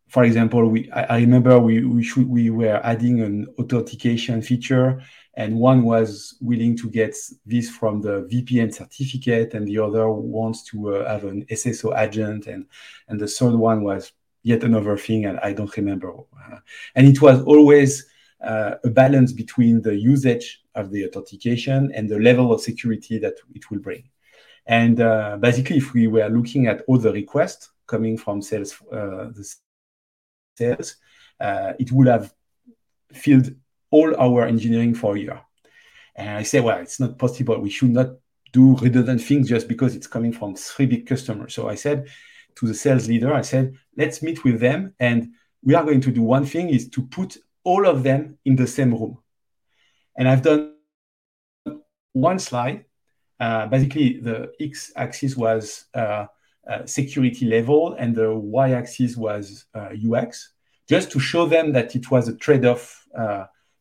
for 0.09 0.25
example, 0.25 0.67
we 0.69 0.91
I, 0.93 1.03
I 1.03 1.19
remember 1.19 1.59
we 1.59 1.85
we 1.85 2.03
should 2.03 2.29
we 2.29 2.51
were 2.51 2.81
adding 2.83 3.21
an 3.21 3.49
authentication 3.59 4.41
feature, 4.41 5.03
and 5.35 5.59
one 5.59 5.83
was 5.83 6.37
willing 6.41 6.77
to 6.79 6.89
get 6.89 7.17
this 7.45 7.69
from 7.69 8.01
the 8.01 8.27
VPN 8.31 8.73
certificate, 8.73 9.55
and 9.55 9.67
the 9.67 9.79
other 9.79 10.09
wants 10.09 10.63
to 10.71 10.95
uh, 10.95 11.09
have 11.11 11.25
an 11.25 11.45
SSO 11.51 11.99
agent, 11.99 12.47
and 12.47 12.67
and 13.09 13.21
the 13.21 13.27
third 13.27 13.55
one 13.55 13.83
was 13.83 14.13
yet 14.45 14.63
another 14.63 14.97
thing, 14.97 15.27
and 15.27 15.39
I 15.41 15.53
don't 15.53 15.77
remember. 15.77 16.13
Uh, 16.13 16.59
and 16.95 17.07
it 17.09 17.21
was 17.21 17.43
always 17.43 18.07
uh, 18.41 18.77
a 18.85 18.91
balance 18.91 19.33
between 19.33 19.83
the 19.83 19.97
usage 19.97 20.63
of 20.75 20.91
the 20.91 21.07
authentication 21.07 21.91
and 21.95 22.09
the 22.09 22.19
level 22.19 22.53
of 22.53 22.61
security 22.61 23.19
that 23.19 23.35
it 23.55 23.71
will 23.71 23.79
bring. 23.79 24.05
And 24.67 25.01
uh, 25.01 25.37
basically, 25.39 25.77
if 25.77 25.93
we 25.93 26.07
were 26.07 26.29
looking 26.29 26.67
at 26.67 26.83
all 26.89 26.99
the 26.99 27.13
requests 27.13 27.71
coming 27.87 28.17
from 28.17 28.41
sales, 28.41 28.75
uh, 28.93 29.31
the 29.35 29.55
sales, 30.57 30.97
uh, 31.41 31.73
it 31.79 31.93
would 31.93 32.07
have 32.07 32.33
filled 33.13 33.55
all 33.91 34.17
our 34.17 34.47
engineering 34.47 34.95
for 34.95 35.17
a 35.17 35.21
year. 35.21 35.41
And 36.17 36.31
I 36.31 36.43
say, 36.43 36.61
well, 36.61 36.79
it's 36.79 37.01
not 37.01 37.19
possible. 37.19 37.61
We 37.61 37.71
should 37.71 37.91
not 37.91 38.11
do 38.53 38.77
redundant 38.77 39.21
things 39.21 39.49
just 39.49 39.69
because 39.69 39.95
it's 39.97 40.07
coming 40.07 40.33
from 40.33 40.55
three 40.55 40.87
big 40.87 41.07
customers. 41.07 41.55
So 41.55 41.69
I 41.69 41.75
said 41.75 42.09
to 42.57 42.67
the 42.67 42.75
sales 42.75 43.09
leader, 43.09 43.35
I 43.35 43.43
said, 43.43 43.75
let's 43.97 44.23
meet 44.23 44.45
with 44.45 44.61
them. 44.61 44.95
And 45.01 45.33
we 45.63 45.75
are 45.75 45.85
going 45.85 46.01
to 46.03 46.13
do 46.13 46.23
one 46.23 46.47
thing 46.47 46.69
is 46.69 46.89
to 46.91 47.03
put 47.03 47.37
all 47.65 47.87
of 47.87 48.03
them 48.03 48.39
in 48.45 48.57
the 48.57 48.67
same 48.67 48.93
room. 48.93 49.19
And 50.17 50.29
I've 50.29 50.43
done 50.43 50.75
one 52.13 52.39
slide. 52.39 52.85
Uh, 53.41 53.67
basically, 53.67 54.21
the 54.21 54.53
x-axis 54.61 55.37
was 55.37 55.87
uh, 55.95 56.27
uh, 56.71 56.87
security 56.87 57.47
level, 57.47 57.95
and 57.95 58.15
the 58.15 58.35
y-axis 58.35 59.17
was 59.17 59.67
UX, 59.75 60.53
just 60.89 61.11
to 61.11 61.21
show 61.21 61.47
them 61.47 61.73
that 61.73 61.95
it 61.95 62.11
was 62.11 62.29
a 62.29 62.37
trade-off 62.37 63.07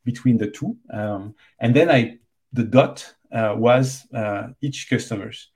between 0.03 0.37
the 0.37 0.47
two. 0.47 0.75
Um, 0.91 1.35
and 1.59 1.73
then 1.75 1.89
I, 1.89 2.17
the 2.51 2.63
dot 2.63 3.13
was 3.31 4.05
each 4.61 4.89
customers. 4.89 5.49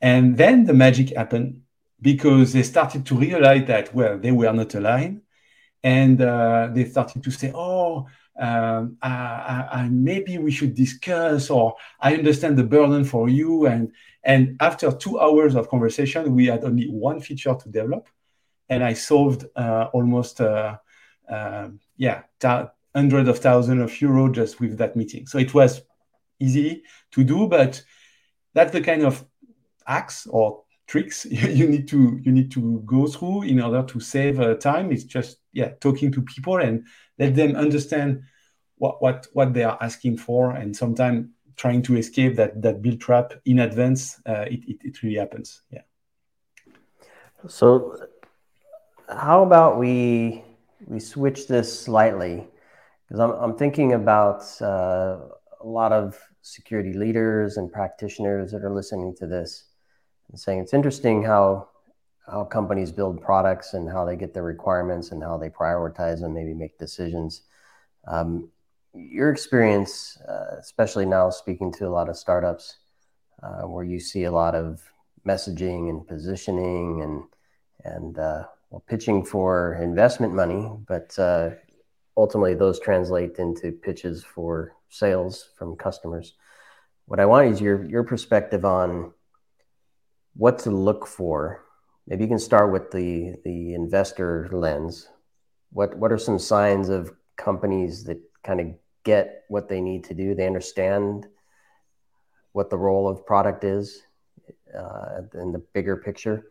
And 0.00 0.36
then 0.36 0.64
the 0.64 0.74
magic 0.74 1.16
happened 1.16 1.62
because 2.00 2.52
they 2.52 2.62
started 2.62 3.04
to 3.06 3.16
realize 3.16 3.66
that, 3.66 3.94
well, 3.94 4.18
they 4.18 4.30
were 4.30 4.52
not 4.52 4.74
aligned. 4.74 5.22
And 5.82 6.20
uh, 6.20 6.68
they 6.72 6.84
started 6.84 7.22
to 7.22 7.30
say, 7.30 7.52
oh, 7.54 8.06
um, 8.38 8.96
I, 9.02 9.88
maybe 9.90 10.38
we 10.38 10.50
should 10.50 10.74
discuss, 10.74 11.50
or 11.50 11.74
I 12.00 12.14
understand 12.14 12.56
the 12.56 12.64
burden 12.64 13.04
for 13.04 13.28
you. 13.28 13.66
And, 13.66 13.92
and 14.22 14.56
after 14.60 14.92
two 14.92 15.20
hours 15.20 15.54
of 15.54 15.68
conversation, 15.68 16.34
we 16.34 16.46
had 16.46 16.64
only 16.64 16.88
one 16.88 17.20
feature 17.20 17.54
to 17.54 17.68
develop. 17.68 18.08
And 18.68 18.84
I 18.84 18.92
solved 18.92 19.46
uh, 19.56 19.88
almost, 19.92 20.40
uh, 20.40 20.76
um, 21.28 21.80
yeah, 21.96 22.22
hundreds 22.94 23.28
of 23.28 23.38
thousands 23.38 23.82
of 23.82 24.00
euro 24.00 24.28
just 24.28 24.60
with 24.60 24.78
that 24.78 24.94
meeting. 24.96 25.26
So 25.26 25.38
it 25.38 25.52
was 25.54 25.82
easy 26.38 26.82
to 27.12 27.24
do, 27.24 27.48
but 27.48 27.82
that's 28.54 28.72
the 28.72 28.80
kind 28.80 29.04
of 29.04 29.24
acts 29.86 30.26
or 30.26 30.62
tricks 30.88 31.26
you 31.30 31.68
need 31.68 31.86
to 31.86 32.18
you 32.22 32.32
need 32.32 32.50
to 32.50 32.80
go 32.84 33.06
through 33.06 33.42
in 33.42 33.60
order 33.60 33.84
to 33.84 34.00
save 34.00 34.40
uh, 34.40 34.54
time. 34.54 34.90
It's 34.90 35.04
just 35.04 35.38
yeah 35.52 35.70
talking 35.80 36.10
to 36.12 36.22
people 36.22 36.56
and 36.56 36.84
let 37.18 37.36
them 37.36 37.54
understand 37.54 38.22
what 38.76 39.00
what 39.00 39.28
what 39.34 39.54
they 39.54 39.62
are 39.62 39.78
asking 39.80 40.16
for 40.16 40.50
and 40.50 40.74
sometimes 40.74 41.28
trying 41.56 41.82
to 41.82 41.96
escape 41.96 42.36
that 42.36 42.60
that 42.62 42.82
build 42.82 43.00
trap 43.00 43.34
in 43.44 43.60
advance 43.60 44.20
uh, 44.26 44.46
it, 44.50 44.60
it, 44.66 44.76
it 44.82 45.02
really 45.02 45.18
happens. 45.18 45.62
Yeah. 45.70 45.82
So 47.46 47.96
how 49.08 49.42
about 49.42 49.78
we 49.78 50.42
we 50.86 51.00
switch 51.00 51.48
this 51.48 51.68
slightly? 51.82 52.46
Because 53.06 53.20
I'm, 53.20 53.30
I'm 53.30 53.56
thinking 53.56 53.92
about 53.92 54.42
uh, 54.60 55.18
a 55.60 55.66
lot 55.66 55.92
of 55.92 56.18
security 56.42 56.92
leaders 56.92 57.56
and 57.56 57.70
practitioners 57.70 58.52
that 58.52 58.62
are 58.62 58.72
listening 58.72 59.14
to 59.16 59.26
this 59.26 59.64
and 60.30 60.38
saying 60.38 60.60
it's 60.60 60.74
interesting 60.74 61.22
how 61.22 61.68
how 62.30 62.44
companies 62.44 62.92
build 62.92 63.22
products 63.22 63.72
and 63.72 63.88
how 63.88 64.04
they 64.04 64.16
get 64.16 64.34
their 64.34 64.42
requirements 64.42 65.12
and 65.12 65.22
how 65.22 65.38
they 65.38 65.48
prioritize 65.48 66.22
and 66.22 66.34
maybe 66.34 66.52
make 66.52 66.78
decisions. 66.78 67.42
Um, 68.06 68.50
your 68.92 69.30
experience, 69.30 70.18
uh, 70.28 70.56
especially 70.58 71.06
now 71.06 71.30
speaking 71.30 71.72
to 71.74 71.86
a 71.86 71.90
lot 71.90 72.08
of 72.08 72.16
startups, 72.16 72.76
uh, 73.42 73.62
where 73.62 73.84
you 73.84 73.98
see 73.98 74.24
a 74.24 74.30
lot 74.30 74.54
of 74.54 74.82
messaging 75.26 75.88
and 75.88 76.06
positioning 76.06 77.02
and 77.02 77.22
and 77.84 78.18
uh, 78.18 78.44
well, 78.70 78.84
pitching 78.86 79.24
for 79.24 79.78
investment 79.80 80.34
money, 80.34 80.70
but 80.86 81.16
uh, 81.18 81.50
ultimately 82.16 82.54
those 82.54 82.80
translate 82.80 83.38
into 83.38 83.72
pitches 83.72 84.24
for 84.24 84.74
sales 84.88 85.50
from 85.56 85.76
customers. 85.76 86.34
What 87.06 87.20
I 87.20 87.26
want 87.26 87.48
is 87.48 87.60
your 87.60 87.84
your 87.84 88.04
perspective 88.04 88.64
on 88.64 89.12
what 90.38 90.60
to 90.60 90.70
look 90.70 91.06
for. 91.06 91.64
Maybe 92.06 92.24
you 92.24 92.28
can 92.28 92.38
start 92.38 92.72
with 92.72 92.90
the 92.90 93.34
the 93.44 93.74
investor 93.74 94.48
lens. 94.50 95.08
What 95.72 95.98
what 95.98 96.12
are 96.12 96.18
some 96.18 96.38
signs 96.38 96.88
of 96.88 97.12
companies 97.36 98.04
that 98.04 98.18
kind 98.42 98.60
of 98.60 98.68
get 99.04 99.44
what 99.48 99.68
they 99.68 99.82
need 99.82 100.04
to 100.04 100.14
do? 100.14 100.34
They 100.34 100.46
understand 100.46 101.26
what 102.52 102.70
the 102.70 102.78
role 102.78 103.06
of 103.08 103.26
product 103.26 103.64
is 103.64 104.02
uh, 104.74 105.22
in 105.34 105.52
the 105.52 105.62
bigger 105.74 105.96
picture, 105.96 106.46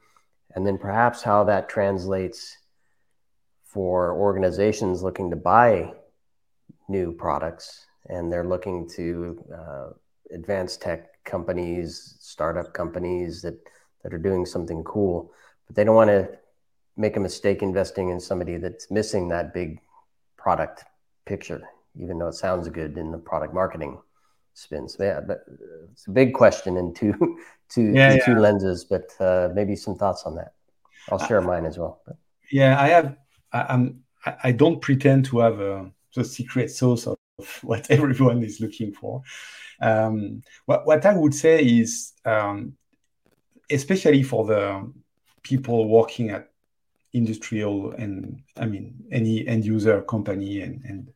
and 0.53 0.67
then 0.67 0.77
perhaps 0.77 1.23
how 1.23 1.45
that 1.45 1.69
translates 1.69 2.57
for 3.63 4.13
organizations 4.13 5.01
looking 5.01 5.29
to 5.29 5.35
buy 5.35 5.93
new 6.87 7.11
products 7.11 7.85
and 8.09 8.31
they're 8.31 8.47
looking 8.47 8.87
to 8.87 9.43
uh, 9.53 9.89
advanced 10.33 10.81
tech 10.81 11.23
companies, 11.25 12.15
startup 12.19 12.73
companies 12.73 13.41
that 13.41 13.59
that 14.03 14.13
are 14.13 14.19
doing 14.19 14.45
something 14.45 14.83
cool, 14.83 15.31
but 15.65 15.75
they 15.75 15.83
don't 15.83 15.95
want 15.95 16.09
to 16.09 16.29
make 16.95 17.15
a 17.15 17.19
mistake 17.19 17.61
investing 17.61 18.09
in 18.09 18.19
somebody 18.19 18.57
that's 18.57 18.89
missing 18.89 19.27
that 19.29 19.53
big 19.53 19.79
product 20.37 20.83
picture, 21.25 21.61
even 21.99 22.17
though 22.17 22.27
it 22.27 22.33
sounds 22.33 22.67
good 22.69 22.97
in 22.97 23.11
the 23.11 23.17
product 23.17 23.53
marketing 23.53 23.99
spin. 24.53 24.89
So 24.89 25.03
yeah, 25.03 25.19
but 25.19 25.45
it's 25.91 26.07
a 26.07 26.11
big 26.11 26.33
question 26.33 26.77
in 26.77 26.93
two, 26.93 27.13
two, 27.69 27.93
yeah, 27.93 28.15
yeah. 28.15 28.25
two 28.25 28.35
lenses, 28.35 28.83
but 28.83 29.09
uh, 29.19 29.49
maybe 29.53 29.75
some 29.75 29.95
thoughts 29.95 30.23
on 30.23 30.35
that. 30.35 30.53
I'll 31.11 31.19
share 31.19 31.41
mine 31.41 31.65
as 31.65 31.77
well. 31.77 32.01
But. 32.05 32.17
Yeah, 32.51 32.81
I 32.81 32.87
have. 32.89 33.15
I, 33.53 33.65
I'm. 33.69 34.03
I 34.43 34.51
don't 34.51 34.81
pretend 34.81 35.25
to 35.25 35.39
have 35.39 35.59
a, 35.61 35.89
a 36.17 36.23
secret 36.23 36.69
sauce 36.69 37.07
of 37.07 37.17
what 37.61 37.89
everyone 37.89 38.43
is 38.43 38.59
looking 38.59 38.93
for. 38.93 39.21
Um, 39.79 40.41
what, 40.65 40.85
what 40.85 41.05
I 41.05 41.15
would 41.15 41.33
say 41.33 41.63
is 41.63 42.13
um, 42.25 42.73
especially 43.69 44.23
for 44.23 44.45
the 44.45 44.91
people 45.43 45.87
working 45.87 46.29
at 46.29 46.51
industrial 47.13 47.91
and 47.93 48.41
I 48.57 48.65
mean 48.65 48.95
any 49.11 49.47
end 49.47 49.65
user 49.65 50.01
company 50.01 50.61
and 50.61 50.83
and 50.85 51.13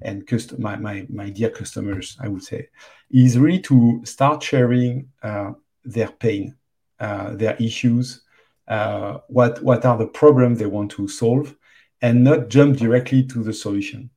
and 0.00 0.26
cust- 0.26 0.58
my, 0.58 0.76
my 0.76 1.06
my 1.08 1.30
dear 1.30 1.50
customers, 1.50 2.16
I 2.20 2.28
would 2.28 2.42
say, 2.42 2.68
is 3.10 3.38
really 3.38 3.60
to 3.60 4.00
start 4.04 4.42
sharing 4.42 5.08
uh, 5.22 5.52
their 5.84 6.08
pain, 6.08 6.56
uh, 7.00 7.34
their 7.34 7.56
issues, 7.56 8.22
uh, 8.68 9.18
what 9.28 9.62
what 9.62 9.84
are 9.84 9.98
the 9.98 10.06
problems 10.06 10.58
they 10.58 10.66
want 10.66 10.90
to 10.92 11.08
solve, 11.08 11.54
and 12.00 12.24
not 12.24 12.48
jump 12.48 12.76
directly 12.76 13.24
to 13.24 13.42
the 13.42 13.52
solution. 13.52 14.10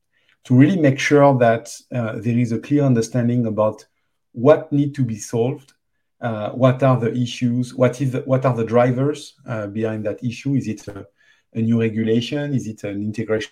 To 0.45 0.55
really 0.55 0.77
make 0.77 0.99
sure 0.99 1.37
that 1.37 1.71
uh, 1.93 2.13
there 2.19 2.37
is 2.37 2.51
a 2.51 2.59
clear 2.59 2.83
understanding 2.83 3.45
about 3.45 3.85
what 4.31 4.71
need 4.71 4.95
to 4.95 5.03
be 5.03 5.17
solved 5.17 5.73
what 6.21 6.83
are 6.83 6.99
the 6.99 7.13
issues? 7.13 7.73
What 7.73 7.99
is 8.01 8.11
the, 8.11 8.21
what 8.21 8.45
are 8.45 8.55
the 8.55 8.65
drivers 8.65 9.33
uh, 9.47 9.67
behind 9.67 10.05
that 10.05 10.23
issue? 10.23 10.55
Is 10.55 10.67
it 10.67 10.87
a, 10.87 11.05
a, 11.53 11.61
new 11.61 11.79
regulation? 11.79 12.53
Is 12.53 12.67
it 12.67 12.83
an 12.83 13.01
integration 13.01 13.51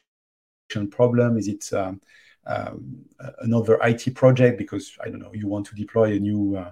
problem? 0.91 1.37
Is 1.37 1.47
it 1.47 1.71
um, 1.73 1.99
um, 2.45 3.05
another 3.41 3.79
IT 3.83 4.15
project 4.15 4.57
because 4.57 4.97
I 5.03 5.09
don't 5.09 5.19
know 5.19 5.33
you 5.33 5.47
want 5.47 5.67
to 5.67 5.75
deploy 5.75 6.13
a 6.13 6.19
new 6.19 6.55
uh, 6.55 6.71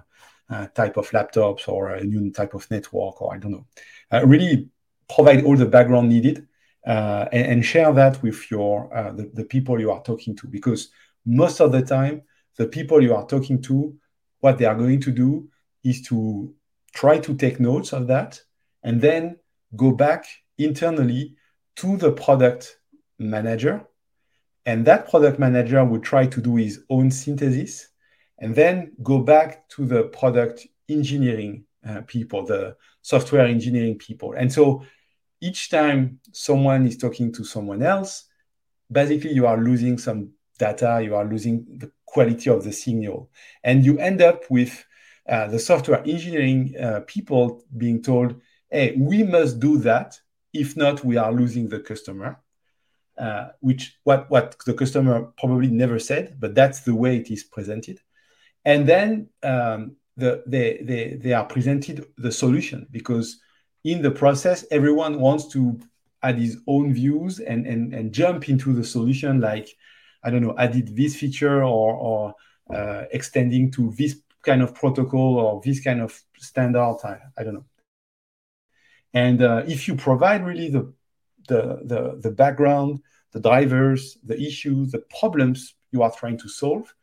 uh 0.50 0.66
type 0.68 0.96
of 0.96 1.08
laptops 1.10 1.68
or 1.68 1.90
a 1.90 2.02
new 2.02 2.30
type 2.30 2.54
of 2.54 2.68
network 2.70 3.20
or 3.22 3.34
I 3.34 3.38
don't 3.38 3.52
know. 3.52 3.66
Uh, 4.10 4.26
really 4.26 4.68
provide 5.14 5.44
all 5.44 5.56
the 5.56 5.66
background 5.66 6.08
needed 6.08 6.46
uh, 6.86 7.26
and, 7.32 7.52
and, 7.52 7.64
share 7.64 7.92
that 7.92 8.22
with 8.22 8.50
your 8.50 8.88
the, 9.16 9.30
the 9.34 9.44
people 9.44 9.78
you 9.80 9.90
are 9.90 10.02
talking 10.02 10.34
to 10.36 10.46
because 10.48 10.90
most 11.26 11.60
of 11.60 11.70
the 11.70 11.82
time 11.82 12.22
the 12.56 12.66
people 12.66 13.02
you 13.02 13.14
are 13.14 13.26
talking 13.26 13.60
to 13.62 13.94
what 14.40 14.58
they 14.58 14.64
are 14.64 14.74
going 14.74 15.00
to 15.00 15.12
do 15.12 15.48
is 15.84 16.02
to 16.02 16.54
try 16.94 17.18
to 17.18 17.34
take 17.34 17.60
notes 17.60 17.92
of 17.92 18.06
that 18.08 18.40
and 18.82 19.00
then 19.00 19.36
go 19.76 19.92
back 19.92 20.26
internally 20.56 21.36
to 21.76 21.96
the 21.96 22.12
product 22.12 22.78
manager. 23.18 23.84
And 24.66 24.86
that 24.86 25.08
product 25.08 25.38
manager 25.38 25.84
would 25.84 26.02
try 26.02 26.26
to 26.26 26.40
do 26.40 26.56
his 26.56 26.84
own 26.90 27.10
synthesis 27.10 27.88
and 28.38 28.54
then 28.54 28.92
go 29.02 29.20
back 29.20 29.68
to 29.70 29.86
the 29.86 30.04
product 30.04 30.66
engineering 30.88 31.64
uh, 31.86 32.02
people, 32.06 32.44
the 32.44 32.76
software 33.02 33.46
engineering 33.46 33.96
people. 33.96 34.32
And 34.32 34.52
so 34.52 34.84
each 35.40 35.70
time 35.70 36.20
someone 36.32 36.86
is 36.86 36.96
talking 36.96 37.32
to 37.32 37.44
someone 37.44 37.82
else, 37.82 38.24
basically 38.90 39.32
you 39.32 39.46
are 39.46 39.58
losing 39.58 39.98
some 39.98 40.30
data, 40.58 41.00
you 41.02 41.14
are 41.14 41.24
losing 41.24 41.64
the 41.78 41.90
quality 42.04 42.50
of 42.50 42.64
the 42.64 42.72
signal. 42.72 43.30
And 43.62 43.84
you 43.84 43.98
end 43.98 44.20
up 44.20 44.42
with 44.50 44.84
uh, 45.28 45.46
the 45.48 45.58
software 45.58 46.02
engineering 46.06 46.74
uh, 46.80 47.00
people 47.06 47.62
being 47.76 48.02
told, 48.02 48.40
hey, 48.70 48.94
we 48.96 49.22
must 49.22 49.60
do 49.60 49.78
that. 49.78 50.18
If 50.52 50.76
not, 50.76 51.04
we 51.04 51.16
are 51.16 51.32
losing 51.32 51.68
the 51.68 51.80
customer. 51.80 52.40
Uh, 53.18 53.48
which 53.58 53.98
what 54.04 54.30
what 54.30 54.54
the 54.64 54.72
customer 54.72 55.32
probably 55.38 55.66
never 55.66 55.98
said, 55.98 56.36
but 56.38 56.54
that's 56.54 56.80
the 56.80 56.94
way 56.94 57.16
it 57.16 57.32
is 57.32 57.42
presented. 57.42 58.00
And 58.64 58.86
then 58.86 59.28
um, 59.42 59.96
the, 60.16 60.42
they, 60.46 60.80
they, 60.82 61.18
they 61.20 61.32
are 61.32 61.44
presented 61.44 62.06
the 62.16 62.30
solution 62.30 62.86
because 62.90 63.40
in 63.84 64.02
the 64.02 64.10
process, 64.10 64.64
everyone 64.70 65.20
wants 65.20 65.48
to 65.48 65.80
add 66.22 66.38
his 66.38 66.58
own 66.66 66.92
views 66.92 67.38
and, 67.38 67.66
and, 67.66 67.94
and 67.94 68.12
jump 68.12 68.48
into 68.48 68.72
the 68.72 68.84
solution 68.84 69.40
like, 69.40 69.68
I 70.24 70.30
don't 70.30 70.42
know, 70.42 70.56
added 70.58 70.96
this 70.96 71.16
feature 71.16 71.64
or, 71.64 71.94
or 71.94 72.34
uh, 72.74 73.04
extending 73.12 73.70
to 73.72 73.92
this 73.96 74.20
kind 74.50 74.62
of 74.62 74.74
protocol 74.82 75.30
or 75.42 75.60
this 75.64 75.80
kind 75.86 76.00
of 76.06 76.10
standard. 76.38 76.96
I, 77.12 77.16
I 77.38 77.40
don't 77.44 77.56
know. 77.58 77.68
And 79.14 79.38
uh, 79.42 79.62
if 79.74 79.80
you 79.86 79.94
provide 80.08 80.40
really 80.50 80.68
the, 80.76 80.84
the, 81.50 81.62
the, 81.90 82.02
the 82.24 82.30
background, 82.42 82.90
the 83.32 83.40
drivers, 83.40 84.02
the 84.30 84.38
issues, 84.50 84.84
the 84.92 85.02
problems 85.20 85.58
you 85.92 86.02
are 86.02 86.14
trying 86.20 86.38
to 86.38 86.48
solve, 86.48 86.94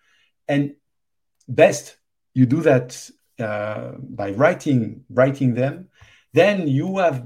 and 0.48 0.76
best 1.48 1.98
you 2.34 2.46
do 2.46 2.62
that 2.62 2.88
uh, 3.40 3.92
by 4.22 4.32
writing 4.32 5.04
writing 5.10 5.54
them, 5.62 5.90
then 6.34 6.68
you 6.68 6.88
have 6.98 7.18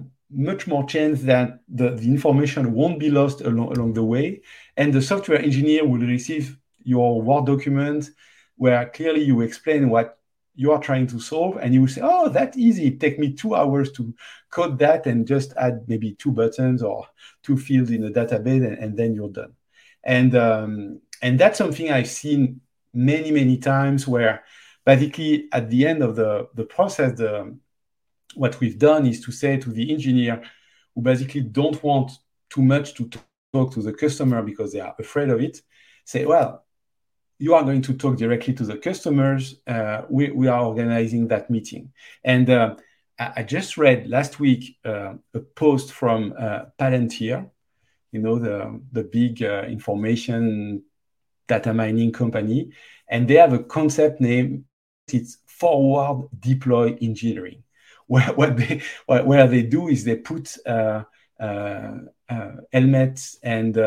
much 0.49 0.67
more 0.67 0.85
chance 0.85 1.17
that 1.23 1.59
the, 1.79 1.87
the 2.01 2.07
information 2.17 2.73
won't 2.73 2.99
be 2.99 3.09
lost 3.09 3.41
along, 3.41 3.69
along 3.75 3.93
the 3.93 4.03
way, 4.13 4.41
and 4.77 4.93
the 4.93 5.01
software 5.01 5.41
engineer 5.41 5.81
will 5.85 6.05
receive 6.17 6.45
your 6.83 7.21
Word 7.21 7.45
document 7.45 8.09
where 8.59 8.89
clearly 8.89 9.23
you 9.23 9.41
explain 9.41 9.89
what 9.89 10.17
you 10.55 10.71
are 10.71 10.81
trying 10.81 11.07
to 11.07 11.19
solve 11.19 11.57
and 11.61 11.73
you 11.73 11.87
say 11.87 12.01
oh 12.03 12.29
that 12.29 12.57
easy. 12.57 12.87
It 12.87 12.99
take 12.99 13.17
me 13.17 13.33
two 13.33 13.55
hours 13.55 13.91
to 13.93 14.13
code 14.51 14.77
that 14.79 15.07
and 15.07 15.25
just 15.25 15.53
add 15.55 15.85
maybe 15.87 16.13
two 16.13 16.31
buttons 16.31 16.83
or 16.83 17.07
two 17.43 17.57
fields 17.57 17.91
in 17.91 18.03
a 18.03 18.11
database 18.11 18.65
and, 18.67 18.77
and 18.77 18.97
then 18.97 19.13
you're 19.15 19.29
done. 19.29 19.53
And 20.03 20.35
um, 20.35 21.01
and 21.21 21.39
that's 21.39 21.57
something 21.57 21.91
i've 21.91 22.09
seen 22.09 22.61
many 22.93 23.31
many 23.31 23.57
times 23.57 24.07
where 24.07 24.43
basically 24.85 25.47
at 25.51 25.69
the 25.69 25.85
end 25.85 26.01
of 26.01 26.15
the 26.15 26.47
the 26.55 26.63
process 26.63 27.17
the 27.17 27.55
what 28.35 28.59
we've 28.59 28.79
done 28.79 29.05
is 29.05 29.21
to 29.21 29.31
say 29.31 29.57
to 29.57 29.69
the 29.71 29.91
engineer 29.91 30.41
who 30.93 31.01
basically 31.01 31.41
don't 31.41 31.81
want 31.83 32.11
too 32.49 32.61
much 32.61 32.93
to 32.93 33.09
talk 33.53 33.73
to 33.73 33.81
the 33.81 33.93
customer 33.93 34.41
because 34.41 34.71
they 34.73 34.79
are 34.79 34.95
afraid 34.99 35.29
of 35.29 35.41
it 35.41 35.61
say 36.05 36.25
well 36.25 36.65
you 37.39 37.55
are 37.55 37.63
going 37.63 37.81
to 37.81 37.93
talk 37.93 38.17
directly 38.17 38.53
to 38.53 38.65
the 38.65 38.77
customers. 38.77 39.55
Uh, 39.65 40.03
we, 40.09 40.29
we 40.29 40.47
are 40.47 40.65
organizing 40.65 41.29
that 41.29 41.49
meeting. 41.49 41.91
And 42.23 42.49
uh, 42.49 42.75
I, 43.17 43.43
just 43.43 43.77
read 43.77 44.07
last 44.07 44.41
week 44.41 44.77
uh, 44.83 45.13
a 45.33 45.39
post 45.39 45.93
from 45.93 46.33
uh, 46.37 46.65
Palantir, 46.77 47.49
you 48.11 48.19
know, 48.19 48.39
the, 48.39 48.81
the 48.91 49.03
big 49.03 49.41
uh, 49.41 49.63
information 49.69 50.83
data 51.47 51.73
mining 51.73 52.11
company. 52.11 52.71
And 53.07 53.27
they 53.27 53.35
have 53.35 53.53
a 53.53 53.63
concept 53.63 54.19
name, 54.19 54.65
it's 55.11 55.37
forward 55.47 56.27
deploy 56.37 56.97
engineering. 57.01 57.63
Where, 58.07 58.33
what 58.33 58.57
they, 58.57 58.81
where 59.05 59.47
they 59.47 59.61
do 59.61 59.87
is 59.87 60.03
they 60.03 60.15
put 60.15 60.57
uh, 61.39 61.91
helmets 62.71 63.39
and 63.43 63.77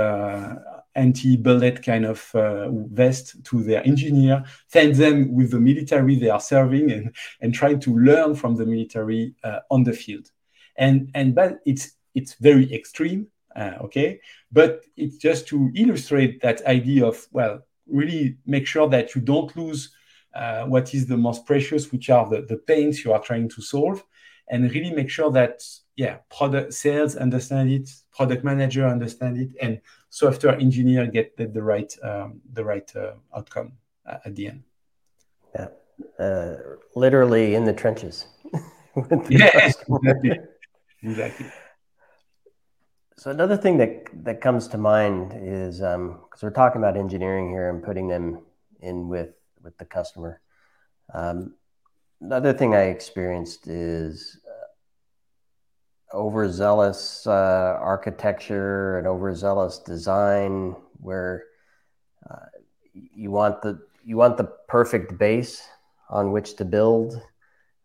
anti-bullet 0.95 1.83
kind 1.83 2.05
of 2.05 2.35
uh, 2.35 2.69
vest 2.71 3.43
to 3.45 3.63
their 3.63 3.85
engineer, 3.87 4.45
send 4.69 4.95
them 4.97 5.35
with 5.35 5.51
the 5.51 5.61
military 5.61 6.17
they 6.17 6.29
are 6.29 6.41
serving, 6.41 6.91
and 6.91 7.15
and 7.41 7.55
try 7.55 7.75
to 7.75 7.99
learn 7.99 8.35
from 8.35 8.57
the 8.57 8.67
military 8.67 9.35
uh, 9.45 9.61
on 9.71 9.85
the 9.85 9.93
field. 9.93 10.31
And 10.77 11.11
and 11.15 11.35
but 11.35 11.61
it's 11.65 11.93
it's 12.15 12.35
very 12.35 12.73
extreme, 12.73 13.29
uh, 13.57 13.75
okay. 13.83 14.21
But 14.51 14.85
it's 14.97 15.17
just 15.17 15.49
to 15.49 15.71
illustrate 15.75 16.43
that 16.43 16.65
idea 16.67 17.07
of 17.07 17.27
well, 17.33 17.61
really 17.87 18.37
make 18.47 18.67
sure 18.67 18.89
that 18.89 19.15
you 19.15 19.21
don't 19.21 19.55
lose 19.57 19.95
uh, 20.35 20.65
what 20.65 20.95
is 20.95 21.07
the 21.07 21.17
most 21.17 21.47
precious, 21.47 21.93
which 21.93 22.11
are 22.11 22.29
the 22.29 22.43
the 22.43 22.57
pains 22.57 23.05
you 23.05 23.13
are 23.13 23.23
trying 23.23 23.49
to 23.51 23.63
solve, 23.63 24.03
and 24.53 24.71
really 24.71 24.93
make 24.93 25.11
sure 25.11 25.33
that 25.33 25.65
yeah, 25.97 26.19
product 26.31 26.75
sales 26.75 27.17
understand 27.17 27.73
it, 27.73 27.91
product 28.13 28.45
manager 28.45 28.87
understand 28.87 29.39
it, 29.39 29.51
and 29.61 29.81
software 30.11 30.57
engineer 30.59 31.07
get 31.07 31.37
the, 31.37 31.47
the 31.47 31.63
right 31.63 31.93
um, 32.03 32.41
the 32.53 32.65
right 32.65 32.91
uh, 32.95 33.15
outcome 33.35 33.73
at 34.07 34.35
the 34.37 34.49
end. 34.49 34.63
Yeah, 35.55 35.69
uh, 36.19 36.55
literally 36.95 37.55
in 37.55 37.65
the 37.65 37.73
trenches. 37.73 38.27
the 38.95 39.27
yeah, 39.31 39.67
exactly. 39.67 40.39
exactly. 41.03 41.47
So 43.17 43.31
another 43.31 43.57
thing 43.57 43.79
that 43.79 44.07
that 44.25 44.41
comes 44.41 44.69
to 44.69 44.79
mind 44.79 45.33
is 45.35 45.79
because 45.79 45.95
um, 45.95 46.21
we're 46.43 46.51
talking 46.51 46.81
about 46.81 46.97
engineering 46.97 47.49
here 47.49 47.71
and 47.71 47.83
putting 47.83 48.09
them 48.09 48.43
in 48.81 49.09
with 49.09 49.31
with 49.63 49.79
the 49.79 49.87
customer. 49.87 50.41
Um, 51.15 51.55
another 52.23 52.53
thing 52.53 52.75
I 52.75 52.85
experienced 52.85 53.67
is 53.67 54.39
overzealous 56.15 57.27
uh, 57.27 57.79
architecture 57.81 58.99
and 58.99 59.07
overzealous 59.07 59.79
design 59.79 60.75
where 61.01 61.45
uh, 62.29 62.47
you 62.93 63.31
want 63.31 63.63
the 63.63 63.81
you 64.05 64.17
want 64.17 64.37
the 64.37 64.45
perfect 64.69 65.17
base 65.19 65.63
on 66.11 66.33
which 66.33 66.57
to 66.57 66.65
build 66.65 67.21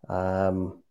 um, 0.09 0.82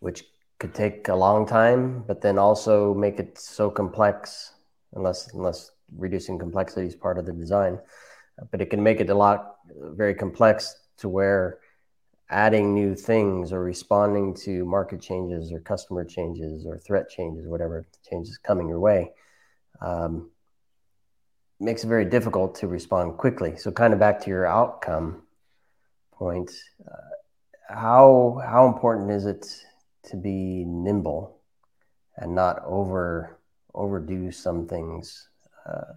which 0.00 0.24
could 0.58 0.74
take 0.74 1.08
a 1.08 1.14
long 1.14 1.46
time 1.46 2.04
but 2.06 2.20
then 2.20 2.38
also 2.38 2.92
make 2.94 3.18
it 3.18 3.38
so 3.38 3.70
complex 3.70 4.52
unless 4.94 5.32
unless 5.32 5.70
reducing 5.96 6.38
complexity 6.38 6.86
is 6.86 6.94
part 6.94 7.18
of 7.18 7.26
the 7.26 7.32
design 7.32 7.78
but 8.50 8.60
it 8.60 8.66
can 8.66 8.82
make 8.82 9.00
it 9.00 9.10
a 9.10 9.14
lot 9.14 9.56
very 9.94 10.14
complex 10.14 10.76
to 10.96 11.08
where 11.08 11.58
adding 12.30 12.72
new 12.72 12.94
things 12.94 13.52
or 13.52 13.62
responding 13.62 14.32
to 14.32 14.64
market 14.64 15.00
changes 15.00 15.52
or 15.52 15.60
customer 15.60 16.04
changes 16.04 16.64
or 16.64 16.78
threat 16.78 17.10
changes, 17.10 17.46
whatever 17.46 17.84
changes 18.08 18.38
coming 18.38 18.68
your 18.68 18.78
way, 18.78 19.10
um, 19.80 20.30
makes 21.58 21.84
it 21.84 21.88
very 21.88 22.04
difficult 22.04 22.54
to 22.54 22.68
respond 22.68 23.18
quickly. 23.18 23.56
So, 23.56 23.70
kind 23.72 23.92
of 23.92 23.98
back 23.98 24.20
to 24.20 24.30
your 24.30 24.46
outcome 24.46 25.22
point, 26.12 26.50
uh, 26.86 27.74
how 27.74 28.40
how 28.44 28.66
important 28.66 29.10
is 29.10 29.26
it 29.26 29.46
to 30.04 30.16
be 30.16 30.64
nimble 30.64 31.40
and 32.16 32.34
not 32.34 32.62
over 32.64 33.38
overdo 33.74 34.30
some 34.30 34.66
things 34.66 35.28
uh, 35.66 35.92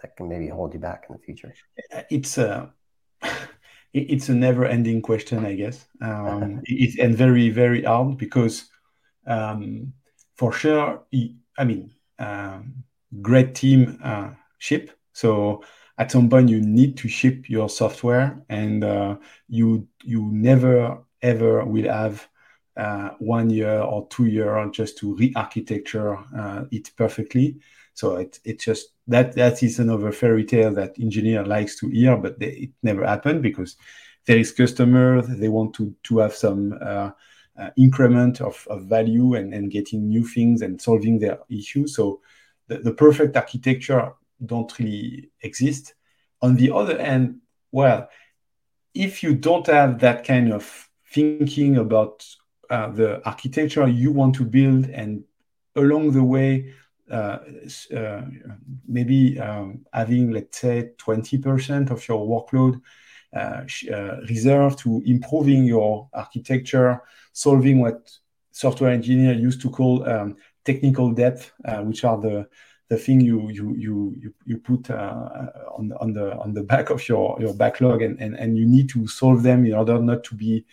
that 0.00 0.16
can 0.16 0.28
maybe 0.28 0.48
hold 0.48 0.72
you 0.74 0.80
back 0.80 1.06
in 1.08 1.14
the 1.14 1.22
future? 1.22 1.52
It's 2.10 2.38
a 2.38 2.72
uh, 3.22 3.28
it's 3.94 4.28
a 4.28 4.34
never-ending 4.34 5.02
question, 5.02 5.46
I 5.46 5.54
guess, 5.54 5.86
um, 6.00 6.60
it, 6.64 6.98
and 6.98 7.16
very, 7.16 7.48
very 7.48 7.82
hard 7.84 8.18
because, 8.18 8.68
um, 9.26 9.92
for 10.36 10.52
sure, 10.52 11.04
I 11.56 11.64
mean, 11.64 11.92
um, 12.18 12.84
great 13.22 13.54
team 13.54 13.98
uh, 14.02 14.30
ship. 14.58 14.90
So 15.12 15.62
at 15.96 16.10
some 16.10 16.28
point, 16.28 16.48
you 16.48 16.60
need 16.60 16.96
to 16.98 17.08
ship 17.08 17.48
your 17.48 17.68
software, 17.68 18.42
and 18.48 18.82
uh, 18.82 19.16
you 19.48 19.86
you 20.02 20.28
never 20.32 20.98
ever 21.22 21.64
will 21.64 21.88
have 21.88 22.28
uh, 22.76 23.10
one 23.18 23.48
year 23.50 23.80
or 23.80 24.08
two 24.08 24.26
year 24.26 24.68
just 24.72 24.98
to 24.98 25.14
re-architecture 25.14 26.18
uh, 26.36 26.64
it 26.72 26.90
perfectly. 26.96 27.60
So 27.94 28.16
it 28.16 28.40
it 28.44 28.60
just 28.60 28.88
that 29.06 29.34
that 29.34 29.62
is 29.62 29.78
another 29.78 30.12
fairy 30.12 30.44
tale 30.44 30.74
that 30.74 30.98
engineer 31.00 31.44
likes 31.44 31.78
to 31.80 31.88
hear, 31.88 32.16
but 32.16 32.38
they, 32.38 32.50
it 32.50 32.70
never 32.82 33.06
happened 33.06 33.42
because 33.42 33.76
there 34.26 34.38
is 34.38 34.52
customer 34.52 35.22
they 35.22 35.48
want 35.48 35.74
to 35.74 35.94
to 36.04 36.18
have 36.18 36.34
some 36.34 36.76
uh, 36.82 37.10
uh, 37.56 37.70
increment 37.76 38.40
of, 38.40 38.66
of 38.68 38.84
value 38.86 39.34
and, 39.34 39.54
and 39.54 39.70
getting 39.70 40.08
new 40.08 40.24
things 40.26 40.62
and 40.62 40.80
solving 40.80 41.18
their 41.18 41.38
issues. 41.48 41.94
So 41.94 42.20
the, 42.66 42.78
the 42.78 42.92
perfect 42.92 43.36
architecture 43.36 44.12
don't 44.44 44.76
really 44.78 45.30
exist. 45.40 45.94
On 46.42 46.56
the 46.56 46.72
other 46.72 47.00
hand, 47.00 47.40
well, 47.70 48.08
if 48.92 49.22
you 49.22 49.34
don't 49.34 49.66
have 49.66 50.00
that 50.00 50.24
kind 50.24 50.52
of 50.52 50.88
thinking 51.12 51.76
about 51.76 52.26
uh, 52.70 52.88
the 52.90 53.24
architecture 53.24 53.86
you 53.86 54.10
want 54.10 54.34
to 54.36 54.44
build 54.44 54.86
and 54.90 55.22
along 55.76 56.12
the 56.12 56.24
way 56.24 56.72
maybe 58.86 59.38
um, 59.40 59.84
having, 59.92 60.30
let's 60.32 60.58
say, 60.58 60.90
20% 60.98 61.90
of 61.90 62.06
your 62.08 62.26
workload 62.26 62.80
uh, 63.34 63.64
reserved 64.28 64.78
to 64.80 65.02
improving 65.06 65.64
your 65.64 66.08
architecture, 66.12 67.00
solving 67.32 67.80
what 67.80 68.10
software 68.52 68.92
engineer 68.92 69.34
used 69.34 69.60
to 69.60 69.70
call 69.70 70.08
um, 70.08 70.36
technical 70.64 71.12
debt, 71.12 71.50
which 71.82 72.04
are 72.04 72.20
the 72.20 72.46
the 72.88 72.96
thing 72.96 73.20
you 73.20 73.50
you 73.50 73.74
you 73.76 74.34
you, 74.44 74.58
put 74.58 74.90
uh, 74.90 75.50
on 75.76 75.92
on 76.00 76.12
the 76.12 76.36
on 76.36 76.52
the 76.52 76.62
back 76.62 76.90
of 76.90 77.08
your 77.08 77.36
your 77.40 77.54
backlog 77.54 78.02
and, 78.02 78.20
and 78.20 78.34
and 78.36 78.58
you 78.58 78.66
need 78.66 78.88
to 78.88 79.06
solve 79.06 79.42
them 79.42 79.64
in 79.64 79.74
order 79.74 79.98
not 79.98 80.22
to 80.24 80.34
be 80.34 80.64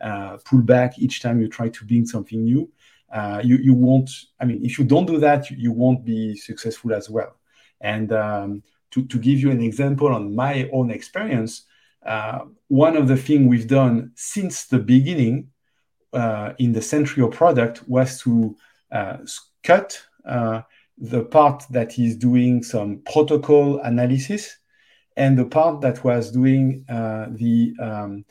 uh, 0.00 0.36
pulled 0.44 0.66
back 0.66 0.98
each 0.98 1.20
time 1.20 1.40
you 1.40 1.48
try 1.48 1.68
to 1.68 1.84
build 1.84 2.06
something 2.06 2.44
new 2.44 2.70
uh, 3.12 3.40
you, 3.44 3.56
you 3.56 3.74
won't, 3.74 4.10
I 4.40 4.44
mean, 4.44 4.64
if 4.64 4.78
you 4.78 4.84
don't 4.84 5.06
do 5.06 5.18
that, 5.18 5.50
you, 5.50 5.56
you 5.58 5.72
won't 5.72 6.04
be 6.04 6.36
successful 6.36 6.92
as 6.92 7.08
well. 7.08 7.36
And 7.80 8.12
um, 8.12 8.62
to, 8.92 9.04
to 9.06 9.18
give 9.18 9.38
you 9.38 9.50
an 9.50 9.60
example 9.60 10.08
on 10.08 10.34
my 10.34 10.68
own 10.72 10.90
experience, 10.90 11.64
uh, 12.04 12.40
one 12.68 12.96
of 12.96 13.08
the 13.08 13.16
things 13.16 13.48
we've 13.48 13.68
done 13.68 14.12
since 14.14 14.66
the 14.66 14.78
beginning 14.78 15.48
uh, 16.12 16.52
in 16.58 16.72
the 16.72 16.80
Sentryo 16.80 17.30
product 17.30 17.86
was 17.88 18.20
to 18.22 18.56
uh, 18.92 19.18
cut 19.62 20.00
uh, 20.24 20.62
the 20.98 21.24
part 21.24 21.64
that 21.70 21.98
is 21.98 22.16
doing 22.16 22.62
some 22.62 23.02
protocol 23.04 23.80
analysis 23.80 24.56
and 25.16 25.38
the 25.38 25.44
part 25.44 25.80
that 25.80 26.02
was 26.04 26.30
doing 26.30 26.84
uh, 26.88 27.26
the 27.30 27.74
um, 27.80 28.24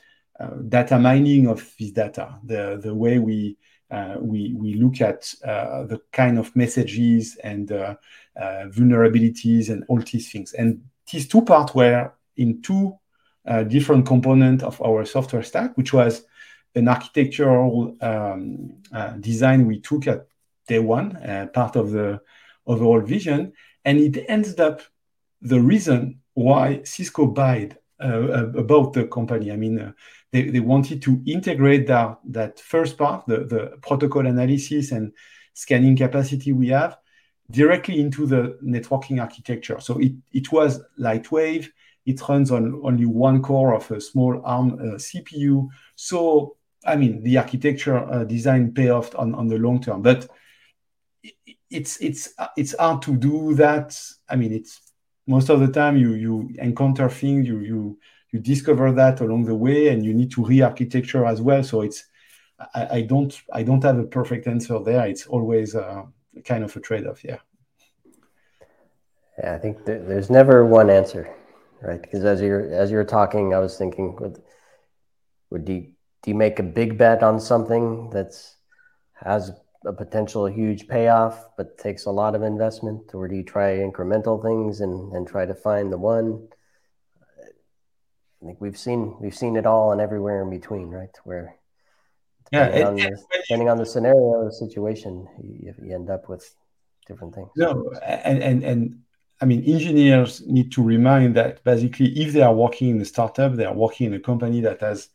data 0.70 0.98
mining 1.00 1.48
of 1.48 1.74
this 1.80 1.92
data, 1.92 2.40
the, 2.44 2.80
the 2.82 2.94
way 2.94 3.20
we 3.20 3.58
uh, 3.92 4.16
we, 4.20 4.54
we 4.58 4.74
look 4.76 5.02
at 5.02 5.34
uh, 5.44 5.84
the 5.84 6.02
kind 6.12 6.40
of 6.40 6.56
messages 6.56 7.38
and 7.44 7.72
uh, 7.72 7.96
vulnerabilities 8.36 9.70
and 9.70 9.84
all 9.88 10.00
these 10.00 10.32
things. 10.32 10.54
And 10.54 10.82
these 11.12 11.28
two 11.28 11.42
parts 11.44 11.76
were 11.76 12.12
in 12.38 12.62
two 12.62 12.98
uh, 13.46 13.64
different 13.64 14.06
component 14.06 14.64
of 14.64 14.82
our 14.82 15.06
software 15.06 15.44
stack, 15.44 15.78
which 15.78 15.94
was 15.94 16.26
an 16.74 16.88
architectural 16.88 17.96
um, 18.02 18.74
uh, 18.92 19.12
design 19.20 19.66
we 19.66 19.80
took 19.80 20.08
at 20.08 20.28
day 20.68 20.80
one, 20.80 21.16
uh, 21.18 21.48
part 21.54 21.76
of 21.76 21.92
the 21.92 22.20
overall 22.66 23.00
vision, 23.02 23.54
and 23.86 24.00
it 24.00 24.26
ends 24.28 24.60
up 24.60 24.82
the 25.42 25.60
reason 25.60 26.20
why 26.34 26.82
Cisco 26.84 27.28
bought 27.28 27.74
uh, 28.04 28.48
about 28.58 28.94
the 28.94 29.06
company. 29.08 29.52
I 29.52 29.56
mean, 29.56 29.80
uh, 29.80 29.92
they, 30.36 30.50
they 30.50 30.60
wanted 30.60 31.02
to 31.04 31.22
integrate 31.26 31.88
that, 31.88 32.20
that 32.26 32.60
first 32.60 32.98
part, 32.98 33.26
the, 33.26 33.46
the 33.46 33.78
protocol 33.82 34.28
analysis 34.28 34.92
and 34.92 35.14
scanning 35.54 35.96
capacity 35.96 36.52
we 36.52 36.68
have, 36.68 36.98
directly 37.50 38.02
into 38.02 38.26
the 38.26 38.58
networking 38.62 39.22
architecture. 39.22 39.80
So 39.80 39.98
it, 39.98 40.12
it 40.34 40.52
was 40.52 40.82
Lightwave. 41.00 41.70
It 42.06 42.20
runs 42.28 42.52
on 42.52 42.82
only 42.84 43.06
one 43.06 43.42
core 43.42 43.74
of 43.74 43.90
a 43.92 44.02
small 44.02 44.42
ARM 44.44 44.74
uh, 44.74 44.98
CPU. 44.98 45.70
So, 45.96 46.58
I 46.86 46.98
mean, 46.98 47.24
the 47.24 47.38
architecture 47.38 47.98
uh, 47.98 48.26
design 48.26 48.74
pay 48.74 48.90
off 48.90 49.16
on, 49.16 49.34
on 49.36 49.48
the 49.48 49.58
long 49.58 49.82
term. 49.82 50.02
But 50.02 50.28
it's 51.70 51.98
it's 51.98 52.34
it's 52.58 52.76
hard 52.78 53.02
to 53.04 53.16
do 53.16 53.56
that. 53.56 53.98
I 54.30 54.36
mean, 54.36 54.52
it's 54.52 54.82
most 55.26 55.50
of 55.50 55.62
the 55.62 55.70
time 55.70 55.98
you 55.98 56.14
you 56.14 56.50
encounter 56.60 57.10
things 57.10 57.48
you 57.48 57.60
you 57.60 57.98
you 58.36 58.42
discover 58.42 58.92
that 58.92 59.22
along 59.22 59.46
the 59.46 59.56
way 59.56 59.88
and 59.88 60.06
you 60.06 60.14
need 60.14 60.32
to 60.32 60.44
re-architecture 60.44 61.26
as 61.26 61.42
well. 61.42 61.64
So 61.64 61.82
it's 61.82 62.04
I, 62.74 62.88
I 62.98 63.02
don't 63.02 63.34
i 63.54 63.64
don't 63.64 63.84
have 63.84 63.98
a 63.98 64.04
perfect 64.04 64.48
answer 64.48 64.80
there. 64.80 65.08
It's 65.08 65.26
always 65.28 65.76
uh, 65.76 66.04
kind 66.44 66.64
of 66.64 66.76
a 66.76 66.80
trade-off 66.80 67.24
yeah. 67.24 67.40
Yeah 69.40 69.54
i 69.56 69.58
think 69.58 69.86
th- 69.86 70.04
there's 70.08 70.30
never 70.30 70.66
one 70.66 70.90
answer 70.90 71.24
right? 71.82 72.02
Because 72.02 72.24
as 72.24 72.42
you're 72.42 72.66
as 72.74 72.90
you're 72.92 73.10
talking 73.20 73.54
i 73.54 73.60
was 73.60 73.78
thinking 73.78 74.16
would 74.22 74.42
would 75.50 75.68
you 75.70 75.82
do 76.22 76.32
you 76.32 76.36
make 76.36 76.60
a 76.60 76.64
big 76.64 76.98
bet 76.98 77.24
on 77.24 77.40
something 77.40 78.10
that's 78.10 78.56
has 79.14 79.52
a 79.86 79.94
potential 79.94 80.46
huge 80.48 80.88
payoff, 80.88 81.56
but 81.58 81.78
takes 81.78 82.06
a 82.06 82.12
lot 82.12 82.36
of 82.36 82.42
investment, 82.42 83.14
or 83.14 83.28
do 83.28 83.36
you 83.36 83.44
try 83.44 83.78
incremental 83.78 84.42
things 84.42 84.82
and, 84.82 85.14
and 85.14 85.28
try 85.28 85.46
to 85.46 85.54
find 85.54 85.92
the 85.94 85.98
one? 85.98 86.48
I 88.42 88.46
think 88.46 88.62
we've 88.62 88.78
seen 88.78 89.16
we've 89.20 89.36
seen 89.36 89.56
it 89.56 89.66
all 89.66 89.92
and 89.92 90.02
everywhere 90.02 90.42
in 90.42 90.50
between, 90.50 90.90
right? 90.90 91.16
Where 91.24 91.56
depending, 92.46 92.80
yeah, 92.80 92.84
it, 92.84 92.88
on, 92.88 92.96
the, 92.96 93.24
depending 93.42 93.70
on 93.70 93.78
the 93.78 93.86
scenario, 93.86 94.50
situation, 94.50 95.28
you, 95.42 95.74
you 95.82 95.96
end 95.96 96.10
up 96.10 96.30
with 96.30 96.54
different 97.08 97.34
things. 97.36 97.50
No, 97.56 97.92
and 98.04 98.44
and 98.44 98.64
and 98.64 99.00
I 99.42 99.46
mean, 99.46 99.64
engineers 99.64 100.46
need 100.46 100.72
to 100.74 100.84
remind 100.84 101.36
that 101.36 101.64
basically, 101.64 102.08
if 102.20 102.34
they 102.34 102.42
are 102.42 102.54
working 102.54 102.90
in 102.90 103.02
a 103.02 103.06
startup, 103.06 103.54
they 103.54 103.66
are 103.66 103.74
working 103.74 104.08
in 104.08 104.14
a 104.14 104.20
company 104.20 104.62
that 104.62 104.82
has 104.82 105.10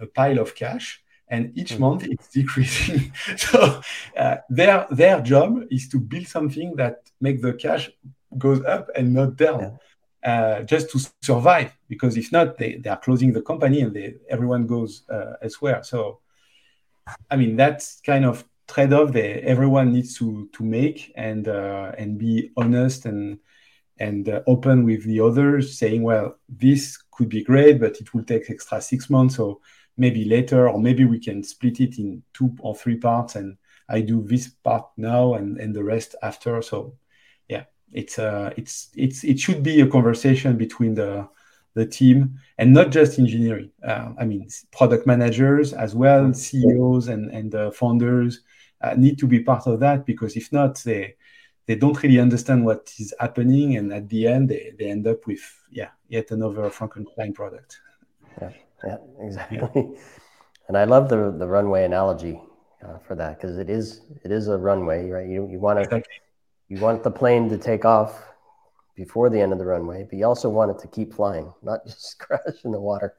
a 0.00 0.06
pile 0.06 0.38
of 0.38 0.54
cash 0.54 1.02
and 1.28 1.52
each 1.56 1.72
mm-hmm. 1.72 1.82
month 1.82 2.04
it's 2.04 2.28
decreasing. 2.28 3.12
so 3.36 3.80
uh, 4.16 4.36
their 4.48 4.86
their 4.90 5.20
job 5.20 5.62
is 5.70 5.88
to 5.88 5.98
build 5.98 6.26
something 6.26 6.76
that 6.76 7.10
makes 7.20 7.42
the 7.42 7.52
cash 7.52 7.90
goes 8.38 8.64
up 8.64 8.90
and 8.94 9.14
not 9.14 9.36
down, 9.36 9.60
yeah. 9.60 9.70
Uh, 10.26 10.62
just 10.62 10.90
to 10.90 10.98
survive. 11.22 11.70
Because 11.88 12.18
if 12.18 12.32
not, 12.32 12.58
they, 12.58 12.76
they 12.82 12.90
are 12.90 13.00
closing 13.00 13.32
the 13.32 13.42
company 13.42 13.80
and 13.80 13.94
they, 13.94 14.16
everyone 14.28 14.66
goes 14.66 15.04
uh, 15.08 15.34
elsewhere. 15.42 15.82
So, 15.84 16.20
I 17.30 17.36
mean 17.36 17.54
that's 17.56 18.00
kind 18.00 18.24
of 18.24 18.44
trade-off 18.66 19.12
that 19.12 19.44
everyone 19.44 19.92
needs 19.92 20.18
to 20.18 20.48
to 20.52 20.64
make 20.64 21.12
and 21.14 21.46
uh, 21.46 21.92
and 21.96 22.18
be 22.18 22.50
honest 22.56 23.06
and 23.06 23.38
and 23.98 24.28
uh, 24.28 24.40
open 24.46 24.84
with 24.84 25.04
the 25.04 25.20
others, 25.20 25.78
saying, 25.78 26.02
well, 26.02 26.36
this 26.48 26.98
could 27.12 27.28
be 27.28 27.42
great, 27.44 27.80
but 27.80 28.00
it 28.00 28.12
will 28.12 28.24
take 28.24 28.50
extra 28.50 28.80
six 28.80 29.08
months. 29.08 29.36
So 29.36 29.60
maybe 29.96 30.24
later, 30.24 30.68
or 30.68 30.78
maybe 30.78 31.04
we 31.04 31.18
can 31.18 31.42
split 31.42 31.80
it 31.80 31.98
in 31.98 32.22
two 32.34 32.50
or 32.60 32.74
three 32.74 32.96
parts, 32.96 33.36
and 33.36 33.56
I 33.88 34.02
do 34.02 34.22
this 34.22 34.48
part 34.48 34.86
now 34.96 35.34
and, 35.34 35.58
and 35.60 35.74
the 35.74 35.84
rest 35.84 36.14
after. 36.22 36.60
So, 36.60 36.96
yeah, 37.48 37.64
it's 37.92 38.18
uh, 38.18 38.52
it's 38.56 38.90
it's 38.94 39.24
it 39.24 39.38
should 39.38 39.62
be 39.62 39.80
a 39.80 39.86
conversation 39.86 40.56
between 40.56 40.94
the 40.94 41.28
the 41.74 41.86
team 41.86 42.38
and 42.58 42.72
not 42.72 42.90
just 42.90 43.18
engineering. 43.18 43.70
Uh, 43.86 44.12
I 44.18 44.24
mean, 44.24 44.48
product 44.72 45.06
managers 45.06 45.72
as 45.72 45.94
well, 45.94 46.32
CEOs 46.32 47.08
and 47.08 47.30
and 47.30 47.54
uh, 47.54 47.70
founders 47.70 48.40
uh, 48.80 48.94
need 48.94 49.18
to 49.18 49.26
be 49.26 49.40
part 49.40 49.66
of 49.66 49.80
that 49.80 50.06
because 50.06 50.36
if 50.36 50.52
not, 50.52 50.76
they 50.84 51.14
they 51.66 51.74
don't 51.74 52.00
really 52.02 52.20
understand 52.20 52.64
what 52.64 52.92
is 52.98 53.14
happening, 53.20 53.76
and 53.76 53.92
at 53.92 54.08
the 54.08 54.26
end, 54.26 54.48
they, 54.48 54.72
they 54.78 54.90
end 54.90 55.06
up 55.06 55.26
with 55.26 55.42
yeah 55.70 55.90
yet 56.08 56.30
another 56.30 56.70
Frankenstein 56.70 57.32
product. 57.32 57.80
Yeah. 58.40 58.50
Yeah, 58.84 58.96
exactly. 59.20 59.58
Yeah. 59.74 59.98
And 60.68 60.76
I 60.76 60.82
love 60.82 61.08
the 61.08 61.30
the 61.30 61.46
runway 61.46 61.84
analogy 61.84 62.40
uh, 62.84 62.98
for 62.98 63.14
that 63.14 63.40
because 63.40 63.56
it 63.56 63.70
is 63.70 64.00
it 64.24 64.32
is 64.32 64.48
a 64.48 64.58
runway, 64.58 65.08
right? 65.08 65.28
You 65.28 65.48
you 65.48 65.60
want 65.60 65.78
to 65.78 65.84
exactly. 65.84 66.12
You 66.68 66.78
want 66.78 67.02
the 67.02 67.10
plane 67.10 67.48
to 67.48 67.58
take 67.58 67.84
off 67.84 68.22
before 68.94 69.30
the 69.30 69.40
end 69.40 69.52
of 69.52 69.58
the 69.58 69.66
runway, 69.66 70.06
but 70.08 70.18
you 70.18 70.24
also 70.24 70.48
want 70.48 70.70
it 70.70 70.78
to 70.80 70.88
keep 70.88 71.12
flying, 71.12 71.52
not 71.62 71.80
just 71.86 72.18
crash 72.18 72.64
in 72.64 72.72
the 72.72 72.80
water. 72.80 73.14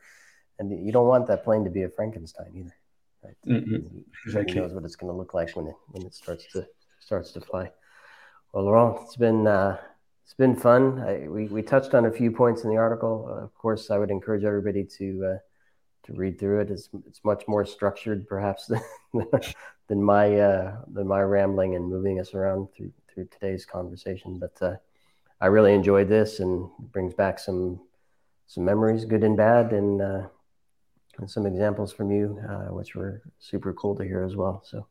And 0.59 0.85
you 0.85 0.91
don't 0.91 1.07
want 1.07 1.27
that 1.27 1.43
plane 1.43 1.63
to 1.65 1.69
be 1.69 1.83
a 1.83 1.89
Frankenstein 1.89 2.51
either. 2.55 2.75
Right? 3.23 3.35
Mm-hmm. 3.47 3.99
Exactly. 4.25 4.55
Who 4.55 4.61
knows 4.61 4.73
what 4.73 4.83
it's 4.83 4.95
going 4.95 5.11
to 5.11 5.17
look 5.17 5.33
like 5.33 5.55
when 5.55 5.67
it 5.67 5.75
when 5.91 6.05
it 6.05 6.15
starts 6.15 6.45
to 6.53 6.67
starts 6.99 7.31
to 7.33 7.41
fly. 7.41 7.71
Well, 8.53 8.65
Laurent, 8.65 8.99
it's 9.03 9.15
been 9.15 9.45
uh, 9.45 9.77
it's 10.23 10.33
been 10.33 10.55
fun. 10.55 10.99
I, 10.99 11.27
we 11.27 11.47
we 11.47 11.61
touched 11.61 11.93
on 11.93 12.05
a 12.05 12.11
few 12.11 12.31
points 12.31 12.63
in 12.63 12.69
the 12.69 12.77
article. 12.77 13.27
Uh, 13.29 13.43
of 13.43 13.53
course, 13.55 13.91
I 13.91 13.97
would 13.97 14.09
encourage 14.09 14.43
everybody 14.43 14.83
to 14.97 15.25
uh, 15.25 15.37
to 16.05 16.13
read 16.13 16.39
through 16.39 16.61
it. 16.61 16.71
It's 16.71 16.89
it's 17.07 17.23
much 17.23 17.43
more 17.47 17.65
structured, 17.65 18.27
perhaps, 18.27 18.65
than 19.13 19.29
than 19.87 20.03
my 20.03 20.39
uh, 20.39 20.77
than 20.91 21.07
my 21.07 21.21
rambling 21.21 21.75
and 21.75 21.87
moving 21.87 22.19
us 22.19 22.33
around 22.33 22.69
through 22.75 22.91
through 23.17 23.27
today's 23.31 23.65
conversation. 23.65 24.37
But 24.37 24.61
uh, 24.61 24.75
I 25.41 25.47
really 25.47 25.73
enjoyed 25.73 26.07
this 26.07 26.39
and 26.39 26.69
brings 26.91 27.15
back 27.15 27.39
some 27.39 27.81
some 28.45 28.63
memories, 28.63 29.05
good 29.05 29.23
and 29.23 29.35
bad, 29.35 29.73
and 29.73 29.99
uh, 29.99 30.27
and 31.17 31.29
some 31.29 31.47
examples 31.47 31.91
from 31.91 32.11
you, 32.11 32.39
uh, 32.47 32.71
which 32.71 32.95
were 32.95 33.23
super 33.39 33.73
cool 33.73 33.95
to 33.95 34.03
hear 34.03 34.23
as 34.23 34.35
well. 34.35 34.61
So 34.63 34.87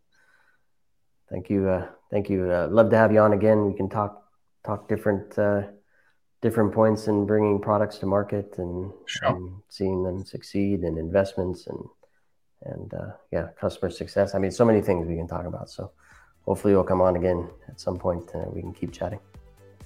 thank 1.30 1.48
you, 1.48 1.68
uh, 1.68 1.86
thank 2.10 2.28
you. 2.28 2.50
Uh, 2.50 2.66
love 2.68 2.90
to 2.90 2.96
have 2.96 3.12
you 3.12 3.20
on 3.20 3.32
again. 3.32 3.64
We 3.64 3.74
can 3.74 3.88
talk 3.88 4.24
talk 4.64 4.88
different 4.88 5.38
different 6.42 6.72
points 6.72 7.06
in 7.06 7.26
bringing 7.26 7.60
products 7.60 7.98
to 7.98 8.06
market 8.06 8.58
and, 8.58 8.92
sure. 9.06 9.28
and 9.28 9.62
seeing 9.68 10.02
them 10.02 10.24
succeed 10.24 10.80
and 10.80 10.98
investments 10.98 11.66
and 11.66 11.78
and 12.62 12.92
uh, 12.94 13.12
yeah 13.32 13.48
customer 13.58 13.90
success 13.90 14.34
i 14.34 14.38
mean 14.38 14.50
so 14.50 14.64
many 14.64 14.80
things 14.80 15.06
we 15.06 15.16
can 15.16 15.26
talk 15.26 15.46
about 15.46 15.68
so 15.68 15.90
hopefully 16.46 16.72
you'll 16.72 16.84
come 16.84 17.00
on 17.00 17.16
again 17.16 17.48
at 17.68 17.78
some 17.80 17.98
point 17.98 18.30
and 18.34 18.52
we 18.52 18.60
can 18.60 18.72
keep 18.72 18.92
chatting 18.92 19.18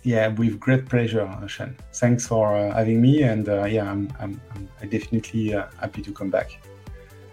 yeah 0.02 0.28
with 0.28 0.58
great 0.58 0.86
pleasure 0.86 1.28
Sean. 1.46 1.76
thanks 1.94 2.26
for 2.26 2.56
uh, 2.56 2.74
having 2.74 3.00
me 3.00 3.22
and 3.22 3.48
uh, 3.48 3.64
yeah 3.64 3.90
i'm, 3.90 4.12
I'm, 4.18 4.40
I'm 4.80 4.88
definitely 4.88 5.54
uh, 5.54 5.66
happy 5.80 6.02
to 6.02 6.12
come 6.12 6.30
back 6.30 6.60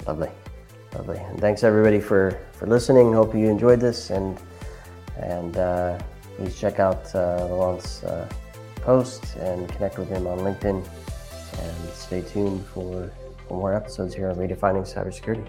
lovely 0.06 0.30
lovely 0.96 1.18
and 1.18 1.40
thanks 1.40 1.64
everybody 1.64 2.00
for 2.00 2.40
for 2.54 2.68
listening 2.68 3.14
hope 3.14 3.34
you 3.36 3.50
enjoyed 3.50 3.80
this 3.80 4.10
and 4.10 4.38
and 5.18 5.58
uh, 5.58 5.98
please 6.36 6.60
check 6.60 6.80
out 6.80 7.14
uh, 7.16 7.48
Laurent's 7.50 8.04
post 8.88 9.36
and 9.36 9.68
connect 9.74 10.00
with 10.00 10.08
him 10.08 10.26
on 10.28 10.40
LinkedIn. 10.40 10.80
And 11.62 11.90
stay 11.94 12.22
tuned 12.22 12.66
for, 12.68 13.12
for 13.46 13.54
more 13.54 13.74
episodes 13.74 14.16
here 14.16 14.30
on 14.30 14.38
Redefining 14.38 14.86
Cybersecurity. 14.88 15.46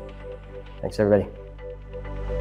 Thanks, 0.81 0.99
everybody. 0.99 1.31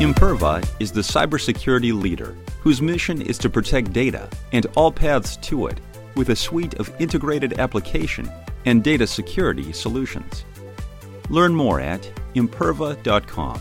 Imperva 0.00 0.66
is 0.80 0.90
the 0.90 1.02
cybersecurity 1.02 1.92
leader 1.92 2.34
whose 2.62 2.80
mission 2.80 3.20
is 3.20 3.36
to 3.36 3.50
protect 3.50 3.92
data 3.92 4.30
and 4.52 4.64
all 4.74 4.90
paths 4.90 5.36
to 5.36 5.66
it 5.66 5.78
with 6.16 6.30
a 6.30 6.36
suite 6.36 6.72
of 6.80 6.90
integrated 6.98 7.60
application 7.60 8.26
and 8.64 8.82
data 8.82 9.06
security 9.06 9.74
solutions. 9.74 10.46
Learn 11.28 11.54
more 11.54 11.80
at 11.80 12.00
imperva.com. 12.34 13.60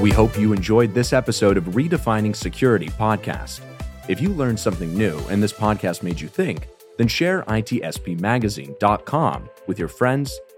We 0.00 0.10
hope 0.10 0.36
you 0.36 0.52
enjoyed 0.52 0.94
this 0.94 1.12
episode 1.12 1.56
of 1.56 1.62
Redefining 1.66 2.34
Security 2.34 2.88
podcast. 2.88 3.60
If 4.08 4.20
you 4.20 4.30
learned 4.30 4.58
something 4.58 4.98
new 4.98 5.16
and 5.30 5.40
this 5.40 5.52
podcast 5.52 6.02
made 6.02 6.20
you 6.20 6.26
think, 6.26 6.66
then 6.98 7.06
share 7.06 7.44
itspmagazine.com 7.44 9.48
with 9.68 9.78
your 9.78 9.88
friends, 9.88 10.36